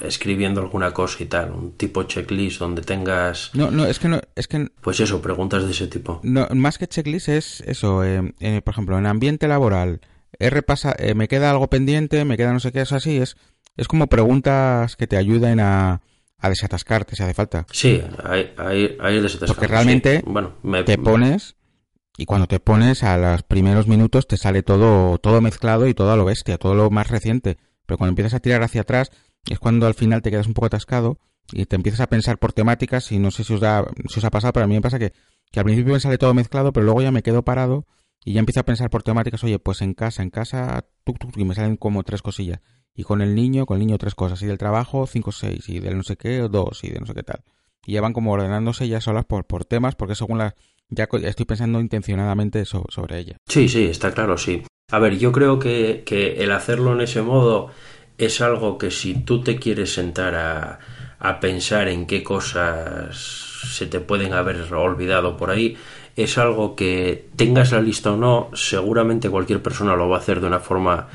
escribiendo 0.00 0.60
alguna 0.60 0.92
cosa 0.92 1.22
y 1.22 1.26
tal, 1.26 1.52
un 1.52 1.72
tipo 1.72 2.02
checklist 2.04 2.58
donde 2.58 2.82
tengas 2.82 3.50
No, 3.54 3.70
no, 3.70 3.86
es 3.86 3.98
que 3.98 4.08
no 4.08 4.20
es 4.34 4.48
que 4.48 4.68
pues 4.80 5.00
eso, 5.00 5.22
preguntas 5.22 5.64
de 5.64 5.70
ese 5.70 5.86
tipo. 5.86 6.20
No, 6.22 6.48
más 6.54 6.78
que 6.78 6.88
checklist 6.88 7.28
es 7.28 7.60
eso, 7.62 8.04
eh, 8.04 8.34
eh, 8.40 8.60
por 8.62 8.72
ejemplo, 8.74 8.98
en 8.98 9.06
ambiente 9.06 9.46
laboral, 9.48 10.00
he 10.38 10.50
repasa, 10.50 10.94
eh, 10.98 11.14
me 11.14 11.28
queda 11.28 11.50
algo 11.50 11.68
pendiente, 11.68 12.24
me 12.24 12.36
queda 12.36 12.52
no 12.52 12.60
sé 12.60 12.72
qué, 12.72 12.80
es 12.80 12.92
así, 12.92 13.18
es 13.18 13.36
es 13.76 13.88
como 13.88 14.08
preguntas 14.08 14.96
que 14.96 15.06
te 15.06 15.16
ayuden 15.16 15.60
a 15.60 16.02
a 16.40 16.48
desatascarte 16.48 17.16
si 17.16 17.22
hace 17.22 17.34
falta. 17.34 17.66
Sí, 17.70 18.02
hay, 18.24 18.52
hay, 18.56 18.96
hay 18.98 19.26
Porque 19.46 19.66
realmente 19.66 20.22
bueno, 20.24 20.54
te 20.84 20.96
pones 20.96 21.56
y 22.20 22.26
cuando 22.26 22.46
te 22.46 22.60
pones 22.60 23.02
a 23.02 23.16
los 23.16 23.42
primeros 23.44 23.88
minutos 23.88 24.26
te 24.26 24.36
sale 24.36 24.62
todo, 24.62 25.16
todo 25.16 25.40
mezclado 25.40 25.88
y 25.88 25.94
todo 25.94 26.12
a 26.12 26.16
lo 26.16 26.26
bestia, 26.26 26.58
todo 26.58 26.74
lo 26.74 26.90
más 26.90 27.08
reciente. 27.08 27.56
Pero 27.86 27.96
cuando 27.96 28.10
empiezas 28.10 28.34
a 28.34 28.40
tirar 28.40 28.62
hacia 28.62 28.82
atrás 28.82 29.10
es 29.48 29.58
cuando 29.58 29.86
al 29.86 29.94
final 29.94 30.20
te 30.20 30.30
quedas 30.30 30.46
un 30.46 30.52
poco 30.52 30.66
atascado 30.66 31.18
y 31.50 31.64
te 31.64 31.76
empiezas 31.76 32.00
a 32.00 32.08
pensar 32.08 32.38
por 32.38 32.52
temáticas 32.52 33.10
y 33.10 33.18
no 33.18 33.30
sé 33.30 33.42
si 33.42 33.54
os, 33.54 33.60
da, 33.60 33.86
si 34.10 34.18
os 34.18 34.24
ha 34.26 34.30
pasado, 34.30 34.52
pero 34.52 34.64
a 34.64 34.66
mí 34.66 34.74
me 34.74 34.82
pasa 34.82 34.98
que, 34.98 35.14
que 35.50 35.60
al 35.60 35.64
principio 35.64 35.94
me 35.94 36.00
sale 36.00 36.18
todo 36.18 36.34
mezclado, 36.34 36.74
pero 36.74 36.84
luego 36.84 37.00
ya 37.00 37.10
me 37.10 37.22
quedo 37.22 37.42
parado 37.42 37.86
y 38.22 38.34
ya 38.34 38.40
empiezo 38.40 38.60
a 38.60 38.64
pensar 38.64 38.90
por 38.90 39.02
temáticas, 39.02 39.42
oye, 39.42 39.58
pues 39.58 39.80
en 39.80 39.94
casa, 39.94 40.22
en 40.22 40.28
casa, 40.28 40.84
y 41.36 41.44
me 41.46 41.54
salen 41.54 41.78
como 41.78 42.02
tres 42.02 42.20
cosillas 42.20 42.60
y 42.94 43.02
con 43.02 43.22
el 43.22 43.34
niño, 43.34 43.64
con 43.64 43.80
el 43.80 43.86
niño 43.86 43.96
tres 43.96 44.14
cosas, 44.14 44.42
y 44.42 44.46
del 44.46 44.58
trabajo 44.58 45.06
cinco 45.06 45.32
seis, 45.32 45.70
y 45.70 45.80
del 45.80 45.96
no 45.96 46.02
sé 46.02 46.16
qué 46.16 46.36
dos, 46.40 46.84
y 46.84 46.90
de 46.90 47.00
no 47.00 47.06
sé 47.06 47.14
qué 47.14 47.22
tal. 47.22 47.44
Y 47.86 47.94
ya 47.94 48.02
van 48.02 48.12
como 48.12 48.32
ordenándose 48.32 48.88
ya 48.88 49.00
solas 49.00 49.24
por, 49.24 49.46
por 49.46 49.64
temas, 49.64 49.94
porque 49.94 50.14
según 50.14 50.36
las... 50.36 50.52
Ya 50.90 51.08
estoy 51.22 51.46
pensando 51.46 51.80
intencionadamente 51.80 52.64
sobre 52.64 53.18
ella. 53.18 53.36
Sí, 53.48 53.68
sí, 53.68 53.84
está 53.84 54.12
claro, 54.12 54.36
sí. 54.36 54.62
A 54.90 54.98
ver, 54.98 55.18
yo 55.18 55.32
creo 55.32 55.58
que, 55.58 56.02
que 56.04 56.42
el 56.42 56.52
hacerlo 56.52 56.92
en 56.92 57.00
ese 57.00 57.22
modo 57.22 57.70
es 58.18 58.40
algo 58.40 58.76
que 58.76 58.90
si 58.90 59.14
tú 59.14 59.42
te 59.42 59.56
quieres 59.56 59.94
sentar 59.94 60.34
a, 60.34 60.78
a 61.18 61.40
pensar 61.40 61.88
en 61.88 62.06
qué 62.06 62.22
cosas 62.22 63.16
se 63.16 63.86
te 63.86 64.00
pueden 64.00 64.32
haber 64.32 64.72
olvidado 64.72 65.36
por 65.36 65.50
ahí, 65.50 65.76
es 66.16 66.38
algo 66.38 66.74
que 66.74 67.28
tengas 67.36 67.72
la 67.72 67.80
lista 67.80 68.12
o 68.12 68.16
no, 68.16 68.50
seguramente 68.54 69.30
cualquier 69.30 69.62
persona 69.62 69.94
lo 69.94 70.08
va 70.08 70.16
a 70.16 70.20
hacer 70.20 70.40
de 70.40 70.48
una 70.48 70.60
forma 70.60 71.08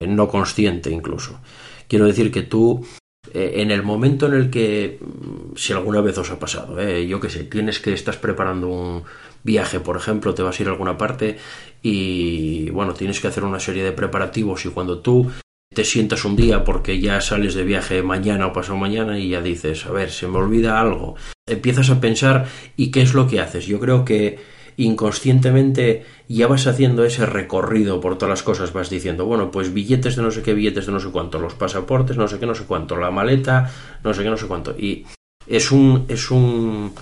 no 0.00 0.28
consciente 0.28 0.90
incluso. 0.90 1.40
Quiero 1.88 2.06
decir 2.06 2.30
que 2.30 2.42
tú, 2.42 2.84
eh, 2.84 2.98
en 3.34 3.70
el 3.70 3.82
momento 3.82 4.26
en 4.26 4.34
el 4.34 4.50
que, 4.50 4.98
mm, 5.00 5.56
si 5.56 5.72
alguna 5.72 6.00
vez 6.00 6.18
os 6.18 6.30
ha 6.30 6.38
pasado, 6.38 6.80
eh, 6.80 7.06
yo 7.06 7.20
qué 7.20 7.30
sé, 7.30 7.44
tienes 7.44 7.80
que 7.80 7.92
estás 7.92 8.16
preparando 8.16 8.68
un 8.68 9.02
viaje, 9.42 9.80
por 9.80 9.96
ejemplo, 9.96 10.34
te 10.34 10.42
vas 10.42 10.58
a 10.58 10.62
ir 10.62 10.68
a 10.68 10.72
alguna 10.72 10.96
parte 10.96 11.38
y, 11.82 12.70
bueno, 12.70 12.94
tienes 12.94 13.20
que 13.20 13.28
hacer 13.28 13.44
una 13.44 13.60
serie 13.60 13.84
de 13.84 13.92
preparativos 13.92 14.64
y 14.66 14.70
cuando 14.70 15.00
tú 15.00 15.30
te 15.74 15.84
sientas 15.84 16.24
un 16.24 16.34
día 16.34 16.64
porque 16.64 16.98
ya 17.00 17.20
sales 17.20 17.54
de 17.54 17.64
viaje 17.64 18.02
mañana 18.02 18.46
o 18.46 18.52
pasado 18.52 18.78
mañana 18.78 19.18
y 19.18 19.30
ya 19.30 19.40
dices, 19.40 19.86
a 19.86 19.92
ver, 19.92 20.10
se 20.10 20.26
me 20.26 20.38
olvida 20.38 20.80
algo, 20.80 21.14
empiezas 21.46 21.90
a 21.90 22.00
pensar 22.00 22.46
y 22.76 22.90
qué 22.90 23.02
es 23.02 23.14
lo 23.14 23.28
que 23.28 23.40
haces. 23.40 23.66
Yo 23.66 23.78
creo 23.78 24.04
que 24.04 24.38
inconscientemente 24.78 26.06
ya 26.28 26.46
vas 26.46 26.66
haciendo 26.68 27.04
ese 27.04 27.26
recorrido 27.26 28.00
por 28.00 28.16
todas 28.16 28.30
las 28.30 28.42
cosas, 28.44 28.72
vas 28.72 28.88
diciendo, 28.88 29.26
bueno, 29.26 29.50
pues 29.50 29.74
billetes 29.74 30.14
de 30.14 30.22
no 30.22 30.30
sé 30.30 30.42
qué, 30.42 30.54
billetes 30.54 30.86
de 30.86 30.92
no 30.92 31.00
sé 31.00 31.10
cuánto, 31.10 31.40
los 31.40 31.54
pasaportes, 31.54 32.16
no 32.16 32.28
sé 32.28 32.38
qué, 32.38 32.46
no 32.46 32.54
sé 32.54 32.64
cuánto, 32.64 32.96
la 32.96 33.10
maleta, 33.10 33.70
no 34.04 34.14
sé 34.14 34.22
qué, 34.22 34.30
no 34.30 34.36
sé 34.36 34.46
cuánto. 34.46 34.76
Y 34.78 35.04
es 35.48 35.72
un, 35.72 36.04
es 36.08 36.30
un, 36.30 36.92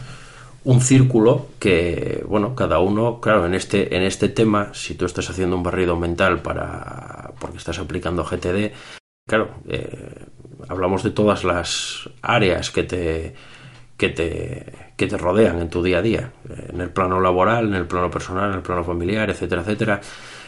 un 0.64 0.80
círculo 0.80 1.48
que, 1.58 2.24
bueno, 2.26 2.54
cada 2.54 2.78
uno, 2.78 3.20
claro, 3.20 3.44
en 3.44 3.52
este, 3.52 3.94
en 3.94 4.02
este 4.02 4.30
tema, 4.30 4.72
si 4.72 4.94
tú 4.94 5.04
estás 5.04 5.28
haciendo 5.28 5.54
un 5.54 5.62
barrido 5.62 5.96
mental 5.96 6.40
para, 6.40 7.34
porque 7.38 7.58
estás 7.58 7.78
aplicando 7.78 8.24
GTD, 8.24 8.72
claro, 9.28 9.50
eh, 9.68 10.24
hablamos 10.66 11.02
de 11.02 11.10
todas 11.10 11.44
las 11.44 12.08
áreas 12.22 12.70
que 12.70 12.84
te, 12.84 13.34
que 13.98 14.08
te, 14.08 14.85
que 14.96 15.06
te 15.06 15.16
rodean 15.16 15.60
en 15.60 15.68
tu 15.68 15.82
día 15.82 15.98
a 15.98 16.02
día, 16.02 16.32
en 16.68 16.80
el 16.80 16.90
plano 16.90 17.20
laboral, 17.20 17.68
en 17.68 17.74
el 17.74 17.86
plano 17.86 18.10
personal, 18.10 18.50
en 18.50 18.56
el 18.56 18.62
plano 18.62 18.82
familiar, 18.82 19.28
etcétera, 19.30 19.62
etcétera. 19.62 20.00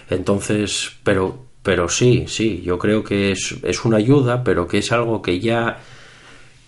Entonces, 0.08 0.92
pero, 1.02 1.44
pero 1.62 1.88
sí, 1.88 2.24
sí, 2.26 2.62
yo 2.64 2.78
creo 2.78 3.04
que 3.04 3.32
es, 3.32 3.56
es 3.62 3.84
una 3.84 3.98
ayuda, 3.98 4.42
pero 4.42 4.66
que 4.66 4.78
es 4.78 4.90
algo 4.90 5.20
que 5.20 5.38
ya 5.38 5.78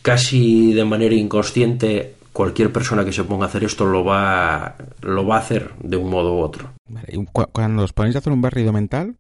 casi 0.02 0.72
de 0.74 0.84
manera 0.84 1.14
inconsciente 1.14 2.14
cualquier 2.32 2.72
persona 2.72 3.04
que 3.04 3.12
se 3.12 3.24
ponga 3.24 3.46
a 3.46 3.48
hacer 3.48 3.64
esto 3.64 3.86
lo 3.86 4.04
va, 4.04 4.76
lo 5.02 5.26
va 5.26 5.36
a 5.36 5.40
hacer 5.40 5.72
de 5.82 5.96
un 5.96 6.10
modo 6.10 6.34
u 6.34 6.40
otro. 6.40 6.72
Cuando 7.52 7.82
os 7.82 7.92
ponéis 7.92 8.16
a 8.16 8.18
hacer 8.20 8.32
un 8.32 8.42
barrido 8.42 8.72
mental, 8.72 9.16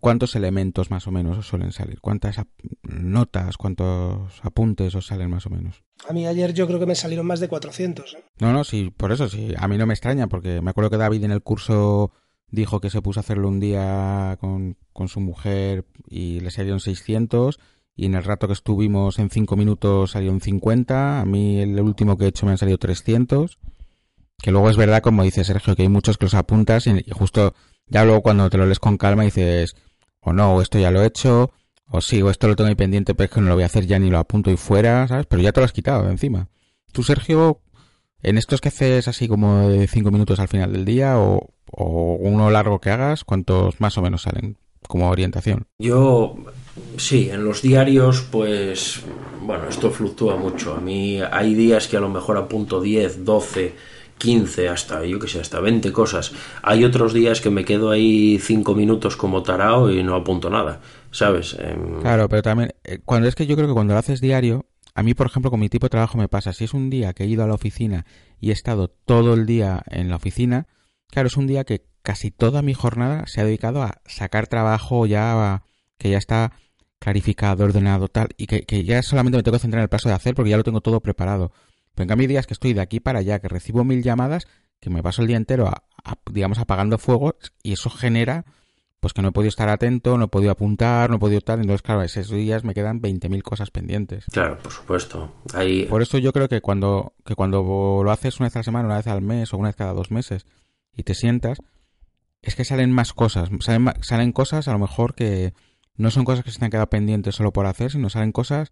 ¿Cuántos 0.00 0.36
elementos 0.36 0.90
más 0.90 1.06
o 1.06 1.10
menos 1.10 1.38
os 1.38 1.48
suelen 1.48 1.72
salir? 1.72 2.00
¿Cuántas 2.00 2.36
notas, 2.82 3.56
cuántos 3.56 4.40
apuntes 4.42 4.94
os 4.94 5.06
salen 5.06 5.30
más 5.30 5.46
o 5.46 5.50
menos? 5.50 5.82
A 6.08 6.12
mí 6.12 6.26
ayer 6.26 6.54
yo 6.54 6.66
creo 6.66 6.78
que 6.78 6.86
me 6.86 6.94
salieron 6.94 7.26
más 7.26 7.40
de 7.40 7.48
400. 7.48 8.14
¿eh? 8.14 8.24
No, 8.38 8.52
no, 8.52 8.62
sí, 8.62 8.92
por 8.96 9.10
eso 9.10 9.28
sí. 9.28 9.54
A 9.58 9.66
mí 9.66 9.76
no 9.76 9.86
me 9.86 9.94
extraña, 9.94 10.28
porque 10.28 10.60
me 10.60 10.70
acuerdo 10.70 10.90
que 10.90 10.96
David 10.98 11.24
en 11.24 11.32
el 11.32 11.42
curso 11.42 12.12
dijo 12.50 12.80
que 12.80 12.90
se 12.90 13.02
puso 13.02 13.18
a 13.20 13.22
hacerlo 13.22 13.48
un 13.48 13.60
día 13.60 14.36
con, 14.40 14.76
con 14.92 15.08
su 15.08 15.20
mujer 15.20 15.84
y 16.08 16.40
le 16.40 16.50
salieron 16.50 16.80
600 16.80 17.58
y 17.98 18.06
en 18.06 18.14
el 18.14 18.22
rato 18.22 18.46
que 18.46 18.52
estuvimos 18.52 19.18
en 19.18 19.28
5 19.28 19.56
minutos 19.56 20.12
salieron 20.12 20.40
50, 20.40 21.20
a 21.20 21.24
mí 21.24 21.60
el 21.60 21.80
último 21.80 22.16
que 22.16 22.26
he 22.26 22.28
hecho 22.28 22.46
me 22.46 22.52
han 22.52 22.58
salido 22.58 22.78
300, 22.78 23.58
que 24.40 24.52
luego 24.52 24.70
es 24.70 24.76
verdad, 24.76 25.02
como 25.02 25.24
dice 25.24 25.42
Sergio, 25.42 25.74
que 25.74 25.82
hay 25.82 25.88
muchos 25.88 26.16
que 26.16 26.26
los 26.26 26.34
apuntas 26.34 26.86
y, 26.86 27.04
justo 27.10 27.54
ya 27.88 28.04
luego 28.04 28.22
cuando 28.22 28.48
te 28.50 28.56
lo 28.56 28.66
lees 28.66 28.78
con 28.78 28.98
calma 28.98 29.24
dices, 29.24 29.74
o 30.20 30.32
no, 30.32 30.54
o 30.54 30.62
esto 30.62 30.78
ya 30.78 30.90
lo 30.90 31.02
he 31.02 31.06
hecho, 31.06 31.52
o 31.90 32.00
sí, 32.00 32.22
o 32.22 32.30
esto 32.30 32.48
lo 32.48 32.56
tengo 32.56 32.68
ahí 32.68 32.74
pendiente, 32.74 33.14
pero 33.14 33.26
es 33.26 33.30
que 33.30 33.40
no 33.40 33.48
lo 33.48 33.54
voy 33.54 33.62
a 33.62 33.66
hacer 33.66 33.86
ya 33.86 33.98
ni 33.98 34.10
lo 34.10 34.18
apunto 34.18 34.50
y 34.50 34.56
fuera, 34.56 35.06
¿sabes? 35.08 35.26
Pero 35.26 35.42
ya 35.42 35.52
te 35.52 35.60
lo 35.60 35.64
has 35.64 35.72
quitado 35.72 36.08
encima. 36.10 36.48
Tú, 36.92 37.02
Sergio, 37.02 37.60
en 38.22 38.38
estos 38.38 38.60
que 38.60 38.68
haces 38.68 39.08
así 39.08 39.28
como 39.28 39.68
de 39.68 39.86
5 39.86 40.10
minutos 40.10 40.40
al 40.40 40.48
final 40.48 40.72
del 40.72 40.84
día 40.84 41.18
o, 41.18 41.50
o 41.70 42.16
uno 42.20 42.50
largo 42.50 42.80
que 42.80 42.90
hagas, 42.90 43.24
¿cuántos 43.24 43.80
más 43.80 43.96
o 43.98 44.02
menos 44.02 44.22
salen 44.22 44.56
como 44.86 45.10
orientación? 45.10 45.66
Yo 45.78 46.36
Sí, 46.96 47.30
en 47.30 47.44
los 47.44 47.62
diarios, 47.62 48.22
pues, 48.30 49.02
bueno, 49.42 49.68
esto 49.68 49.90
fluctúa 49.90 50.36
mucho. 50.36 50.74
A 50.74 50.80
mí 50.80 51.20
hay 51.20 51.54
días 51.54 51.86
que 51.86 51.96
a 51.96 52.00
lo 52.00 52.08
mejor 52.08 52.36
apunto 52.36 52.80
10, 52.80 53.24
12, 53.24 53.74
15, 54.18 54.68
hasta, 54.68 55.04
yo 55.04 55.18
que 55.18 55.28
sé, 55.28 55.40
hasta 55.40 55.60
20 55.60 55.92
cosas. 55.92 56.32
Hay 56.62 56.84
otros 56.84 57.12
días 57.12 57.40
que 57.40 57.50
me 57.50 57.64
quedo 57.64 57.90
ahí 57.90 58.38
5 58.38 58.74
minutos 58.74 59.16
como 59.16 59.42
tarao 59.42 59.90
y 59.90 60.02
no 60.02 60.14
apunto 60.14 60.50
nada, 60.50 60.80
¿sabes? 61.10 61.56
Em, 61.58 62.00
claro, 62.00 62.28
pero 62.28 62.42
también, 62.42 62.74
eh, 62.84 62.98
cuando 63.04 63.28
es 63.28 63.34
que 63.34 63.46
yo 63.46 63.56
creo 63.56 63.68
que 63.68 63.74
cuando 63.74 63.94
lo 63.94 64.00
haces 64.00 64.20
diario, 64.20 64.66
a 64.94 65.02
mí, 65.02 65.14
por 65.14 65.28
ejemplo, 65.28 65.50
con 65.50 65.60
mi 65.60 65.68
tipo 65.68 65.86
de 65.86 65.90
trabajo 65.90 66.18
me 66.18 66.28
pasa, 66.28 66.52
si 66.52 66.64
es 66.64 66.74
un 66.74 66.90
día 66.90 67.12
que 67.12 67.24
he 67.24 67.26
ido 67.26 67.44
a 67.44 67.46
la 67.46 67.54
oficina 67.54 68.04
y 68.40 68.50
he 68.50 68.52
estado 68.52 68.88
todo 68.88 69.34
el 69.34 69.46
día 69.46 69.82
en 69.86 70.08
la 70.08 70.16
oficina, 70.16 70.66
claro, 71.08 71.28
es 71.28 71.36
un 71.36 71.46
día 71.46 71.64
que 71.64 71.84
casi 72.02 72.30
toda 72.30 72.62
mi 72.62 72.74
jornada 72.74 73.26
se 73.26 73.40
ha 73.40 73.44
dedicado 73.44 73.82
a 73.82 74.00
sacar 74.06 74.46
trabajo 74.46 75.06
ya, 75.06 75.62
que 75.98 76.10
ya 76.10 76.18
está 76.18 76.52
clarificado, 76.98 77.64
ordenado, 77.64 78.08
tal, 78.08 78.28
y 78.36 78.46
que, 78.46 78.84
ya 78.84 79.02
solamente 79.02 79.36
me 79.36 79.42
tengo 79.42 79.56
que 79.56 79.62
centrar 79.62 79.80
en 79.80 79.84
el 79.84 79.88
paso 79.88 80.08
de 80.08 80.14
hacer 80.14 80.34
porque 80.34 80.50
ya 80.50 80.56
lo 80.56 80.64
tengo 80.64 80.80
todo 80.80 81.00
preparado. 81.00 81.52
Pero 81.98 82.04
en 82.04 82.08
cambio 82.10 82.26
hay 82.26 82.28
días 82.28 82.46
que 82.46 82.54
estoy 82.54 82.74
de 82.74 82.80
aquí 82.80 83.00
para 83.00 83.18
allá, 83.18 83.40
que 83.40 83.48
recibo 83.48 83.82
mil 83.82 84.04
llamadas, 84.04 84.46
que 84.78 84.88
me 84.88 85.02
paso 85.02 85.20
el 85.20 85.26
día 85.26 85.36
entero, 85.36 85.68
digamos, 86.30 86.60
apagando 86.60 86.96
fuego, 86.96 87.34
y 87.64 87.72
eso 87.72 87.90
genera, 87.90 88.44
pues 89.00 89.12
que 89.12 89.20
no 89.20 89.30
he 89.30 89.32
podido 89.32 89.48
estar 89.48 89.68
atento, 89.68 90.16
no 90.16 90.26
he 90.26 90.28
podido 90.28 90.52
apuntar, 90.52 91.10
no 91.10 91.16
he 91.16 91.18
podido 91.18 91.40
tal, 91.40 91.58
entonces 91.58 91.82
claro, 91.82 92.02
esos 92.02 92.30
días 92.30 92.62
me 92.62 92.72
quedan 92.72 93.02
20.000 93.02 93.42
cosas 93.42 93.72
pendientes. 93.72 94.26
Claro, 94.26 94.58
por 94.58 94.70
supuesto. 94.70 95.42
Ahí... 95.54 95.86
Por 95.86 96.00
eso 96.00 96.18
yo 96.18 96.32
creo 96.32 96.48
que 96.48 96.60
cuando, 96.60 97.14
que 97.24 97.34
cuando 97.34 98.02
lo 98.04 98.10
haces 98.12 98.38
una 98.38 98.46
vez 98.46 98.54
a 98.54 98.60
la 98.60 98.62
semana, 98.62 98.86
una 98.86 98.98
vez 98.98 99.08
al 99.08 99.20
mes 99.20 99.52
o 99.52 99.56
una 99.56 99.70
vez 99.70 99.76
cada 99.76 99.92
dos 99.92 100.12
meses, 100.12 100.46
y 100.96 101.02
te 101.02 101.14
sientas, 101.14 101.58
es 102.42 102.54
que 102.54 102.64
salen 102.64 102.92
más 102.92 103.12
cosas, 103.12 103.48
salen, 103.58 103.92
salen 104.02 104.30
cosas 104.30 104.68
a 104.68 104.72
lo 104.72 104.78
mejor 104.78 105.16
que, 105.16 105.52
no 105.96 106.12
son 106.12 106.24
cosas 106.24 106.44
que 106.44 106.52
se 106.52 106.60
te 106.60 106.64
han 106.64 106.70
quedado 106.70 106.90
pendientes 106.90 107.34
solo 107.34 107.52
por 107.52 107.66
hacer, 107.66 107.90
sino 107.90 108.08
salen 108.08 108.30
cosas 108.30 108.70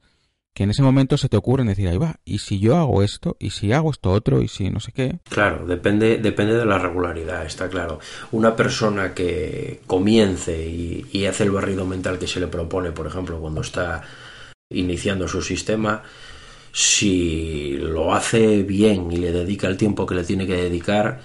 que 0.56 0.62
en 0.62 0.70
ese 0.70 0.82
momento 0.82 1.18
se 1.18 1.28
te 1.28 1.36
ocurren 1.36 1.66
decir, 1.66 1.86
ahí 1.86 1.98
va, 1.98 2.18
y 2.24 2.38
si 2.38 2.58
yo 2.58 2.76
hago 2.76 3.02
esto, 3.02 3.36
y 3.38 3.50
si 3.50 3.74
hago 3.74 3.90
esto 3.90 4.10
otro, 4.10 4.40
y 4.40 4.48
si 4.48 4.70
no 4.70 4.80
sé 4.80 4.90
qué. 4.90 5.18
Claro, 5.28 5.66
depende, 5.66 6.16
depende 6.16 6.54
de 6.54 6.64
la 6.64 6.78
regularidad, 6.78 7.44
está 7.44 7.68
claro. 7.68 8.00
Una 8.32 8.56
persona 8.56 9.12
que 9.12 9.82
comience 9.86 10.66
y, 10.66 11.04
y 11.12 11.26
hace 11.26 11.44
el 11.44 11.50
barrido 11.50 11.84
mental 11.84 12.18
que 12.18 12.26
se 12.26 12.40
le 12.40 12.46
propone, 12.46 12.92
por 12.92 13.06
ejemplo, 13.06 13.38
cuando 13.38 13.60
está 13.60 14.00
iniciando 14.70 15.28
su 15.28 15.42
sistema, 15.42 16.02
si 16.72 17.76
lo 17.76 18.14
hace 18.14 18.62
bien 18.62 19.12
y 19.12 19.18
le 19.18 19.32
dedica 19.32 19.68
el 19.68 19.76
tiempo 19.76 20.06
que 20.06 20.14
le 20.14 20.24
tiene 20.24 20.46
que 20.46 20.56
dedicar, 20.56 21.20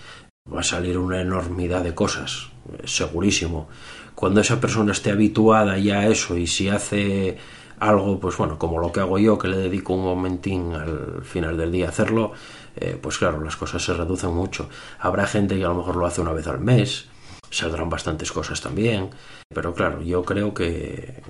va 0.54 0.60
a 0.60 0.63
salir 0.63 0.98
una 0.98 1.22
enormidad 1.22 1.86
de 1.86 1.96
cosas, 1.96 2.50
segurísimo 2.84 3.70
cuando 4.13 4.41
esa 4.41 4.60
persona 4.62 4.91
esté 4.91 5.10
habituada 5.10 5.80
ya 5.80 6.02
a 6.02 6.08
eso 6.08 6.38
y 6.38 6.46
si 6.46 6.70
hace 6.70 7.38
algo, 7.82 8.20
pues 8.20 8.38
bueno, 8.38 8.60
como 8.60 8.80
lo 8.80 8.91
que 8.91 9.00
hago 9.00 9.17
yo, 9.17 9.39
que 9.39 9.48
le 9.48 9.58
dedico 9.58 9.94
un 9.94 10.04
momentín 10.04 10.74
al 10.74 11.24
final 11.24 11.58
del 11.58 11.72
día 11.72 11.88
a 11.88 11.89
hacerlo, 11.89 12.32
eh, 12.76 12.96
pues 13.02 13.17
claro, 13.17 13.41
las 13.41 13.58
cosas 13.58 13.84
se 13.84 13.94
reducen 13.94 14.32
mucho. 14.32 14.70
Habrá 15.00 15.26
gente 15.26 15.58
que 15.58 15.65
a 15.65 15.70
lo 15.70 15.76
mejor 15.76 15.96
lo 15.96 16.06
hace 16.06 16.22
una 16.22 16.32
vez 16.32 16.46
al 16.46 16.60
mes, 16.60 17.08
saldrán 17.50 17.89
bastantes 17.89 18.32
cosas 18.32 18.62
también, 18.62 19.10
pero 19.50 19.74
claro, 19.74 20.04
yo 20.04 20.24
creo 20.24 20.54
que, 20.54 21.24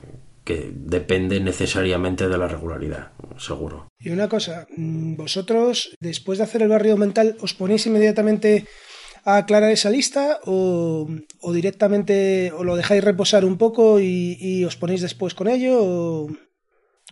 que 0.43 0.71
depende 0.75 1.39
necesariamente 1.39 2.27
de 2.27 2.37
la 2.37 2.49
regularidad, 2.49 3.13
seguro. 3.37 3.87
Y 3.97 4.09
una 4.09 4.27
cosa, 4.27 4.67
mm, 4.75 5.15
vosotros 5.15 5.95
después 6.01 6.37
de 6.37 6.43
hacer 6.43 6.63
el 6.63 6.69
barrio 6.69 6.97
mental, 6.97 7.37
¿os 7.39 7.53
ponéis 7.53 7.85
inmediatamente 7.85 8.67
a 9.25 9.37
aclarar 9.37 9.71
esa 9.71 9.89
lista 9.89 10.39
o, 10.45 11.07
directamente 11.53 12.51
o 12.51 12.63
lo 12.63 12.75
dejáis 12.75 13.03
reposar 13.03 13.45
un 13.45 13.57
poco 13.57 13.99
y, 13.99 14.63
os 14.65 14.77
ponéis 14.77 15.01
después 15.01 15.33
con 15.33 15.47
ello 15.47 15.77
o 15.79 16.29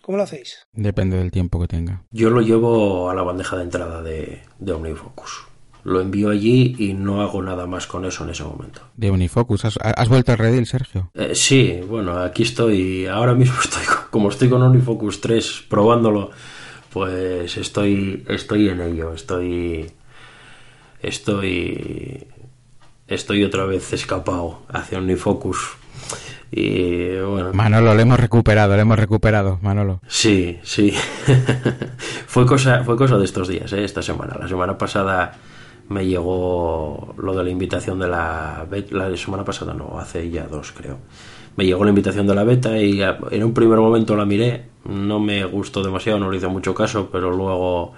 ¿Cómo 0.01 0.17
lo 0.17 0.23
hacéis? 0.23 0.65
Depende 0.71 1.17
del 1.17 1.29
tiempo 1.29 1.59
que 1.59 1.67
tenga. 1.67 2.03
Yo 2.09 2.31
lo 2.31 2.41
llevo 2.41 3.11
a 3.11 3.13
la 3.13 3.21
bandeja 3.21 3.57
de 3.57 3.63
entrada 3.63 4.01
de, 4.01 4.41
de 4.57 4.71
OmniFocus. 4.71 5.45
Lo 5.83 6.01
envío 6.01 6.29
allí 6.29 6.75
y 6.79 6.93
no 6.93 7.21
hago 7.21 7.41
nada 7.41 7.65
más 7.67 7.87
con 7.87 8.05
eso 8.05 8.23
en 8.23 8.31
ese 8.31 8.43
momento. 8.43 8.81
¿De 8.95 9.09
OmniFocus? 9.09 9.65
¿Has, 9.65 10.09
vuelto 10.09 10.31
a 10.31 10.35
Redil, 10.35 10.65
Sergio? 10.65 11.11
Eh, 11.13 11.35
sí, 11.35 11.79
bueno, 11.87 12.17
aquí 12.19 12.43
estoy. 12.43 13.05
Ahora 13.05 13.33
mismo 13.33 13.55
estoy, 13.63 13.83
como 14.09 14.29
estoy 14.29 14.49
con 14.49 14.61
OmniFocus 14.61 15.21
3 15.21 15.65
probándolo, 15.69 16.31
pues 16.91 17.55
estoy, 17.57 18.25
estoy 18.27 18.69
en 18.69 18.81
ello. 18.81 19.13
Estoy 19.13 19.91
estoy 21.01 22.27
estoy 23.07 23.43
otra 23.43 23.65
vez 23.65 23.93
escapado 23.93 24.61
hacia 24.69 24.99
Unifocus 24.99 25.77
y 26.51 27.19
bueno. 27.19 27.53
Manolo 27.53 27.93
lo 27.93 27.99
hemos 27.99 28.19
recuperado 28.19 28.75
lo 28.75 28.81
hemos 28.81 28.97
recuperado 28.97 29.59
Manolo. 29.61 30.01
Sí 30.07 30.59
sí. 30.63 30.93
Fue 32.27 32.45
cosa 32.45 32.83
fue 32.83 32.95
cosa 32.95 33.17
de 33.17 33.25
estos 33.25 33.47
días 33.47 33.71
¿eh? 33.73 33.83
esta 33.83 34.01
semana. 34.01 34.35
La 34.39 34.47
semana 34.47 34.77
pasada 34.77 35.33
me 35.89 36.05
llegó 36.05 37.15
lo 37.17 37.35
de 37.35 37.43
la 37.43 37.49
invitación 37.49 37.99
de 37.99 38.07
la 38.07 38.67
la 38.91 39.17
semana 39.17 39.43
pasada 39.43 39.73
no 39.73 39.99
hace 39.99 40.29
ya 40.29 40.47
dos 40.47 40.71
creo. 40.71 40.97
Me 41.55 41.65
llegó 41.65 41.83
la 41.83 41.89
invitación 41.89 42.25
de 42.25 42.35
la 42.35 42.43
beta 42.43 42.79
y 42.79 43.01
en 43.01 43.43
un 43.43 43.53
primer 43.53 43.79
momento 43.79 44.15
la 44.15 44.25
miré. 44.25 44.65
No 44.85 45.19
me 45.19 45.43
gustó 45.45 45.83
demasiado 45.83 46.19
no 46.19 46.31
le 46.31 46.37
hice 46.37 46.47
mucho 46.47 46.73
caso 46.73 47.09
pero 47.11 47.31
luego 47.31 47.93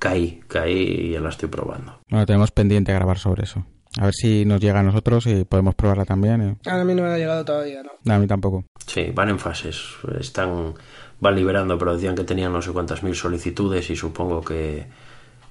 caí, 0.00 0.40
caí 0.48 0.72
y 0.72 1.10
ya 1.12 1.20
la 1.20 1.28
estoy 1.28 1.48
probando. 1.48 2.00
Bueno, 2.10 2.26
tenemos 2.26 2.50
pendiente 2.50 2.92
grabar 2.92 3.18
sobre 3.18 3.44
eso. 3.44 3.64
A 3.98 4.04
ver 4.04 4.14
si 4.14 4.44
nos 4.44 4.60
llega 4.60 4.80
a 4.80 4.82
nosotros 4.82 5.26
y 5.26 5.44
podemos 5.44 5.74
probarla 5.74 6.04
también. 6.04 6.42
¿eh? 6.42 6.56
A 6.70 6.82
mí 6.84 6.94
no 6.94 7.02
me 7.02 7.08
ha 7.08 7.18
llegado 7.18 7.44
todavía, 7.44 7.82
¿no? 7.82 8.12
a 8.12 8.18
mí 8.18 8.26
tampoco. 8.26 8.64
Sí, 8.86 9.10
van 9.14 9.28
en 9.28 9.38
fases. 9.38 9.80
Están, 10.18 10.74
van 11.20 11.36
liberando, 11.36 11.76
pero 11.78 11.94
decían 11.94 12.14
que 12.14 12.24
tenían 12.24 12.52
no 12.52 12.62
sé 12.62 12.72
cuántas 12.72 13.02
mil 13.02 13.14
solicitudes 13.14 13.90
y 13.90 13.96
supongo 13.96 14.42
que 14.42 14.86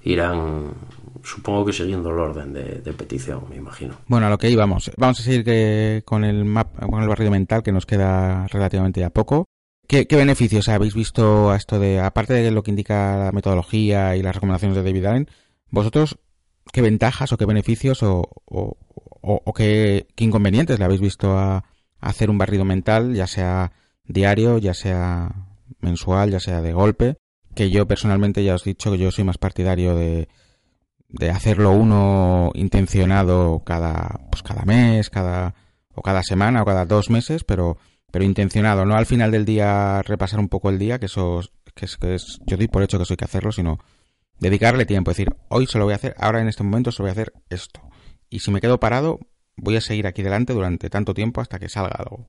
irán, 0.04 0.74
supongo 1.22 1.66
que 1.66 1.74
siguiendo 1.74 2.10
el 2.12 2.20
orden 2.20 2.54
de, 2.54 2.94
petición, 2.94 3.44
me 3.50 3.58
imagino. 3.58 3.96
Bueno, 4.08 4.28
a 4.28 4.30
lo 4.30 4.38
que 4.38 4.50
íbamos. 4.50 4.90
Vamos 4.98 5.20
a 5.20 5.24
seguir 5.24 5.44
que, 5.44 6.02
con 6.06 6.24
el 6.24 6.46
map, 6.46 6.80
con 6.80 7.02
el 7.02 7.10
barrio 7.10 7.32
mental, 7.32 7.62
que 7.62 7.74
nos 7.74 7.86
queda 7.86 8.48
relativamente 8.48 9.02
ya 9.02 9.10
poco. 9.10 9.50
¿Qué, 9.90 10.06
beneficios 10.12 10.70
habéis 10.70 10.94
visto 10.94 11.50
a 11.50 11.56
esto 11.56 11.80
de, 11.80 12.00
aparte 12.00 12.36
de 12.36 12.52
lo 12.52 12.62
que 12.62 12.70
indica 12.70 13.18
la 13.18 13.32
metodología 13.32 14.16
y 14.16 14.22
las 14.22 14.36
recomendaciones 14.36 14.78
de 14.78 14.84
David 14.84 15.06
Allen, 15.06 15.30
vosotros 15.72 16.20
qué 16.72 16.84
ventajas 16.84 17.34
o 17.34 17.38
qué 17.38 17.46
beneficios 17.48 18.04
o, 18.04 18.30
qué, 19.56 20.06
inconvenientes 20.18 20.78
le 20.78 20.86
habéis 20.86 21.02
visto 21.02 21.36
a, 21.36 21.66
hacer 22.02 22.30
un 22.30 22.38
barrido 22.38 22.66
mental, 22.66 23.16
ya 23.16 23.26
sea 23.26 23.72
diario, 24.06 24.60
ya 24.60 24.76
sea 24.76 25.48
mensual, 25.80 26.30
ya 26.30 26.40
sea 26.40 26.62
de 26.62 26.72
golpe? 26.72 27.18
Que 27.56 27.72
yo 27.72 27.88
personalmente 27.88 28.44
ya 28.44 28.54
os 28.54 28.68
he 28.68 28.70
dicho 28.70 28.92
que 28.92 29.00
yo 29.00 29.10
soy 29.10 29.24
más 29.24 29.40
partidario 29.40 29.96
de, 29.96 30.30
de 31.08 31.32
hacerlo 31.32 31.72
uno 31.72 32.52
intencionado 32.54 33.64
cada, 33.66 34.20
pues 34.30 34.44
cada 34.44 34.66
mes, 34.66 35.10
cada, 35.10 35.56
o 35.96 36.04
cada 36.04 36.22
semana 36.22 36.62
o 36.62 36.66
cada 36.66 36.86
dos 36.86 37.10
meses, 37.10 37.44
pero 37.44 37.78
pero 38.12 38.26
intencionado, 38.26 38.86
no 38.86 38.96
al 38.96 39.06
final 39.06 39.32
del 39.32 39.46
día 39.46 40.02
repasar 40.04 40.40
un 40.40 40.50
poco 40.50 40.70
el 40.70 40.80
día, 40.80 41.00
que 41.00 41.06
eso 41.08 41.42
que 41.76 41.86
es, 41.86 41.98
que 41.98 42.16
es 42.16 42.40
yo 42.46 42.58
doy 42.58 42.68
por 42.68 42.84
hecho 42.84 42.98
que 42.98 43.04
eso 43.04 43.14
hay 43.14 43.18
que 43.18 43.26
hacerlo, 43.26 43.52
sino 43.52 43.80
dedicarle 44.40 44.86
tiempo, 44.86 45.12
decir, 45.12 45.30
hoy 45.50 45.68
se 45.68 45.78
lo 45.78 45.86
voy 45.86 45.94
a 45.94 45.98
hacer, 45.98 46.16
ahora 46.18 46.42
en 46.42 46.48
este 46.48 46.64
momento 46.64 46.92
se 46.92 47.00
lo 47.00 47.04
voy 47.04 47.10
a 47.10 47.14
hacer 47.14 47.34
esto. 47.50 47.82
Y 48.30 48.40
si 48.40 48.52
me 48.52 48.62
quedo 48.62 48.80
parado, 48.80 49.20
voy 49.56 49.76
a 49.76 49.82
seguir 49.82 50.08
aquí 50.08 50.24
delante 50.24 50.54
durante 50.54 50.90
tanto 50.90 51.14
tiempo 51.14 51.42
hasta 51.42 51.60
que 51.60 51.70
salga 51.70 51.96
algo. 51.98 52.28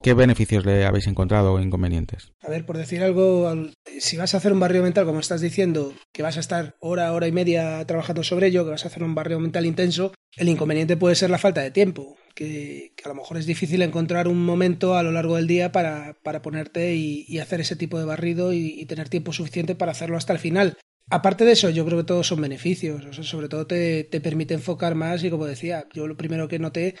¿Qué 0.00 0.14
beneficios 0.14 0.64
le 0.64 0.84
habéis 0.84 1.08
encontrado 1.08 1.54
o 1.54 1.60
inconvenientes? 1.60 2.32
A 2.40 2.48
ver, 2.48 2.64
por 2.64 2.78
decir 2.78 3.02
algo, 3.02 3.52
si 3.98 4.16
vas 4.16 4.32
a 4.32 4.36
hacer 4.36 4.52
un 4.52 4.60
barrio 4.60 4.84
mental, 4.84 5.04
como 5.04 5.18
estás 5.18 5.40
diciendo, 5.40 5.92
que 6.12 6.22
vas 6.22 6.36
a 6.36 6.40
estar 6.40 6.76
hora, 6.78 7.12
hora 7.12 7.26
y 7.26 7.32
media 7.32 7.84
trabajando 7.84 8.22
sobre 8.22 8.46
ello, 8.46 8.64
que 8.64 8.70
vas 8.70 8.84
a 8.84 8.88
hacer 8.88 9.02
un 9.02 9.16
barrio 9.16 9.40
mental 9.40 9.66
intenso, 9.66 10.12
el 10.36 10.48
inconveniente 10.48 10.96
puede 10.96 11.16
ser 11.16 11.30
la 11.30 11.38
falta 11.38 11.62
de 11.62 11.72
tiempo, 11.72 12.16
que, 12.38 12.92
a 13.04 13.08
lo 13.08 13.16
mejor 13.16 13.36
es 13.36 13.46
difícil 13.46 13.82
encontrar 13.82 14.28
un 14.28 14.44
momento 14.44 14.94
a 14.94 15.02
lo 15.02 15.10
largo 15.10 15.34
del 15.34 15.48
día 15.48 15.72
para, 15.72 16.14
ponerte 16.40 16.94
y, 16.94 17.38
hacer 17.40 17.60
ese 17.60 17.74
tipo 17.74 17.98
de 17.98 18.04
barrido 18.04 18.52
y, 18.52 18.86
tener 18.86 19.08
tiempo 19.08 19.32
suficiente 19.32 19.74
para 19.74 19.90
hacerlo 19.90 20.16
hasta 20.16 20.34
el 20.34 20.38
final. 20.38 20.78
Aparte 21.10 21.44
de 21.44 21.52
eso, 21.52 21.68
yo 21.70 21.84
creo 21.84 21.98
que 21.98 22.04
todos 22.04 22.28
son 22.28 22.40
beneficios. 22.40 23.04
O 23.04 23.12
sea, 23.12 23.24
sobre 23.24 23.48
todo 23.48 23.66
te, 23.66 24.04
te 24.04 24.20
permite 24.20 24.54
enfocar 24.54 24.94
más 24.94 25.24
y 25.24 25.30
como 25.30 25.46
decía, 25.46 25.88
yo 25.92 26.06
lo 26.06 26.16
primero 26.16 26.46
que 26.46 26.60
noté 26.60 26.94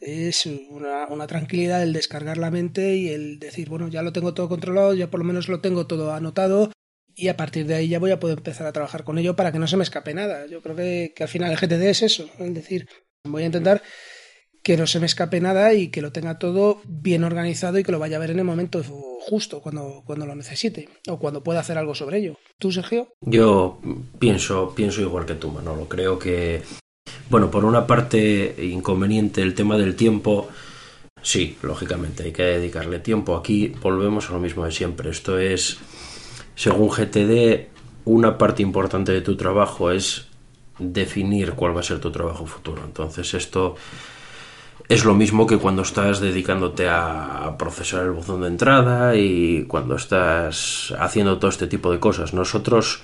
es 0.00 0.44
una, 0.44 1.06
una, 1.06 1.26
tranquilidad 1.26 1.82
el 1.82 1.94
descargar 1.94 2.36
la 2.36 2.50
mente 2.50 2.96
y 2.96 3.08
el 3.08 3.38
decir, 3.38 3.70
bueno, 3.70 3.88
ya 3.88 4.02
lo 4.02 4.12
tengo 4.12 4.34
todo 4.34 4.50
controlado, 4.50 4.92
ya 4.92 5.10
por 5.10 5.20
lo 5.20 5.24
menos 5.24 5.48
lo 5.48 5.60
tengo 5.60 5.86
todo 5.86 6.12
anotado 6.12 6.72
y 7.14 7.28
a 7.28 7.36
partir 7.38 7.66
de 7.66 7.76
ahí 7.76 7.88
ya 7.88 8.00
voy 8.00 8.10
a 8.10 8.20
poder 8.20 8.38
empezar 8.38 8.66
a 8.66 8.72
trabajar 8.72 9.04
con 9.04 9.18
ello 9.18 9.34
para 9.34 9.50
que 9.52 9.58
no 9.58 9.66
se 9.66 9.76
me 9.78 9.84
escape 9.84 10.12
nada. 10.12 10.46
Yo 10.46 10.60
creo 10.60 10.76
que, 10.76 11.14
que 11.16 11.22
al 11.22 11.28
final 11.30 11.52
el 11.52 11.56
GTD 11.56 11.84
es 11.84 12.02
eso, 12.02 12.28
es 12.38 12.54
decir, 12.54 12.88
voy 13.24 13.44
a 13.44 13.46
intentar 13.46 13.82
que 14.64 14.78
no 14.78 14.86
se 14.86 14.98
me 14.98 15.06
escape 15.06 15.40
nada 15.42 15.74
y 15.74 15.88
que 15.88 16.00
lo 16.00 16.10
tenga 16.10 16.38
todo 16.38 16.80
bien 16.86 17.22
organizado 17.22 17.78
y 17.78 17.84
que 17.84 17.92
lo 17.92 17.98
vaya 17.98 18.16
a 18.16 18.20
ver 18.20 18.30
en 18.30 18.38
el 18.38 18.46
momento 18.46 18.82
justo, 18.82 19.60
cuando, 19.60 20.02
cuando 20.06 20.24
lo 20.24 20.34
necesite 20.34 20.88
o 21.06 21.18
cuando 21.18 21.44
pueda 21.44 21.60
hacer 21.60 21.76
algo 21.76 21.94
sobre 21.94 22.18
ello. 22.18 22.38
¿Tú, 22.58 22.72
Sergio? 22.72 23.08
Yo 23.20 23.78
pienso, 24.18 24.72
pienso 24.74 25.02
igual 25.02 25.26
que 25.26 25.34
tú, 25.34 25.50
Manolo. 25.50 25.86
Creo 25.86 26.18
que, 26.18 26.62
bueno, 27.28 27.50
por 27.50 27.66
una 27.66 27.86
parte, 27.86 28.56
inconveniente 28.58 29.42
el 29.42 29.54
tema 29.54 29.76
del 29.76 29.96
tiempo. 29.96 30.48
Sí, 31.20 31.58
lógicamente, 31.62 32.22
hay 32.22 32.32
que 32.32 32.44
dedicarle 32.44 33.00
tiempo. 33.00 33.36
Aquí 33.36 33.68
volvemos 33.82 34.30
a 34.30 34.32
lo 34.32 34.40
mismo 34.40 34.64
de 34.64 34.72
siempre. 34.72 35.10
Esto 35.10 35.38
es, 35.38 35.76
según 36.54 36.88
GTD, 36.88 37.68
una 38.06 38.38
parte 38.38 38.62
importante 38.62 39.12
de 39.12 39.20
tu 39.20 39.36
trabajo 39.36 39.90
es 39.90 40.26
definir 40.78 41.52
cuál 41.52 41.76
va 41.76 41.80
a 41.80 41.84
ser 41.84 42.00
tu 42.00 42.10
trabajo 42.10 42.46
futuro. 42.46 42.82
Entonces, 42.82 43.34
esto 43.34 43.76
es 44.88 45.04
lo 45.04 45.14
mismo 45.14 45.46
que 45.46 45.58
cuando 45.58 45.82
estás 45.82 46.20
dedicándote 46.20 46.88
a 46.88 47.56
procesar 47.58 48.04
el 48.04 48.10
buzón 48.10 48.42
de 48.42 48.48
entrada 48.48 49.16
y 49.16 49.64
cuando 49.64 49.96
estás 49.96 50.94
haciendo 50.98 51.38
todo 51.38 51.50
este 51.50 51.66
tipo 51.66 51.90
de 51.90 52.00
cosas. 52.00 52.34
Nosotros 52.34 53.02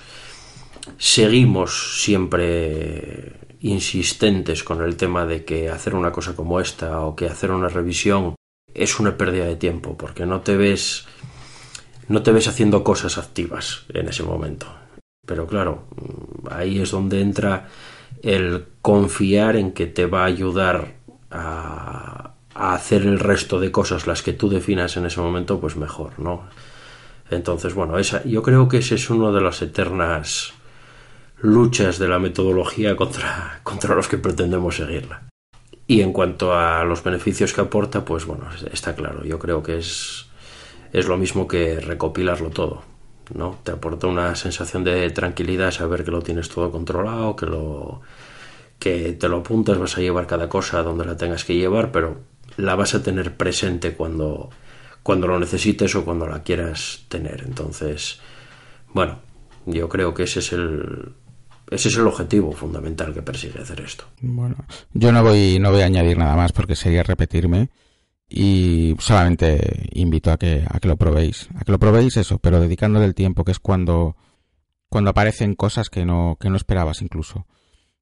seguimos 0.97 2.01
siempre 2.01 3.57
insistentes 3.61 4.63
con 4.63 4.81
el 4.81 4.95
tema 4.95 5.25
de 5.25 5.43
que 5.45 5.69
hacer 5.69 5.95
una 5.95 6.11
cosa 6.11 6.35
como 6.35 6.59
esta 6.59 7.01
o 7.01 7.15
que 7.15 7.27
hacer 7.27 7.51
una 7.51 7.67
revisión 7.67 8.35
es 8.73 8.99
una 8.99 9.17
pérdida 9.17 9.45
de 9.45 9.55
tiempo 9.55 9.97
porque 9.97 10.25
no 10.25 10.41
te 10.41 10.57
ves 10.57 11.05
no 12.07 12.23
te 12.23 12.31
ves 12.31 12.47
haciendo 12.47 12.83
cosas 12.83 13.17
activas 13.17 13.85
en 13.93 14.07
ese 14.07 14.23
momento. 14.23 14.67
Pero 15.25 15.47
claro, 15.47 15.87
ahí 16.49 16.81
es 16.81 16.91
donde 16.91 17.21
entra 17.21 17.69
el 18.21 18.65
confiar 18.81 19.55
en 19.55 19.71
que 19.71 19.87
te 19.87 20.05
va 20.05 20.23
a 20.23 20.25
ayudar 20.25 21.00
a, 21.31 22.33
hacer 22.53 23.03
el 23.03 23.19
resto 23.19 23.59
de 23.59 23.71
cosas 23.71 24.07
las 24.07 24.21
que 24.21 24.33
tú 24.33 24.49
definas 24.49 24.97
en 24.97 25.05
ese 25.05 25.21
momento, 25.21 25.59
pues 25.59 25.77
mejor, 25.77 26.19
¿no? 26.19 26.43
Entonces, 27.29 27.73
bueno, 27.73 27.97
esa, 27.97 28.23
yo 28.25 28.43
creo 28.43 28.67
que 28.67 28.79
ese 28.79 28.95
es 28.95 29.09
uno 29.09 29.31
de 29.31 29.41
las 29.41 29.61
eternas 29.61 30.53
luchas 31.39 31.97
de 31.97 32.07
la 32.09 32.19
metodología 32.19 32.95
contra, 32.97 33.61
contra 33.63 33.95
los 33.95 34.07
que 34.07 34.17
pretendemos 34.17 34.75
seguirla. 34.75 35.23
Y 35.87 36.01
en 36.01 36.13
cuanto 36.13 36.53
a 36.53 36.83
los 36.83 37.03
beneficios 37.03 37.53
que 37.53 37.61
aporta, 37.61 38.05
pues 38.05 38.25
bueno, 38.25 38.45
está 38.71 38.95
claro. 38.95 39.23
Yo 39.23 39.39
creo 39.39 39.63
que 39.63 39.77
es, 39.77 40.27
es 40.93 41.07
lo 41.07 41.17
mismo 41.17 41.47
que 41.47 41.79
recopilarlo 41.79 42.49
todo. 42.49 42.83
¿no? 43.33 43.57
Te 43.63 43.71
aporta 43.71 44.07
una 44.07 44.35
sensación 44.35 44.83
de 44.83 45.09
tranquilidad 45.11 45.71
saber 45.71 46.03
que 46.03 46.11
lo 46.11 46.21
tienes 46.21 46.49
todo 46.49 46.71
controlado, 46.71 47.35
que 47.35 47.45
lo, 47.45 48.01
que 48.81 49.13
te 49.13 49.29
lo 49.29 49.37
apuntas, 49.37 49.77
vas 49.77 49.95
a 49.95 50.01
llevar 50.01 50.25
cada 50.25 50.49
cosa 50.49 50.81
donde 50.81 51.05
la 51.05 51.15
tengas 51.15 51.45
que 51.45 51.55
llevar, 51.55 51.91
pero 51.91 52.19
la 52.57 52.73
vas 52.73 52.95
a 52.95 53.03
tener 53.03 53.37
presente 53.37 53.93
cuando, 53.93 54.49
cuando 55.03 55.27
lo 55.27 55.39
necesites 55.39 55.93
o 55.93 56.03
cuando 56.03 56.25
la 56.25 56.41
quieras 56.41 57.05
tener. 57.07 57.43
Entonces, 57.43 58.19
bueno, 58.91 59.19
yo 59.67 59.87
creo 59.87 60.15
que 60.15 60.23
ese 60.23 60.39
es 60.39 60.51
el, 60.53 61.13
ese 61.69 61.89
es 61.89 61.95
el 61.95 62.07
objetivo 62.07 62.53
fundamental 62.53 63.13
que 63.13 63.21
persigue 63.21 63.61
hacer 63.61 63.81
esto. 63.81 64.05
Bueno, 64.19 64.55
yo 64.93 65.11
no 65.11 65.21
voy, 65.21 65.59
no 65.59 65.69
voy 65.69 65.81
a 65.81 65.85
añadir 65.85 66.17
nada 66.17 66.35
más 66.35 66.51
porque 66.51 66.75
sería 66.75 67.03
repetirme 67.03 67.69
y 68.27 68.95
solamente 68.97 69.89
invito 69.91 70.31
a 70.31 70.37
que, 70.37 70.65
a 70.67 70.79
que 70.79 70.87
lo 70.87 70.97
probéis, 70.97 71.49
a 71.53 71.63
que 71.63 71.71
lo 71.71 71.77
probéis 71.77 72.17
eso, 72.17 72.39
pero 72.39 72.59
dedicándole 72.59 73.05
el 73.05 73.13
tiempo, 73.13 73.43
que 73.43 73.51
es 73.51 73.59
cuando, 73.59 74.17
cuando 74.89 75.11
aparecen 75.11 75.53
cosas 75.53 75.91
que 75.91 76.03
no, 76.03 76.35
que 76.39 76.49
no 76.49 76.55
esperabas 76.55 77.03
incluso. 77.03 77.45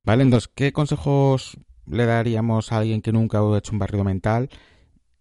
Vale, 0.03 0.23
entonces, 0.23 0.49
¿qué 0.53 0.71
consejos 0.71 1.57
le 1.85 2.05
daríamos 2.05 2.71
a 2.71 2.77
alguien 2.77 3.01
que 3.01 3.11
nunca 3.11 3.39
ha 3.39 3.57
hecho 3.57 3.71
un 3.71 3.79
barrido 3.79 4.03
mental 4.03 4.49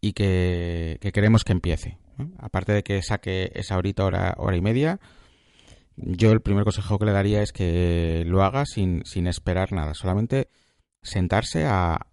y 0.00 0.12
que, 0.12 0.98
queremos 1.12 1.44
que 1.44 1.52
empiece? 1.52 1.98
Aparte 2.38 2.72
de 2.72 2.82
que 2.82 3.02
saque 3.02 3.52
esa 3.54 3.76
horita, 3.76 4.04
hora, 4.04 4.34
hora 4.38 4.56
y 4.56 4.60
media, 4.60 5.00
yo 5.96 6.32
el 6.32 6.40
primer 6.40 6.64
consejo 6.64 6.98
que 6.98 7.04
le 7.04 7.12
daría 7.12 7.42
es 7.42 7.52
que 7.52 8.24
lo 8.26 8.42
haga 8.42 8.64
sin, 8.66 9.04
sin 9.04 9.26
esperar 9.26 9.72
nada, 9.72 9.94
solamente 9.94 10.48
sentarse 11.02 11.66
a, 11.66 12.06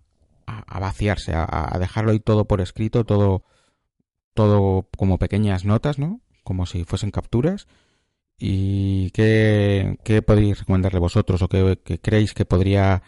a, 0.46 0.80
vaciarse, 0.80 1.34
a, 1.36 1.76
dejarlo 1.80 2.12
ahí 2.12 2.20
todo 2.20 2.46
por 2.46 2.62
escrito, 2.62 3.04
todo, 3.04 3.44
todo 4.34 4.88
como 4.98 5.18
pequeñas 5.18 5.66
notas, 5.66 6.00
¿no? 6.00 6.22
Como 6.44 6.66
si 6.66 6.84
fuesen 6.84 7.12
capturas 7.12 7.68
¿Y 8.38 9.12
qué, 9.12 9.98
qué 10.04 10.22
podéis 10.22 10.60
recomendarle 10.60 11.00
vosotros 11.00 11.42
o 11.42 11.48
qué, 11.48 11.80
creéis 12.02 12.34
que 12.34 12.46
podría 12.46 13.02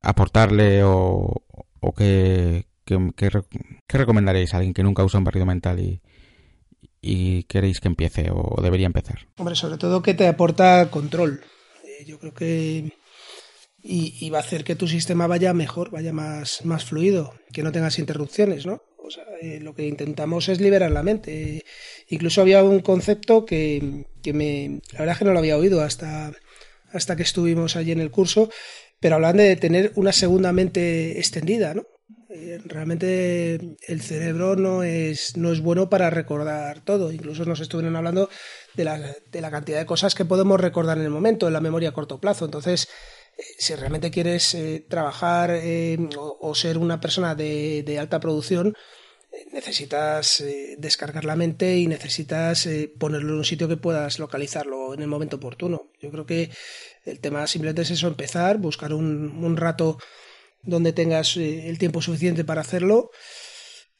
aportarle 0.00 0.82
o, 0.84 1.42
o 1.80 1.92
qué, 1.94 2.66
qué, 2.84 3.30
recomendaréis 3.88 4.54
a 4.54 4.58
alguien 4.58 4.74
que 4.74 4.82
nunca 4.82 5.04
usa 5.04 5.18
un 5.18 5.24
barrido 5.24 5.46
mental 5.46 5.80
y, 5.80 6.00
y 7.00 7.44
queréis 7.44 7.80
que 7.80 7.88
empiece 7.88 8.30
o 8.32 8.60
debería 8.62 8.86
empezar? 8.86 9.26
Hombre, 9.36 9.54
sobre 9.54 9.76
todo 9.76 10.02
que 10.02 10.14
te 10.14 10.26
aporta 10.26 10.90
control. 10.90 11.42
Eh, 11.84 12.04
yo 12.06 12.18
creo 12.18 12.32
que 12.32 12.92
y, 13.82 14.14
y, 14.24 14.30
va 14.30 14.38
a 14.38 14.42
hacer 14.42 14.62
que 14.62 14.76
tu 14.76 14.86
sistema 14.86 15.26
vaya 15.26 15.52
mejor, 15.52 15.90
vaya 15.90 16.12
más, 16.12 16.64
más 16.64 16.84
fluido, 16.84 17.34
que 17.52 17.64
no 17.64 17.72
tengas 17.72 17.98
interrupciones, 17.98 18.64
¿no? 18.64 18.80
Eh, 19.40 19.60
lo 19.60 19.74
que 19.74 19.86
intentamos 19.86 20.48
es 20.48 20.60
liberar 20.60 20.90
la 20.90 21.02
mente. 21.02 21.64
incluso 22.08 22.40
había 22.40 22.62
un 22.62 22.80
concepto 22.80 23.44
que, 23.44 24.06
que, 24.22 24.32
me. 24.32 24.80
La 24.92 25.00
verdad 25.00 25.14
es 25.14 25.18
que 25.18 25.24
no 25.24 25.32
lo 25.32 25.38
había 25.38 25.56
oído 25.56 25.82
hasta, 25.82 26.32
hasta 26.92 27.16
que 27.16 27.22
estuvimos 27.22 27.76
allí 27.76 27.92
en 27.92 28.00
el 28.00 28.10
curso, 28.10 28.50
pero 29.00 29.16
hablan 29.16 29.36
de 29.38 29.56
tener 29.56 29.92
una 29.96 30.12
segunda 30.12 30.52
mente 30.52 31.18
extendida, 31.18 31.74
¿no? 31.74 31.86
Eh, 32.34 32.58
realmente 32.64 33.76
el 33.88 34.00
cerebro 34.00 34.56
no 34.56 34.82
es, 34.82 35.36
no 35.36 35.52
es 35.52 35.60
bueno 35.60 35.90
para 35.90 36.08
recordar 36.08 36.80
todo. 36.82 37.12
Incluso 37.12 37.44
nos 37.44 37.60
estuvieron 37.60 37.94
hablando 37.96 38.30
de 38.74 38.84
la, 38.84 38.98
de 39.30 39.40
la 39.40 39.50
cantidad 39.50 39.78
de 39.78 39.86
cosas 39.86 40.14
que 40.14 40.24
podemos 40.24 40.58
recordar 40.58 40.96
en 40.96 41.04
el 41.04 41.10
momento, 41.10 41.46
en 41.46 41.52
la 41.52 41.60
memoria 41.60 41.90
a 41.90 41.92
corto 41.92 42.20
plazo. 42.20 42.46
Entonces, 42.46 42.88
si 43.58 43.74
realmente 43.74 44.10
quieres 44.10 44.54
eh, 44.54 44.86
trabajar 44.88 45.50
eh, 45.52 45.98
o, 46.16 46.54
ser 46.54 46.78
una 46.78 47.00
persona 47.00 47.34
de 47.34 47.98
alta 48.00 48.18
producción, 48.18 48.74
eh, 49.32 49.46
necesitas 49.52 50.44
descargar 50.78 51.24
la 51.24 51.36
mente 51.36 51.78
y 51.78 51.86
necesitas 51.86 52.68
ponerlo 52.98 53.32
en 53.32 53.38
un 53.38 53.44
sitio 53.44 53.68
que 53.68 53.76
puedas 53.76 54.18
localizarlo 54.18 54.94
en 54.94 55.02
el 55.02 55.08
momento 55.08 55.36
oportuno. 55.36 55.90
Yo 56.00 56.10
creo 56.10 56.26
que 56.26 56.50
el 57.04 57.20
tema 57.20 57.46
simplemente 57.46 57.82
es 57.82 57.90
eso, 57.90 58.08
empezar, 58.08 58.58
buscar 58.58 58.92
un, 58.94 59.44
un 59.44 59.56
rato 59.56 59.98
donde 60.62 60.92
tengas 60.92 61.36
el 61.36 61.78
tiempo 61.78 62.00
suficiente 62.00 62.44
para 62.44 62.60
hacerlo 62.60 63.10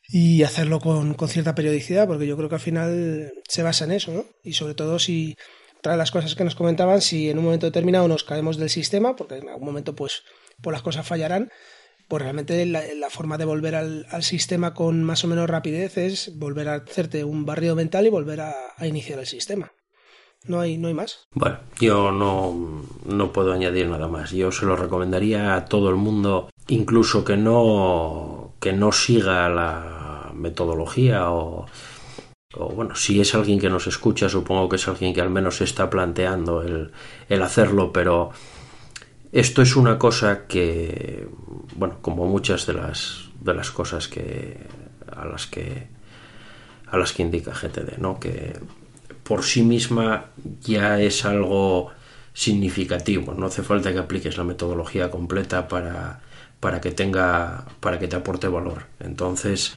y 0.09 0.43
hacerlo 0.43 0.81
con, 0.81 1.15
con, 1.15 1.29
cierta 1.29 1.55
periodicidad, 1.55 2.07
porque 2.07 2.27
yo 2.27 2.37
creo 2.37 2.49
que 2.49 2.57
al 2.57 2.61
final 2.61 3.33
se 3.49 3.63
basa 3.63 3.85
en 3.85 3.93
eso, 3.93 4.13
¿no? 4.13 4.27
Y 4.43 4.53
sobre 4.53 4.75
todo 4.75 4.99
si 4.99 5.37
otra 5.79 5.93
de 5.93 5.99
las 5.99 6.11
cosas 6.11 6.35
que 6.35 6.45
nos 6.45 6.55
comentaban, 6.55 7.01
si 7.01 7.31
en 7.31 7.39
un 7.39 7.45
momento 7.45 7.67
determinado 7.67 8.07
nos 8.09 8.25
caemos 8.25 8.57
del 8.57 8.71
sistema, 8.71 9.17
porque 9.17 9.37
en 9.37 9.49
algún 9.49 9.67
momento 9.67 9.95
pues 9.95 10.23
las 10.65 10.83
cosas 10.83 11.07
fallarán, 11.07 11.51
pues 12.13 12.25
realmente 12.25 12.67
la, 12.67 13.09
forma 13.09 13.39
de 13.39 13.47
volver 13.47 13.75
al, 13.75 14.23
sistema 14.23 14.75
con 14.75 15.03
más 15.03 15.25
o 15.25 15.29
menos 15.29 15.49
rapidez 15.49 15.97
es 15.97 16.39
volver 16.39 16.69
a 16.69 16.75
hacerte 16.75 17.25
un 17.25 17.47
barrido 17.47 17.75
mental 17.75 18.05
y 18.05 18.11
volver 18.11 18.43
a, 18.43 18.55
iniciar 18.87 19.19
el 19.19 19.27
sistema. 19.27 19.73
No 20.45 20.61
hay, 20.61 20.77
no 20.77 20.89
hay 20.89 20.93
más. 20.93 21.27
Bueno, 21.33 21.61
yo 21.81 22.13
no, 22.13 22.85
no 23.07 23.33
puedo 23.33 23.55
añadir 23.55 23.89
nada 23.89 24.09
más. 24.09 24.31
Yo 24.31 24.53
se 24.53 24.67
lo 24.67 24.77
recomendaría 24.77 25.55
a 25.55 25.65
todo 25.65 25.89
el 25.89 25.97
mundo, 25.97 26.51
incluso 26.69 27.25
que 27.25 27.39
no, 27.39 28.57
que 28.61 28.75
no 28.75 28.93
siga 28.93 29.49
la 29.49 30.33
metodología 30.35 31.31
o 31.31 31.65
bueno, 32.75 32.95
si 32.95 33.23
es 33.23 33.35
alguien 33.35 33.59
que 33.59 33.71
nos 33.71 33.87
escucha, 33.87 34.29
supongo 34.29 34.69
que 34.69 34.77
es 34.77 34.87
alguien 34.87 35.15
que 35.15 35.23
al 35.23 35.31
menos 35.31 35.63
está 35.63 35.89
planteando 35.89 36.61
el, 36.61 36.93
el 37.31 37.41
hacerlo, 37.41 37.91
pero 37.91 38.33
esto 39.33 39.63
es 39.63 39.77
una 39.77 39.99
cosa 39.99 40.47
que, 40.47 41.27
bueno, 41.77 41.99
como 42.03 42.27
muchas 42.27 42.67
de 42.67 42.75
las, 42.75 43.31
de 43.41 43.55
las 43.55 43.71
cosas 43.71 44.07
que, 44.07 44.59
a 45.11 45.25
las 45.25 45.47
que, 45.47 45.89
a 46.87 46.99
las 46.99 47.13
que 47.13 47.23
indica 47.23 47.53
GTD, 47.53 47.99
¿no? 47.99 48.21
Que 48.21 48.59
por 49.23 49.43
sí 49.43 49.63
misma 49.63 50.27
ya 50.61 51.01
es 51.01 51.25
algo 51.25 51.91
significativo, 52.35 53.35
no 53.35 53.47
hace 53.47 53.63
falta 53.63 53.93
que 53.93 53.99
apliques 53.99 54.37
la 54.37 54.45
metodología 54.45 55.11
completa 55.11 55.69
para, 55.69 56.21
para 56.61 56.81
que 56.81 56.91
tenga, 56.91 57.67
para 57.81 57.99
que 57.99 58.09
te 58.09 58.17
aporte 58.17 58.49
valor. 58.49 58.85
Entonces, 59.01 59.75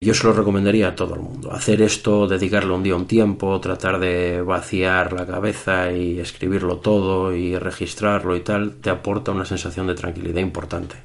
Yo 0.00 0.12
se 0.12 0.24
lo 0.26 0.34
recomendaría 0.34 0.88
a 0.88 0.94
todo 0.94 1.14
el 1.14 1.20
mundo. 1.20 1.50
Hacer 1.52 1.80
esto, 1.80 2.26
dedicarle 2.26 2.74
un 2.74 2.82
día 2.82 2.94
un 2.94 3.06
tiempo, 3.06 3.58
tratar 3.60 3.98
de 3.98 4.42
vaciar 4.42 5.12
la 5.14 5.26
cabeza 5.26 5.92
y 5.92 6.20
escribirlo 6.20 6.78
todo 6.78 7.34
y 7.34 7.56
registrarlo 7.56 8.36
y 8.36 8.40
tal, 8.40 8.76
te 8.76 8.90
aporta 8.90 9.32
una 9.32 9.46
sensación 9.46 9.86
de 9.86 9.94
tranquilidad 9.94 10.40
importante. 10.40 10.96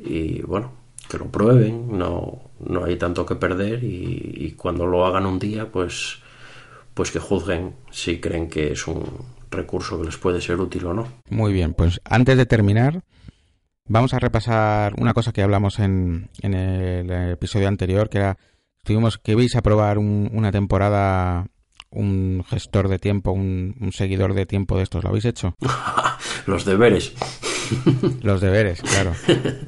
Y 0.00 0.42
bueno, 0.42 0.72
que 1.08 1.18
lo 1.18 1.26
prueben, 1.26 1.96
no, 1.96 2.50
no 2.60 2.84
hay 2.84 2.96
tanto 2.96 3.24
que 3.24 3.36
perder 3.36 3.84
y, 3.84 4.54
cuando 4.56 4.86
lo 4.86 5.06
hagan 5.06 5.26
un 5.26 5.38
día, 5.38 5.70
pues, 5.70 6.18
pues 6.94 7.10
que 7.10 7.18
juzguen 7.18 7.74
si 7.90 8.20
creen 8.20 8.48
que 8.48 8.72
es 8.72 8.86
un 8.86 9.04
recurso 9.50 10.00
que 10.00 10.06
les 10.06 10.16
puede 10.16 10.40
ser 10.40 10.58
útil 10.60 10.86
o 10.86 10.94
no. 10.94 11.06
Muy 11.30 11.52
bien, 11.52 11.74
pues 11.74 12.00
antes 12.04 12.36
de 12.36 12.46
terminar, 12.46 13.02
vamos 13.88 14.14
a 14.14 14.18
repasar 14.18 14.94
una 14.98 15.14
cosa 15.14 15.32
que 15.32 15.42
hablamos 15.42 15.78
en, 15.78 16.30
en 16.42 16.54
el 16.54 17.32
episodio 17.32 17.68
anterior, 17.68 18.08
que 18.08 18.18
era, 18.18 18.38
tuvimos 18.84 19.18
que 19.18 19.34
vais 19.34 19.54
a 19.56 19.62
probar 19.62 19.98
una 19.98 20.52
temporada 20.52 21.46
un 21.90 22.44
gestor 22.48 22.88
de 22.88 22.98
tiempo, 22.98 23.32
un, 23.32 23.76
un, 23.80 23.92
seguidor 23.92 24.34
de 24.34 24.44
tiempo 24.44 24.76
de 24.76 24.82
estos, 24.82 25.02
¿lo 25.02 25.10
habéis 25.10 25.24
hecho? 25.24 25.54
Los 26.46 26.64
deberes. 26.64 27.14
Los 28.22 28.40
deberes, 28.40 28.82
claro. 28.82 29.12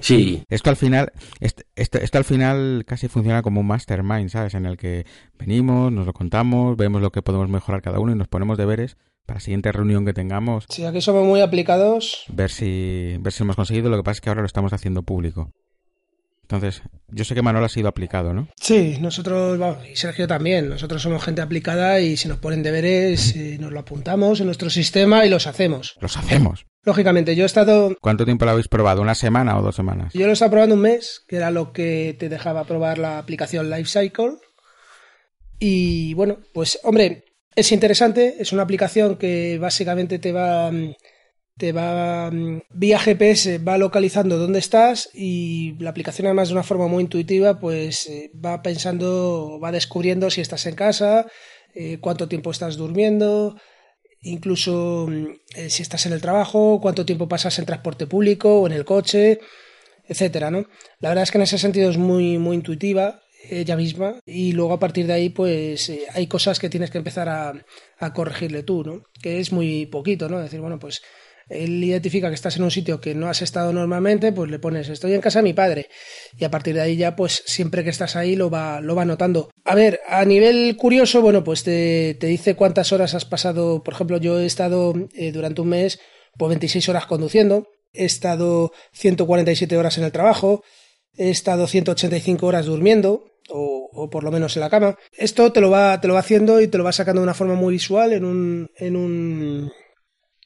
Sí. 0.00 0.44
Esto 0.48 0.70
al 0.70 0.76
final, 0.76 1.12
esto, 1.40 1.98
al 2.18 2.24
final 2.24 2.84
casi 2.86 3.08
funciona 3.08 3.42
como 3.42 3.60
un 3.60 3.66
mastermind, 3.66 4.28
¿sabes? 4.30 4.54
En 4.54 4.66
el 4.66 4.76
que 4.76 5.04
venimos, 5.36 5.90
nos 5.90 6.06
lo 6.06 6.12
contamos, 6.12 6.76
vemos 6.76 7.02
lo 7.02 7.10
que 7.10 7.22
podemos 7.22 7.48
mejorar 7.48 7.82
cada 7.82 7.98
uno 7.98 8.12
y 8.12 8.14
nos 8.14 8.28
ponemos 8.28 8.56
deberes 8.56 8.96
para 9.26 9.36
la 9.36 9.40
siguiente 9.40 9.72
reunión 9.72 10.04
que 10.04 10.12
tengamos. 10.12 10.64
Sí, 10.68 10.84
aquí 10.84 11.00
somos 11.00 11.24
muy 11.24 11.40
aplicados. 11.40 12.24
Ver 12.28 12.50
si, 12.50 13.16
ver 13.20 13.32
si 13.32 13.42
hemos 13.42 13.56
conseguido. 13.56 13.90
Lo 13.90 13.96
que 13.96 14.02
pasa 14.02 14.18
es 14.18 14.20
que 14.20 14.28
ahora 14.28 14.42
lo 14.42 14.46
estamos 14.46 14.72
haciendo 14.72 15.02
público. 15.02 15.52
Entonces, 16.42 16.82
yo 17.08 17.24
sé 17.24 17.34
que 17.34 17.40
Manuel 17.40 17.64
ha 17.64 17.70
sido 17.70 17.88
aplicado, 17.88 18.34
¿no? 18.34 18.48
Sí, 18.60 18.98
nosotros, 19.00 19.58
y 19.90 19.96
Sergio 19.96 20.28
también, 20.28 20.68
nosotros 20.68 21.00
somos 21.00 21.24
gente 21.24 21.40
aplicada 21.40 22.00
y 22.00 22.18
si 22.18 22.28
nos 22.28 22.36
ponen 22.38 22.62
deberes, 22.62 23.34
eh, 23.34 23.56
nos 23.58 23.72
lo 23.72 23.80
apuntamos 23.80 24.40
en 24.40 24.46
nuestro 24.46 24.68
sistema 24.68 25.24
y 25.24 25.30
los 25.30 25.46
hacemos. 25.46 25.96
Los 26.00 26.18
hacemos. 26.18 26.66
Lógicamente, 26.82 27.34
yo 27.34 27.44
he 27.44 27.46
estado... 27.46 27.96
¿Cuánto 27.98 28.26
tiempo 28.26 28.44
lo 28.44 28.50
habéis 28.50 28.68
probado? 28.68 29.00
¿Una 29.00 29.14
semana 29.14 29.56
o 29.58 29.62
dos 29.62 29.74
semanas? 29.74 30.12
Yo 30.12 30.26
lo 30.26 30.30
he 30.30 30.32
estado 30.34 30.50
probando 30.50 30.74
un 30.74 30.82
mes, 30.82 31.24
que 31.26 31.36
era 31.36 31.50
lo 31.50 31.72
que 31.72 32.14
te 32.18 32.28
dejaba 32.28 32.64
probar 32.64 32.98
la 32.98 33.18
aplicación 33.18 33.70
Lifecycle. 33.70 34.34
Y 35.58 36.12
bueno, 36.12 36.40
pues 36.52 36.78
hombre, 36.82 37.24
es 37.56 37.72
interesante, 37.72 38.36
es 38.38 38.52
una 38.52 38.62
aplicación 38.62 39.16
que 39.16 39.58
básicamente 39.58 40.18
te 40.18 40.32
va 40.32 40.70
te 41.56 41.72
va 41.72 42.30
mm, 42.30 42.62
vía 42.70 42.98
GPS 42.98 43.58
va 43.58 43.78
localizando 43.78 44.38
dónde 44.38 44.58
estás 44.58 45.08
y 45.14 45.76
la 45.78 45.90
aplicación 45.90 46.26
además 46.26 46.48
de 46.48 46.54
una 46.54 46.62
forma 46.64 46.88
muy 46.88 47.02
intuitiva 47.04 47.60
pues 47.60 48.08
eh, 48.08 48.32
va 48.44 48.62
pensando 48.62 49.60
va 49.62 49.72
descubriendo 49.72 50.30
si 50.30 50.40
estás 50.40 50.66
en 50.66 50.74
casa 50.74 51.26
eh, 51.74 51.98
cuánto 52.00 52.28
tiempo 52.28 52.50
estás 52.50 52.76
durmiendo 52.76 53.56
incluso 54.22 55.06
mm, 55.08 55.26
eh, 55.56 55.70
si 55.70 55.82
estás 55.82 56.06
en 56.06 56.12
el 56.12 56.20
trabajo 56.20 56.80
cuánto 56.80 57.06
tiempo 57.06 57.28
pasas 57.28 57.58
en 57.58 57.66
transporte 57.66 58.06
público 58.08 58.60
o 58.60 58.66
en 58.66 58.72
el 58.72 58.84
coche 58.84 59.38
etcétera 60.08 60.50
no 60.50 60.66
la 60.98 61.10
verdad 61.10 61.22
es 61.22 61.30
que 61.30 61.38
en 61.38 61.42
ese 61.42 61.58
sentido 61.58 61.88
es 61.90 61.98
muy 61.98 62.38
muy 62.38 62.56
intuitiva 62.56 63.20
ella 63.50 63.76
misma 63.76 64.20
y 64.26 64.52
luego 64.52 64.74
a 64.74 64.78
partir 64.78 65.06
de 65.06 65.12
ahí 65.12 65.28
pues 65.28 65.92
hay 66.12 66.26
cosas 66.26 66.58
que 66.58 66.70
tienes 66.70 66.90
que 66.90 66.98
empezar 66.98 67.28
a, 67.28 67.52
a 67.98 68.12
corregirle 68.12 68.62
tú 68.62 68.84
no 68.84 69.02
que 69.22 69.40
es 69.40 69.52
muy 69.52 69.86
poquito 69.86 70.28
no 70.28 70.38
decir 70.38 70.60
bueno 70.60 70.78
pues 70.78 71.02
él 71.48 71.84
identifica 71.84 72.28
que 72.28 72.34
estás 72.34 72.56
en 72.56 72.62
un 72.62 72.70
sitio 72.70 73.00
que 73.00 73.14
no 73.14 73.28
has 73.28 73.42
estado 73.42 73.72
normalmente, 73.72 74.32
pues 74.32 74.50
le 74.50 74.58
pones 74.58 74.88
estoy 74.88 75.12
en 75.12 75.20
casa 75.20 75.40
de 75.40 75.44
mi 75.44 75.52
padre 75.52 75.88
y 76.38 76.44
a 76.44 76.50
partir 76.50 76.74
de 76.74 76.80
ahí 76.80 76.96
ya 76.96 77.16
pues 77.16 77.42
siempre 77.46 77.84
que 77.84 77.90
estás 77.90 78.16
ahí 78.16 78.36
lo 78.36 78.50
va, 78.50 78.80
lo 78.80 78.94
va 78.94 79.04
notando. 79.04 79.50
A 79.64 79.74
ver, 79.74 80.00
a 80.08 80.24
nivel 80.24 80.76
curioso, 80.76 81.20
bueno, 81.20 81.44
pues 81.44 81.62
te, 81.62 82.16
te 82.18 82.26
dice 82.26 82.54
cuántas 82.54 82.92
horas 82.92 83.14
has 83.14 83.24
pasado, 83.24 83.82
por 83.82 83.94
ejemplo, 83.94 84.18
yo 84.18 84.40
he 84.40 84.46
estado 84.46 84.94
eh, 85.14 85.32
durante 85.32 85.60
un 85.60 85.68
mes 85.68 86.00
pues 86.36 86.48
26 86.48 86.88
horas 86.88 87.06
conduciendo, 87.06 87.68
he 87.92 88.04
estado 88.04 88.72
147 88.92 89.76
horas 89.76 89.98
en 89.98 90.04
el 90.04 90.12
trabajo, 90.12 90.64
he 91.16 91.30
estado 91.30 91.66
185 91.66 92.46
horas 92.46 92.66
durmiendo, 92.66 93.33
o, 93.94 94.10
por 94.10 94.24
lo 94.24 94.30
menos 94.30 94.56
en 94.56 94.60
la 94.60 94.70
cama. 94.70 94.96
Esto 95.16 95.52
te 95.52 95.60
lo 95.60 95.70
va, 95.70 96.00
te 96.00 96.08
lo 96.08 96.14
va 96.14 96.20
haciendo 96.20 96.60
y 96.60 96.68
te 96.68 96.78
lo 96.78 96.84
va 96.84 96.92
sacando 96.92 97.20
de 97.20 97.24
una 97.24 97.34
forma 97.34 97.54
muy 97.54 97.72
visual 97.74 98.12
en 98.12 98.24
un, 98.24 98.70
en 98.76 98.96
un, 98.96 99.72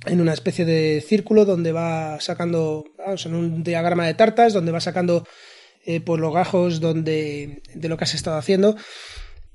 en 0.07 0.21
una 0.21 0.33
especie 0.33 0.65
de 0.65 1.05
círculo 1.07 1.45
donde 1.45 1.73
va 1.73 2.21
sacando, 2.21 2.85
vamos, 2.97 3.27
en 3.27 3.35
un 3.35 3.63
diagrama 3.63 4.07
de 4.07 4.15
tartas, 4.15 4.53
donde 4.53 4.73
va 4.73 4.81
sacando 4.81 5.27
eh, 5.85 6.01
pues 6.01 6.21
los 6.21 6.35
gajos 6.35 6.81
donde, 6.81 7.63
de 7.75 7.89
lo 7.89 7.97
que 7.97 8.05
has 8.05 8.15
estado 8.15 8.37
haciendo. 8.37 8.77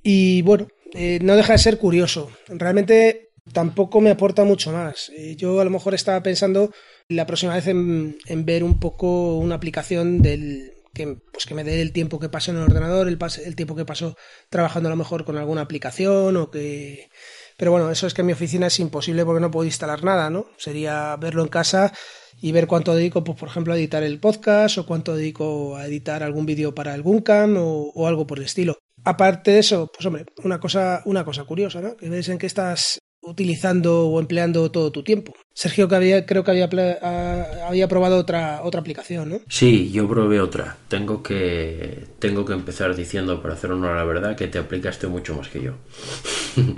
Y 0.02 0.42
bueno, 0.42 0.68
eh, 0.94 1.20
no 1.22 1.36
deja 1.36 1.54
de 1.54 1.60
ser 1.60 1.78
curioso. 1.78 2.32
Realmente 2.48 3.30
tampoco 3.52 4.02
me 4.02 4.12
aporta 4.12 4.44
mucho 4.44 4.72
más. 4.72 5.12
Eh, 5.16 5.36
yo 5.36 5.60
a 5.60 5.64
lo 5.64 5.70
mejor 5.70 5.94
estaba 5.94 6.22
pensando 6.24 6.72
la 7.08 7.26
próxima 7.26 7.56
vez 7.56 7.68
en, 7.68 8.16
ver 8.46 8.64
un 8.64 8.80
poco 8.80 9.38
una 9.38 9.56
aplicación 9.56 10.22
del 10.22 10.74
que, 10.94 11.18
pues 11.32 11.46
que 11.46 11.56
me 11.56 11.64
dé 11.64 11.82
el 11.82 11.92
tiempo 11.92 12.20
que 12.20 12.30
paso 12.30 12.52
en 12.52 12.58
el 12.58 12.64
ordenador, 12.64 13.08
el, 13.08 13.18
el 13.46 13.56
tiempo 13.56 13.76
que 13.76 13.86
paso 13.86 14.16
trabajando 14.50 14.90
a 14.90 14.92
lo 14.92 14.96
mejor 14.96 15.26
con 15.26 15.38
alguna 15.38 15.62
aplicación 15.62 16.38
o 16.38 16.52
que 16.52 17.10
pero 17.58 17.72
bueno, 17.72 17.90
eso 17.92 18.08
es 18.08 18.14
que 18.14 18.22
en 18.22 18.28
mi 18.28 18.34
oficina 18.34 18.68
es 18.68 18.80
imposible 18.80 19.26
porque 19.26 19.42
no 19.42 19.52
puedo 19.52 19.66
instalar 19.66 20.04
nada, 20.04 20.30
¿no? 20.30 20.48
Sería 20.58 21.16
verlo 21.18 21.44
en 21.44 21.50
casa 21.50 21.94
y 22.42 22.52
ver 22.52 22.68
cuánto 22.68 22.96
dedico, 22.96 23.24
pues, 23.24 23.38
por 23.38 23.50
ejemplo, 23.50 23.74
a 23.74 23.78
editar 23.78 24.04
el 24.04 24.20
podcast 24.20 24.78
o 24.78 24.86
cuánto 24.86 25.16
dedico 25.16 25.78
a 25.78 25.86
editar 25.86 26.24
algún 26.24 26.46
vídeo 26.46 26.74
para 26.74 26.94
algún 26.94 27.22
cam 27.22 27.56
o, 27.58 28.08
algo 28.08 28.26
por 28.28 28.40
el 28.40 28.46
estilo. 28.46 28.78
Aparte 29.04 29.52
de 29.52 29.60
eso, 29.60 29.92
pues 29.94 30.06
hombre, 30.06 30.26
una 30.44 30.60
cosa, 30.60 31.02
una 31.06 31.24
cosa 31.24 31.44
curiosa, 31.44 31.82
¿no? 31.82 31.96
Que 31.96 32.10
ves 32.10 32.30
en 32.30 32.38
qué 32.38 32.48
estás 32.48 33.00
utilizando 33.24 34.08
o 34.08 34.20
empleando 34.20 34.72
todo 34.72 34.92
tu 34.92 35.04
tiempo. 35.04 35.34
Sergio 35.54 35.88
creo 35.88 36.44
que 36.44 36.52
había, 36.52 36.70
había 37.68 37.88
probado 37.88 38.18
otra, 38.18 38.62
otra 38.64 38.82
aplicación, 38.82 39.30
¿no? 39.30 39.40
Sí, 39.48 39.92
yo 39.92 40.08
probé 40.08 40.42
otra. 40.42 40.78
Tengo 40.88 41.24
que, 41.24 42.06
tengo 42.20 42.46
que 42.46 42.54
empezar 42.54 42.96
diciendo, 42.96 43.42
para 43.42 43.54
hacer 43.54 43.72
honor 43.72 43.92
a 43.92 43.96
la 43.98 44.04
verdad, 44.04 44.36
que 44.36 44.48
te 44.48 44.60
aplicaste 44.60 45.08
mucho 45.08 45.36
más 45.36 45.48
que 45.50 45.62
yo. 45.62 45.74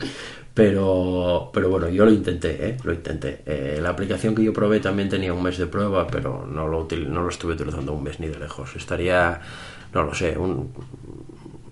Pero, 0.55 1.49
pero 1.53 1.69
bueno, 1.69 1.89
yo 1.89 2.05
lo 2.05 2.13
intenté, 2.13 2.69
¿eh? 2.69 2.77
lo 2.81 2.93
intenté. 2.93 3.41
Eh, 3.45 3.77
la 3.81 3.89
aplicación 3.89 4.34
que 4.34 4.41
yo 4.41 4.53
probé 4.53 4.79
también 4.79 5.10
tenía 5.10 5.34
un 5.34 5.43
mes 5.43 5.58
de 5.58 5.67
prueba, 5.67 6.08
pero 6.08 6.47
no 6.47 6.65
lo, 6.69 6.88
no 7.10 7.23
lo 7.23 7.27
estuve 7.27 7.55
utilizando 7.55 7.91
un 7.91 8.03
mes 8.03 8.21
ni 8.21 8.27
de 8.27 8.39
lejos. 8.39 8.73
Estaría, 8.73 9.41
no 9.93 10.03
lo 10.03 10.15
sé, 10.15 10.38
un, 10.38 10.71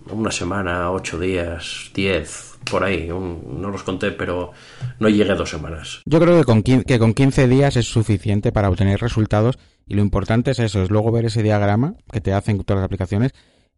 una 0.09 0.31
semana, 0.31 0.91
ocho 0.91 1.19
días, 1.19 1.91
diez, 1.93 2.57
por 2.69 2.83
ahí. 2.83 3.07
no 3.07 3.69
los 3.69 3.83
conté, 3.83 4.11
pero 4.11 4.51
no 4.99 5.09
llegué 5.09 5.31
a 5.31 5.35
dos 5.35 5.49
semanas. 5.49 6.01
Yo 6.05 6.19
creo 6.19 6.37
que 6.37 6.43
con, 6.43 6.63
que 6.63 6.99
con 6.99 7.13
15 7.13 7.47
días 7.47 7.75
es 7.77 7.87
suficiente 7.87 8.51
para 8.51 8.69
obtener 8.69 8.99
resultados 8.99 9.57
y 9.85 9.95
lo 9.95 10.01
importante 10.01 10.51
es 10.51 10.59
eso, 10.59 10.81
es 10.81 10.89
luego 10.89 11.11
ver 11.11 11.25
ese 11.25 11.43
diagrama 11.43 11.95
que 12.11 12.21
te 12.21 12.33
hacen 12.33 12.63
todas 12.63 12.81
las 12.81 12.85
aplicaciones 12.85 13.33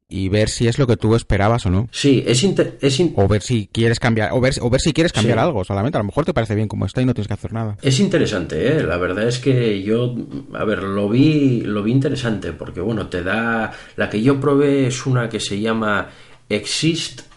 y 0.07 0.29
ver 0.29 0.49
si 0.49 0.67
es 0.67 0.77
lo 0.77 0.85
que 0.85 0.97
tú 0.97 1.15
esperabas 1.15 1.65
o 1.65 1.71
no. 1.71 1.87
Sí, 1.91 2.23
es, 2.27 2.43
es 2.43 3.01
o 3.15 3.27
ver 3.27 3.41
si 3.41 3.67
quieres 3.71 3.99
cambiar 3.99 4.33
o 4.33 4.39
ver, 4.39 4.53
o 4.61 4.69
ver 4.69 4.79
si 4.79 4.93
quieres 4.93 5.11
cambiar 5.11 5.39
algo 5.39 5.63
solamente, 5.63 5.97
a 5.97 6.01
lo 6.01 6.05
mejor 6.05 6.25
te 6.25 6.33
parece 6.33 6.53
bien 6.53 6.67
como 6.67 6.85
está 6.85 7.01
y 7.01 7.05
no 7.05 7.13
tienes 7.13 7.27
que 7.27 7.33
hacer 7.33 7.53
nada. 7.53 7.77
Es 7.81 7.99
interesante, 7.99 8.67
¿eh? 8.67 8.83
la 8.83 8.97
verdad 8.97 9.27
es 9.27 9.39
que 9.39 9.81
yo 9.81 10.15
a 10.53 10.63
ver, 10.63 10.83
lo 10.83 11.09
vi 11.09 11.61
lo 11.61 11.81
vi 11.81 11.91
interesante 11.91 12.51
porque 12.53 12.81
bueno, 12.81 13.07
te 13.07 13.23
da 13.23 13.71
la 13.95 14.09
que 14.09 14.21
yo 14.21 14.39
probé 14.39 14.87
es 14.87 15.05
una 15.05 15.27
que 15.29 15.39
se 15.39 15.59
llama 15.59 16.09
exist.io. 16.49 17.35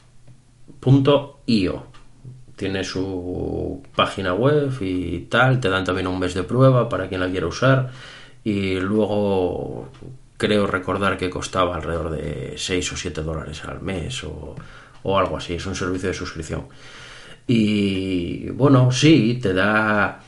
Tiene 2.56 2.82
su 2.82 3.82
página 3.94 4.34
web 4.34 4.72
y 4.80 5.20
tal, 5.30 5.60
te 5.60 5.68
dan 5.68 5.84
también 5.84 6.08
un 6.08 6.18
mes 6.18 6.34
de 6.34 6.42
prueba 6.42 6.88
para 6.88 7.08
quien 7.08 7.20
la 7.20 7.30
quiera 7.30 7.46
usar 7.46 7.90
y 8.42 8.80
luego 8.80 9.88
creo 10.38 10.66
recordar 10.66 11.18
que 11.18 11.28
costaba 11.28 11.76
alrededor 11.76 12.10
de 12.10 12.54
6 12.56 12.92
o 12.92 12.96
7 12.96 13.22
dólares 13.22 13.64
al 13.64 13.82
mes 13.82 14.24
o, 14.24 14.54
o 15.02 15.18
algo 15.18 15.36
así, 15.36 15.54
es 15.54 15.66
un 15.66 15.74
servicio 15.74 16.08
de 16.08 16.14
suscripción. 16.14 16.68
Y 17.46 18.48
bueno, 18.50 18.90
sí, 18.90 19.38
te 19.42 19.52
da 19.52 20.20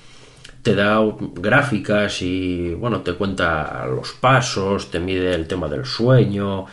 te 0.62 0.74
da 0.74 1.00
gráficas 1.34 2.20
y 2.22 2.74
bueno, 2.74 3.00
te 3.00 3.14
cuenta 3.14 3.86
los 3.86 4.12
pasos, 4.12 4.90
te 4.90 5.00
mide 5.00 5.34
el 5.34 5.46
tema 5.46 5.68
del 5.68 5.86
sueño, 5.86 6.66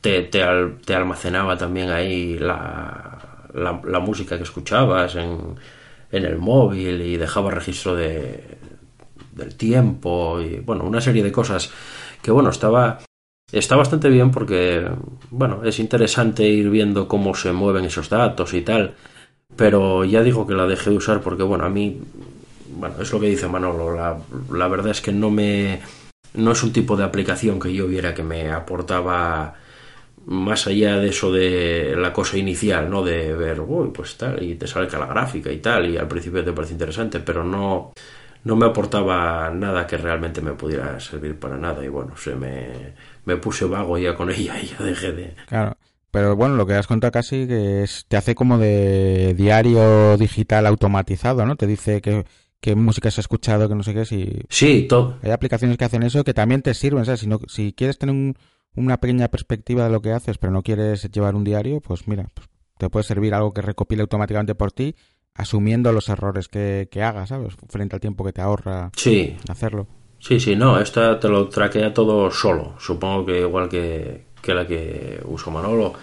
te, 0.00 0.22
te, 0.22 0.94
almacenaba 0.94 1.56
también 1.58 1.90
ahí 1.90 2.38
la, 2.38 3.48
la, 3.52 3.80
la, 3.84 3.98
música 3.98 4.36
que 4.36 4.44
escuchabas 4.44 5.16
en, 5.16 5.56
en 6.12 6.24
el 6.24 6.38
móvil 6.38 7.02
y 7.02 7.16
dejaba 7.16 7.50
registro 7.50 7.96
de, 7.96 8.44
del 9.32 9.56
tiempo 9.56 10.40
y 10.40 10.60
bueno, 10.60 10.84
una 10.84 11.00
serie 11.00 11.22
de 11.22 11.32
cosas 11.32 11.70
que 12.22 12.30
bueno, 12.30 12.50
estaba, 12.50 12.98
está 13.52 13.76
bastante 13.76 14.08
bien 14.08 14.30
porque, 14.30 14.88
bueno, 15.30 15.62
es 15.64 15.78
interesante 15.78 16.44
ir 16.44 16.70
viendo 16.70 17.08
cómo 17.08 17.34
se 17.34 17.52
mueven 17.52 17.84
esos 17.84 18.08
datos 18.08 18.54
y 18.54 18.62
tal, 18.62 18.94
pero 19.56 20.04
ya 20.04 20.22
digo 20.22 20.46
que 20.46 20.54
la 20.54 20.66
dejé 20.66 20.90
de 20.90 20.96
usar 20.96 21.20
porque, 21.20 21.42
bueno, 21.42 21.64
a 21.64 21.68
mí, 21.68 22.00
bueno, 22.76 22.96
es 23.00 23.12
lo 23.12 23.20
que 23.20 23.28
dice 23.28 23.48
Manolo, 23.48 23.94
la, 23.94 24.18
la 24.52 24.68
verdad 24.68 24.90
es 24.90 25.00
que 25.00 25.12
no 25.12 25.30
me, 25.30 25.80
no 26.34 26.52
es 26.52 26.62
un 26.62 26.72
tipo 26.72 26.96
de 26.96 27.04
aplicación 27.04 27.58
que 27.58 27.72
yo 27.72 27.86
viera 27.86 28.14
que 28.14 28.22
me 28.22 28.50
aportaba 28.50 29.54
más 30.26 30.66
allá 30.66 30.98
de 30.98 31.08
eso 31.08 31.30
de 31.32 31.94
la 31.96 32.12
cosa 32.12 32.36
inicial, 32.36 32.90
¿no? 32.90 33.02
De 33.02 33.32
ver, 33.34 33.60
uy, 33.60 33.90
pues 33.94 34.16
tal, 34.16 34.42
y 34.42 34.56
te 34.56 34.66
sale 34.66 34.90
la 34.90 35.06
gráfica 35.06 35.52
y 35.52 35.58
tal, 35.58 35.88
y 35.88 35.96
al 35.96 36.08
principio 36.08 36.44
te 36.44 36.52
parece 36.52 36.72
interesante, 36.72 37.20
pero 37.20 37.44
no, 37.44 37.92
no 38.46 38.54
me 38.54 38.66
aportaba 38.66 39.50
nada 39.50 39.88
que 39.88 39.96
realmente 39.96 40.40
me 40.40 40.52
pudiera 40.52 41.00
servir 41.00 41.36
para 41.36 41.56
nada. 41.56 41.84
Y 41.84 41.88
bueno, 41.88 42.16
se 42.16 42.36
me, 42.36 42.94
me 43.24 43.36
puse 43.38 43.64
vago 43.64 43.98
ya 43.98 44.14
con 44.14 44.30
ella 44.30 44.54
y 44.62 44.66
ya 44.68 44.84
dejé 44.84 45.12
de. 45.12 45.34
Claro. 45.48 45.76
Pero 46.12 46.36
bueno, 46.36 46.54
lo 46.54 46.64
que 46.64 46.74
has 46.74 46.86
contado 46.86 47.10
casi 47.10 47.48
que 47.48 47.82
es, 47.82 48.06
te 48.06 48.16
hace 48.16 48.36
como 48.36 48.56
de 48.56 49.34
diario 49.36 50.16
digital 50.16 50.64
automatizado, 50.66 51.44
¿no? 51.44 51.56
Te 51.56 51.66
dice 51.66 52.00
que, 52.00 52.24
qué 52.60 52.76
música 52.76 53.08
has 53.08 53.18
escuchado, 53.18 53.68
que 53.68 53.74
no 53.74 53.82
sé 53.82 53.92
qué. 53.92 54.04
Si... 54.04 54.40
Sí, 54.48 54.86
todo. 54.88 55.18
Hay 55.22 55.32
aplicaciones 55.32 55.76
que 55.76 55.84
hacen 55.84 56.04
eso 56.04 56.22
que 56.22 56.32
también 56.32 56.62
te 56.62 56.72
sirven, 56.72 57.04
¿sabes? 57.04 57.20
Si, 57.20 57.26
no, 57.26 57.40
si 57.48 57.72
quieres 57.72 57.98
tener 57.98 58.14
un, 58.14 58.36
una 58.76 58.98
pequeña 58.98 59.26
perspectiva 59.26 59.84
de 59.84 59.90
lo 59.90 60.00
que 60.00 60.12
haces, 60.12 60.38
pero 60.38 60.52
no 60.52 60.62
quieres 60.62 61.10
llevar 61.10 61.34
un 61.34 61.42
diario, 61.42 61.80
pues 61.80 62.06
mira, 62.06 62.28
pues 62.32 62.48
te 62.78 62.88
puede 62.90 63.02
servir 63.02 63.34
algo 63.34 63.52
que 63.52 63.62
recopile 63.62 64.02
automáticamente 64.02 64.54
por 64.54 64.70
ti, 64.70 64.94
asumiendo 65.36 65.92
los 65.92 66.08
errores 66.08 66.48
que, 66.48 66.88
que 66.90 67.02
hagas, 67.02 67.28
¿sabes? 67.28 67.54
Frente 67.68 67.96
al 67.96 68.00
tiempo 68.00 68.24
que 68.24 68.32
te 68.32 68.40
ahorra 68.40 68.90
sí. 68.96 69.36
hacerlo. 69.48 69.86
Sí, 70.18 70.40
sí, 70.40 70.56
no, 70.56 70.80
esta 70.80 71.20
te 71.20 71.28
lo 71.28 71.48
traquea 71.48 71.92
todo 71.94 72.30
solo. 72.30 72.74
Supongo 72.78 73.26
que 73.26 73.40
igual 73.40 73.68
que, 73.68 74.24
que 74.42 74.54
la 74.54 74.66
que 74.66 75.20
uso 75.24 75.50
Manolo, 75.50 75.94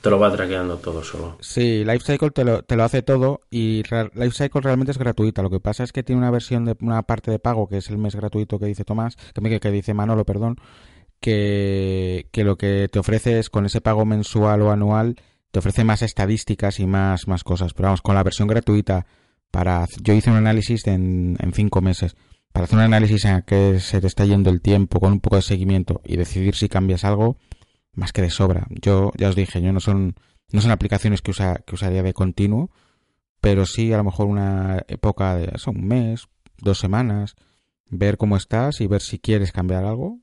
te 0.00 0.10
lo 0.10 0.18
va 0.18 0.32
traqueando 0.32 0.76
todo 0.76 1.02
solo. 1.02 1.36
Sí, 1.40 1.84
Lifecycle 1.84 2.30
te 2.30 2.44
lo, 2.44 2.62
te 2.62 2.76
lo 2.76 2.84
hace 2.84 3.02
todo 3.02 3.42
y 3.50 3.82
Lifecycle 4.14 4.60
realmente 4.60 4.92
es 4.92 4.98
gratuita. 4.98 5.42
Lo 5.42 5.50
que 5.50 5.60
pasa 5.60 5.84
es 5.84 5.92
que 5.92 6.02
tiene 6.02 6.20
una 6.20 6.30
versión 6.30 6.64
de 6.64 6.76
una 6.80 7.02
parte 7.02 7.30
de 7.30 7.38
pago 7.38 7.68
que 7.68 7.78
es 7.78 7.90
el 7.90 7.98
mes 7.98 8.16
gratuito 8.16 8.58
que 8.58 8.66
dice 8.66 8.84
Tomás, 8.84 9.16
que, 9.16 9.60
que 9.60 9.70
dice 9.70 9.94
Manolo, 9.94 10.24
perdón, 10.24 10.56
que, 11.20 12.28
que 12.32 12.44
lo 12.44 12.56
que 12.56 12.88
te 12.90 12.98
ofrece 12.98 13.38
es 13.38 13.50
con 13.50 13.66
ese 13.66 13.80
pago 13.80 14.04
mensual 14.04 14.62
o 14.62 14.70
anual, 14.70 15.16
te 15.50 15.58
ofrece 15.58 15.84
más 15.84 16.02
estadísticas 16.02 16.80
y 16.80 16.86
más, 16.86 17.28
más 17.28 17.44
cosas. 17.44 17.74
Pero 17.74 17.88
vamos, 17.88 18.02
con 18.02 18.14
la 18.14 18.22
versión 18.22 18.48
gratuita, 18.48 19.06
para 19.50 19.86
yo 20.02 20.14
hice 20.14 20.30
un 20.30 20.36
análisis 20.36 20.86
en, 20.86 21.36
cinco 21.52 21.80
meses. 21.80 22.16
Para 22.52 22.64
hacer 22.64 22.78
un 22.78 22.84
análisis 22.84 23.24
en 23.24 23.36
el 23.36 23.44
que 23.44 23.78
se 23.80 24.00
te 24.00 24.06
está 24.06 24.24
yendo 24.24 24.50
el 24.50 24.60
tiempo 24.60 25.00
con 25.00 25.12
un 25.12 25.20
poco 25.20 25.36
de 25.36 25.42
seguimiento 25.42 26.00
y 26.04 26.16
decidir 26.16 26.56
si 26.56 26.68
cambias 26.68 27.04
algo, 27.04 27.36
más 27.92 28.12
que 28.12 28.22
de 28.22 28.30
sobra. 28.30 28.66
Yo 28.70 29.12
ya 29.16 29.28
os 29.28 29.36
dije, 29.36 29.62
yo 29.62 29.72
no 29.72 29.80
son, 29.80 30.16
no 30.50 30.60
son 30.60 30.70
aplicaciones 30.72 31.22
que, 31.22 31.30
usa, 31.30 31.62
que 31.64 31.74
usaría 31.74 32.02
de 32.02 32.12
continuo, 32.12 32.70
pero 33.40 33.66
sí 33.66 33.92
a 33.92 33.98
lo 33.98 34.04
mejor 34.04 34.26
una 34.26 34.84
época 34.88 35.36
de 35.36 35.50
eso, 35.54 35.70
un 35.70 35.86
mes, 35.86 36.26
dos 36.58 36.78
semanas, 36.78 37.36
ver 37.88 38.16
cómo 38.16 38.36
estás 38.36 38.80
y 38.80 38.88
ver 38.88 39.00
si 39.00 39.18
quieres 39.18 39.52
cambiar 39.52 39.84
algo 39.84 40.18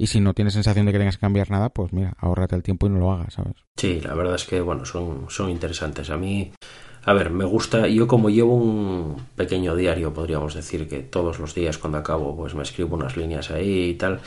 y 0.00 0.06
si 0.06 0.18
no 0.18 0.32
tienes 0.32 0.54
sensación 0.54 0.86
de 0.86 0.92
que 0.92 0.98
tengas 0.98 1.18
que 1.18 1.20
cambiar 1.20 1.50
nada, 1.50 1.68
pues 1.68 1.92
mira, 1.92 2.14
ahórrate 2.16 2.56
el 2.56 2.62
tiempo 2.62 2.86
y 2.86 2.88
no 2.88 2.98
lo 2.98 3.12
hagas, 3.12 3.34
¿sabes? 3.34 3.52
Sí, 3.76 4.00
la 4.00 4.14
verdad 4.14 4.36
es 4.36 4.46
que, 4.46 4.62
bueno, 4.62 4.86
son, 4.86 5.26
son 5.28 5.50
interesantes. 5.50 6.08
A 6.08 6.16
mí, 6.16 6.52
a 7.04 7.12
ver, 7.12 7.28
me 7.28 7.44
gusta, 7.44 7.86
yo 7.86 8.08
como 8.08 8.30
llevo 8.30 8.54
un 8.54 9.26
pequeño 9.36 9.76
diario, 9.76 10.14
podríamos 10.14 10.54
decir 10.54 10.88
que 10.88 11.00
todos 11.00 11.38
los 11.38 11.54
días 11.54 11.76
cuando 11.76 11.98
acabo, 11.98 12.34
pues 12.34 12.54
me 12.54 12.62
escribo 12.62 12.96
unas 12.96 13.18
líneas 13.18 13.50
ahí 13.50 13.90
y 13.90 13.94
tal. 13.96 14.20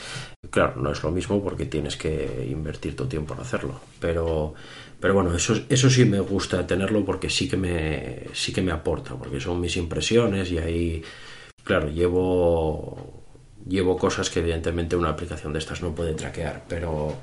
Claro, 0.48 0.80
no 0.80 0.92
es 0.92 1.02
lo 1.02 1.10
mismo 1.10 1.42
porque 1.42 1.66
tienes 1.66 1.96
que 1.96 2.46
invertir 2.48 2.94
tu 2.94 3.06
tiempo 3.06 3.34
en 3.34 3.40
hacerlo, 3.40 3.80
pero 3.98 4.54
pero 5.00 5.12
bueno, 5.12 5.34
eso, 5.34 5.54
eso 5.68 5.90
sí 5.90 6.04
me 6.04 6.20
gusta 6.20 6.64
tenerlo 6.64 7.04
porque 7.04 7.28
sí 7.28 7.48
que 7.48 7.56
me 7.56 8.28
sí 8.32 8.52
que 8.52 8.62
me 8.62 8.70
aporta, 8.70 9.16
porque 9.16 9.40
son 9.40 9.60
mis 9.60 9.76
impresiones 9.76 10.52
y 10.52 10.58
ahí 10.58 11.02
claro, 11.64 11.88
llevo 11.88 13.23
llevo 13.66 13.96
cosas 13.96 14.30
que 14.30 14.40
evidentemente 14.40 14.96
una 14.96 15.10
aplicación 15.10 15.52
de 15.52 15.58
estas 15.58 15.82
no 15.82 15.94
puede 15.94 16.14
traquear, 16.14 16.64
pero, 16.68 17.14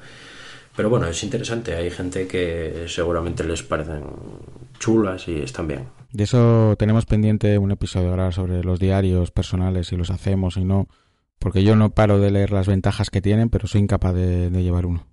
pero 0.75 0.89
bueno, 0.89 1.07
es 1.07 1.23
interesante. 1.23 1.75
Hay 1.75 1.89
gente 1.89 2.27
que 2.27 2.85
seguramente 2.87 3.43
les 3.43 3.63
parecen 3.63 4.03
chulas 4.79 5.27
y 5.27 5.41
están 5.41 5.67
bien. 5.67 5.87
De 6.11 6.23
eso 6.23 6.75
tenemos 6.77 7.05
pendiente 7.05 7.57
un 7.57 7.71
episodio 7.71 8.09
ahora 8.09 8.31
sobre 8.31 8.63
los 8.63 8.79
diarios 8.79 9.31
personales, 9.31 9.87
si 9.87 9.95
los 9.95 10.09
hacemos 10.09 10.57
y 10.57 10.65
no, 10.65 10.87
porque 11.39 11.63
yo 11.63 11.75
no 11.75 11.91
paro 11.91 12.19
de 12.19 12.31
leer 12.31 12.51
las 12.51 12.67
ventajas 12.67 13.09
que 13.09 13.21
tienen, 13.21 13.49
pero 13.49 13.67
soy 13.67 13.81
incapaz 13.81 14.13
de, 14.13 14.49
llevar 14.49 14.85
uno. 14.85 15.07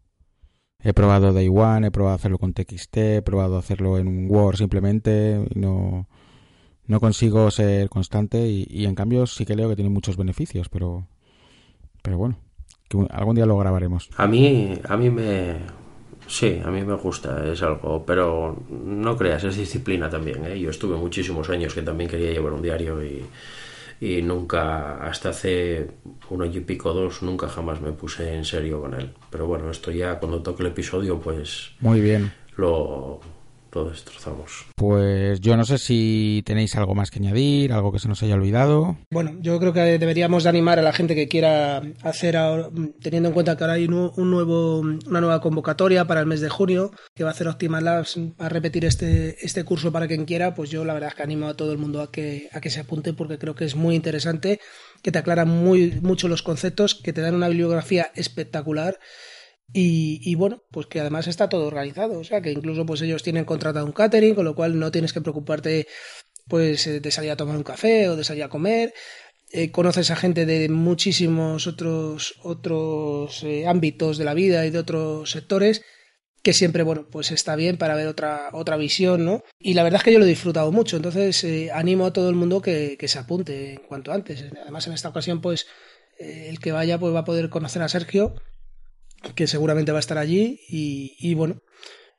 He 0.82 0.92
probado 0.92 1.32
Day 1.32 1.48
One, 1.48 1.88
he 1.88 1.90
probado 1.90 2.16
hacerlo 2.16 2.38
con 2.38 2.52
TXT, 2.52 2.96
he 2.96 3.22
probado 3.22 3.58
hacerlo 3.58 3.98
en 3.98 4.08
un 4.08 4.30
Word 4.30 4.56
simplemente 4.56 5.44
y 5.50 5.58
no, 5.58 6.08
no 6.86 7.00
consigo 7.00 7.50
ser 7.50 7.88
constante 7.88 8.48
y, 8.48 8.66
y 8.68 8.86
en 8.86 8.94
cambio 8.94 9.26
sí 9.26 9.44
que 9.44 9.56
leo 9.56 9.68
que 9.68 9.76
tiene 9.76 9.90
muchos 9.90 10.16
beneficios, 10.16 10.68
pero 10.68 11.06
pero 12.08 12.16
bueno, 12.16 12.38
que 12.88 13.06
algún 13.10 13.36
día 13.36 13.44
lo 13.44 13.58
grabaremos. 13.58 14.08
A 14.16 14.26
mí, 14.26 14.80
a 14.88 14.96
mí 14.96 15.10
me... 15.10 15.56
Sí, 16.26 16.58
a 16.64 16.70
mí 16.70 16.82
me 16.82 16.94
gusta, 16.94 17.46
es 17.46 17.62
algo, 17.62 18.04
pero 18.06 18.56
no 18.70 19.14
creas, 19.16 19.44
es 19.44 19.58
disciplina 19.58 20.08
también. 20.08 20.44
¿eh? 20.46 20.58
Yo 20.58 20.70
estuve 20.70 20.96
muchísimos 20.96 21.50
años 21.50 21.74
que 21.74 21.82
también 21.82 22.08
quería 22.08 22.32
llevar 22.32 22.54
un 22.54 22.62
diario 22.62 23.04
y, 23.04 23.26
y 24.00 24.22
nunca, 24.22 25.06
hasta 25.06 25.30
hace 25.30 25.90
un 26.30 26.42
año 26.42 26.58
y 26.58 26.60
pico, 26.60 26.94
dos, 26.94 27.22
nunca 27.22 27.46
jamás 27.46 27.82
me 27.82 27.92
puse 27.92 28.34
en 28.34 28.46
serio 28.46 28.80
con 28.80 28.94
él. 28.94 29.10
Pero 29.28 29.46
bueno, 29.46 29.70
esto 29.70 29.90
ya 29.90 30.18
cuando 30.18 30.40
toque 30.42 30.62
el 30.62 30.70
episodio, 30.70 31.18
pues... 31.20 31.72
Muy 31.80 32.00
bien. 32.00 32.32
Lo, 32.56 33.20
lo 33.84 33.90
destrozamos. 33.90 34.66
Pues 34.74 35.40
yo 35.40 35.56
no 35.56 35.64
sé 35.64 35.78
si 35.78 36.42
tenéis 36.44 36.74
algo 36.76 36.94
más 36.94 37.10
que 37.10 37.18
añadir, 37.18 37.72
algo 37.72 37.92
que 37.92 37.98
se 37.98 38.08
nos 38.08 38.22
haya 38.22 38.34
olvidado. 38.34 38.96
Bueno, 39.10 39.36
yo 39.40 39.58
creo 39.58 39.72
que 39.72 39.80
deberíamos 39.80 40.44
de 40.44 40.50
animar 40.50 40.78
a 40.78 40.82
la 40.82 40.92
gente 40.92 41.14
que 41.14 41.28
quiera 41.28 41.82
hacer, 42.02 42.36
ahora, 42.36 42.70
teniendo 43.00 43.28
en 43.28 43.34
cuenta 43.34 43.56
que 43.56 43.64
ahora 43.64 43.74
hay 43.74 43.84
un, 43.84 44.30
nuevo, 44.30 44.80
una 44.80 45.20
nueva 45.20 45.40
convocatoria 45.40 46.06
para 46.06 46.20
el 46.20 46.26
mes 46.26 46.40
de 46.40 46.48
junio, 46.48 46.90
que 47.14 47.24
va 47.24 47.30
a 47.30 47.32
hacer 47.32 47.48
Optimal 47.48 47.84
Labs 47.84 48.18
a 48.38 48.48
repetir 48.48 48.84
este, 48.84 49.36
este 49.44 49.64
curso 49.64 49.92
para 49.92 50.08
quien 50.08 50.24
quiera, 50.24 50.54
pues 50.54 50.70
yo 50.70 50.84
la 50.84 50.94
verdad 50.94 51.10
es 51.10 51.14
que 51.14 51.22
animo 51.22 51.46
a 51.46 51.54
todo 51.54 51.72
el 51.72 51.78
mundo 51.78 52.02
a 52.02 52.10
que, 52.10 52.48
a 52.52 52.60
que 52.60 52.70
se 52.70 52.80
apunte 52.80 53.12
porque 53.12 53.38
creo 53.38 53.54
que 53.54 53.64
es 53.64 53.76
muy 53.76 53.94
interesante, 53.94 54.60
que 55.02 55.12
te 55.12 55.18
aclara 55.18 55.44
muy, 55.44 55.98
mucho 56.02 56.28
los 56.28 56.42
conceptos, 56.42 56.94
que 56.94 57.12
te 57.12 57.20
dan 57.20 57.34
una 57.34 57.48
bibliografía 57.48 58.10
espectacular 58.14 58.98
y, 59.72 60.34
bueno, 60.34 60.62
pues 60.70 60.86
que 60.86 61.00
además 61.00 61.26
está 61.26 61.48
todo 61.48 61.66
organizado, 61.66 62.18
o 62.18 62.24
sea 62.24 62.40
que 62.40 62.50
incluso 62.50 62.86
pues 62.86 63.02
ellos 63.02 63.22
tienen 63.22 63.44
contratado 63.44 63.84
un 63.84 63.92
catering, 63.92 64.34
con 64.34 64.44
lo 64.44 64.54
cual 64.54 64.78
no 64.78 64.90
tienes 64.90 65.12
que 65.12 65.20
preocuparte 65.20 65.86
pues 66.48 66.86
eh, 66.86 67.00
de 67.00 67.10
salir 67.10 67.30
a 67.30 67.36
tomar 67.36 67.56
un 67.56 67.62
café 67.62 68.08
o 68.08 68.16
de 68.16 68.24
salir 68.24 68.44
a 68.44 68.48
comer. 68.48 68.94
Eh, 69.50 69.70
conoces 69.70 70.10
a 70.10 70.16
gente 70.16 70.46
de 70.46 70.68
muchísimos 70.68 71.66
otros 71.66 72.34
otros 72.42 73.42
eh, 73.44 73.66
ámbitos 73.66 74.18
de 74.18 74.24
la 74.24 74.34
vida 74.34 74.66
y 74.66 74.70
de 74.70 74.78
otros 74.78 75.30
sectores 75.30 75.82
que 76.42 76.52
siempre 76.52 76.82
bueno 76.82 77.08
pues 77.10 77.30
está 77.30 77.56
bien 77.56 77.78
para 77.78 77.94
ver 77.94 78.08
otra 78.08 78.50
otra 78.52 78.76
visión 78.76 79.24
no 79.24 79.42
y 79.58 79.72
la 79.72 79.84
verdad 79.84 80.00
es 80.00 80.04
que 80.04 80.12
yo 80.12 80.18
lo 80.18 80.26
he 80.26 80.28
disfrutado 80.28 80.70
mucho 80.70 80.96
entonces 80.98 81.46
animo 81.72 82.04
a 82.04 82.12
todo 82.12 82.28
el 82.28 82.36
mundo 82.36 82.60
que, 82.60 82.98
que, 82.98 83.08
se 83.08 83.18
apunte 83.18 83.72
en 83.72 83.80
cuanto 83.88 84.12
antes 84.12 84.44
además 84.60 84.86
en 84.86 84.92
esta 84.92 85.08
ocasión 85.08 85.40
pues 85.40 85.66
el 86.18 86.58
que 86.60 86.72
vaya 86.72 86.98
pues 86.98 87.14
va 87.14 87.20
a 87.20 87.24
poder 87.24 87.48
conocer 87.48 87.80
a 87.80 87.88
Sergio 87.88 88.34
que 89.34 89.46
seguramente 89.46 89.92
va 89.92 89.98
a 89.98 90.00
estar 90.00 90.18
allí 90.18 90.60
y, 90.68 91.34
bueno, 91.34 91.62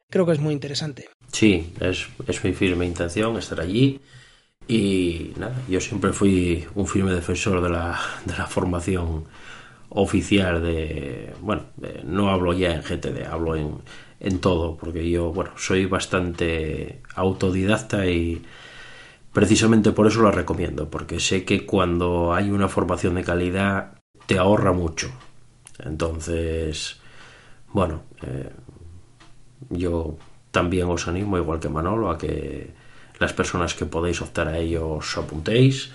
creo 0.09 0.25
que 0.25 0.33
es 0.33 0.39
muy 0.39 0.53
interesante. 0.53 1.09
Sí, 1.31 1.73
es, 1.79 2.07
es, 2.27 2.43
mi 2.43 2.53
firme 2.53 2.85
intención 2.85 3.37
estar 3.37 3.59
allí 3.59 4.01
y 4.67 5.33
nada, 5.37 5.55
yo 5.67 5.79
siempre 5.79 6.13
fui 6.13 6.65
un 6.75 6.87
firme 6.87 7.13
defensor 7.13 7.61
de 7.61 7.69
la, 7.69 7.99
de 8.25 8.37
la 8.37 8.47
formación 8.47 9.25
oficial 9.89 10.61
de, 10.61 11.33
bueno, 11.41 11.65
no 12.03 12.29
hablo 12.29 12.53
ya 12.53 12.73
en 12.75 12.81
GTD, 12.81 13.25
hablo 13.25 13.55
en, 13.55 13.75
en 14.19 14.39
todo, 14.39 14.77
porque 14.77 15.09
yo, 15.09 15.31
bueno, 15.31 15.51
soy 15.57 15.85
bastante 15.85 17.01
autodidacta 17.15 18.05
y 18.05 18.43
precisamente 19.33 19.91
por 19.91 20.07
eso 20.07 20.21
la 20.21 20.31
recomiendo, 20.31 20.89
porque 20.89 21.19
sé 21.19 21.45
que 21.45 21.65
cuando 21.65 22.33
hay 22.33 22.51
una 22.51 22.67
formación 22.67 23.15
de 23.15 23.23
calidad 23.23 23.99
te 24.27 24.37
ahorra 24.37 24.73
mucho 24.73 25.11
entonces, 25.79 26.97
bueno, 27.73 28.03
eh, 28.21 28.49
yo 29.69 30.17
también 30.51 30.87
os 30.87 31.07
animo, 31.07 31.37
igual 31.37 31.59
que 31.59 31.69
Manolo, 31.69 32.09
a 32.09 32.17
que 32.17 32.71
las 33.19 33.33
personas 33.33 33.73
que 33.73 33.85
podéis 33.85 34.21
optar 34.21 34.47
a 34.47 34.57
ellos 34.57 34.83
os 34.83 35.17
apuntéis. 35.17 35.91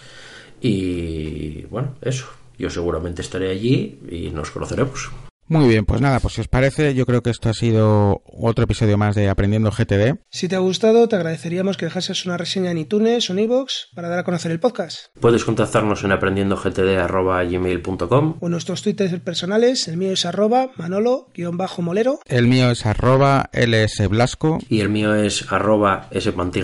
Y 0.60 1.62
bueno, 1.64 1.94
eso. 2.00 2.26
Yo 2.56 2.70
seguramente 2.70 3.22
estaré 3.22 3.50
allí 3.50 3.98
y 4.08 4.30
nos 4.30 4.50
conoceremos. 4.50 5.10
Muy 5.46 5.68
bien, 5.68 5.84
pues 5.84 6.00
nada, 6.00 6.20
pues 6.20 6.32
si 6.34 6.40
os 6.40 6.48
parece, 6.48 6.94
yo 6.94 7.04
creo 7.04 7.22
que 7.22 7.28
esto 7.28 7.50
ha 7.50 7.54
sido 7.54 8.22
otro 8.24 8.64
episodio 8.64 8.96
más 8.96 9.14
de 9.14 9.28
Aprendiendo 9.28 9.70
GTD. 9.70 10.16
Si 10.30 10.48
te 10.48 10.56
ha 10.56 10.60
gustado, 10.60 11.06
te 11.06 11.16
agradeceríamos 11.16 11.76
que 11.76 11.84
dejases 11.84 12.24
una 12.24 12.38
reseña 12.38 12.70
en 12.70 12.78
iTunes 12.78 13.28
o 13.28 13.34
en 13.34 13.40
iVoox 13.40 13.88
para 13.94 14.08
dar 14.08 14.20
a 14.20 14.24
conocer 14.24 14.52
el 14.52 14.60
podcast. 14.60 15.08
Puedes 15.20 15.44
contactarnos 15.44 16.02
en 16.02 16.12
aprendiendogtd.gmail.com 16.12 18.36
o 18.40 18.48
nuestros 18.48 18.80
twitters 18.80 19.20
personales, 19.20 19.86
el 19.86 19.98
mío 19.98 20.12
es 20.12 20.24
arroba 20.24 20.70
manolo-molero. 20.76 22.20
El 22.24 22.46
mío 22.46 22.70
es 22.70 22.86
arroba 22.86 23.50
lsblasco. 23.52 24.60
Y 24.70 24.80
el 24.80 24.88
mío 24.88 25.14
es 25.14 25.52
arroba 25.52 26.08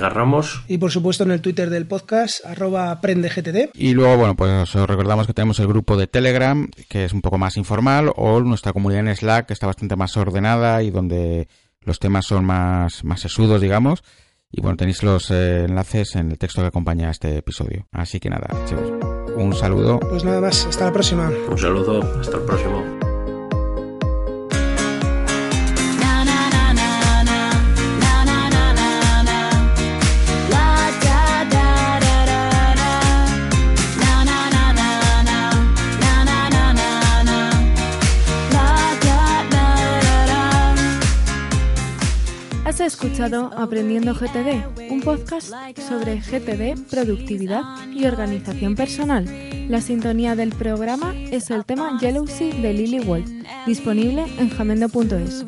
ramos. 0.09 0.64
Y 0.68 0.78
por 0.78 0.91
supuesto 0.91 1.24
en 1.24 1.33
el 1.33 1.43
twitter 1.43 1.68
del 1.68 1.87
podcast, 1.87 2.47
arroba 2.47 2.91
aprendegtd. 2.91 3.72
Y 3.74 3.93
luego, 3.93 4.16
bueno, 4.16 4.37
pues 4.37 4.74
os 4.74 4.89
recordamos 4.89 5.26
que 5.26 5.35
tenemos 5.35 5.61
el 5.61 5.66
grupo 5.66 5.99
de 5.99 6.07
Telegram, 6.07 6.66
que 6.89 7.05
es 7.05 7.12
un 7.12 7.20
poco 7.20 7.37
más 7.37 7.59
informal, 7.59 8.11
o 8.16 8.41
nuestra 8.41 8.70
nuestra 8.71 8.73
comunidad 8.73 9.07
en 9.07 9.16
Slack 9.16 9.47
que 9.47 9.53
está 9.53 9.66
bastante 9.66 9.97
más 9.97 10.16
ordenada 10.16 10.83
y 10.83 10.91
donde 10.91 11.49
los 11.83 11.99
temas 11.99 12.27
son 12.27 12.45
más, 12.45 13.05
más 13.05 13.21
sesudos, 13.21 13.61
digamos. 13.61 14.03
Y 14.53 14.61
bueno, 14.61 14.77
tenéis 14.77 15.03
los 15.03 15.31
eh, 15.31 15.64
enlaces 15.64 16.16
en 16.16 16.31
el 16.31 16.39
texto 16.39 16.61
que 16.61 16.68
acompaña 16.68 17.09
a 17.09 17.11
este 17.11 17.37
episodio. 17.37 17.87
Así 17.93 18.18
que 18.21 18.31
nada, 18.31 18.49
chicos, 18.66 18.93
un 19.37 19.55
saludo. 19.55 20.01
Pues 20.01 20.25
nada 20.25 20.41
más, 20.41 20.66
hasta 20.66 20.87
la 20.87 20.93
próxima. 20.93 21.31
Un 21.49 21.59
saludo, 21.59 22.21
hasta 22.21 22.37
el 22.37 22.43
próximo. 22.43 22.99
Escuchado 42.91 43.53
Aprendiendo 43.57 44.14
GTD, 44.14 44.91
un 44.91 45.01
podcast 45.01 45.53
sobre 45.76 46.16
GTD, 46.16 46.91
productividad 46.91 47.62
y 47.93 48.05
organización 48.05 48.74
personal. 48.74 49.26
La 49.68 49.80
sintonía 49.80 50.34
del 50.34 50.51
programa 50.51 51.14
es 51.14 51.51
el 51.51 51.64
tema 51.64 52.01
Jealousy 52.01 52.51
de 52.51 52.74
Lily 52.74 52.99
Wolf, 52.99 53.30
disponible 53.64 54.24
en 54.38 54.51
jamendo.es. 54.51 55.45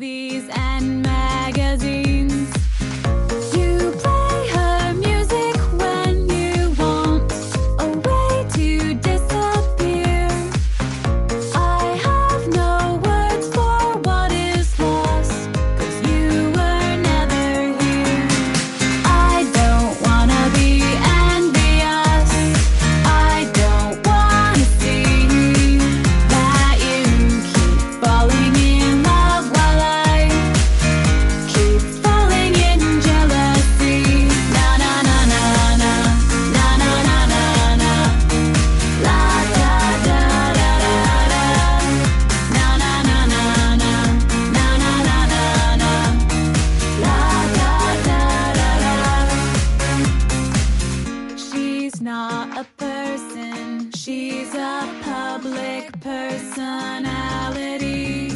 not 52.03 52.57
a 52.57 52.65
person, 52.75 53.89
she's 53.93 54.53
a 54.53 54.99
public 55.03 55.97
personality. 56.01 58.29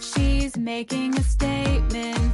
She's 0.00 0.56
making 0.56 1.18
a 1.18 1.22
statement. 1.22 2.33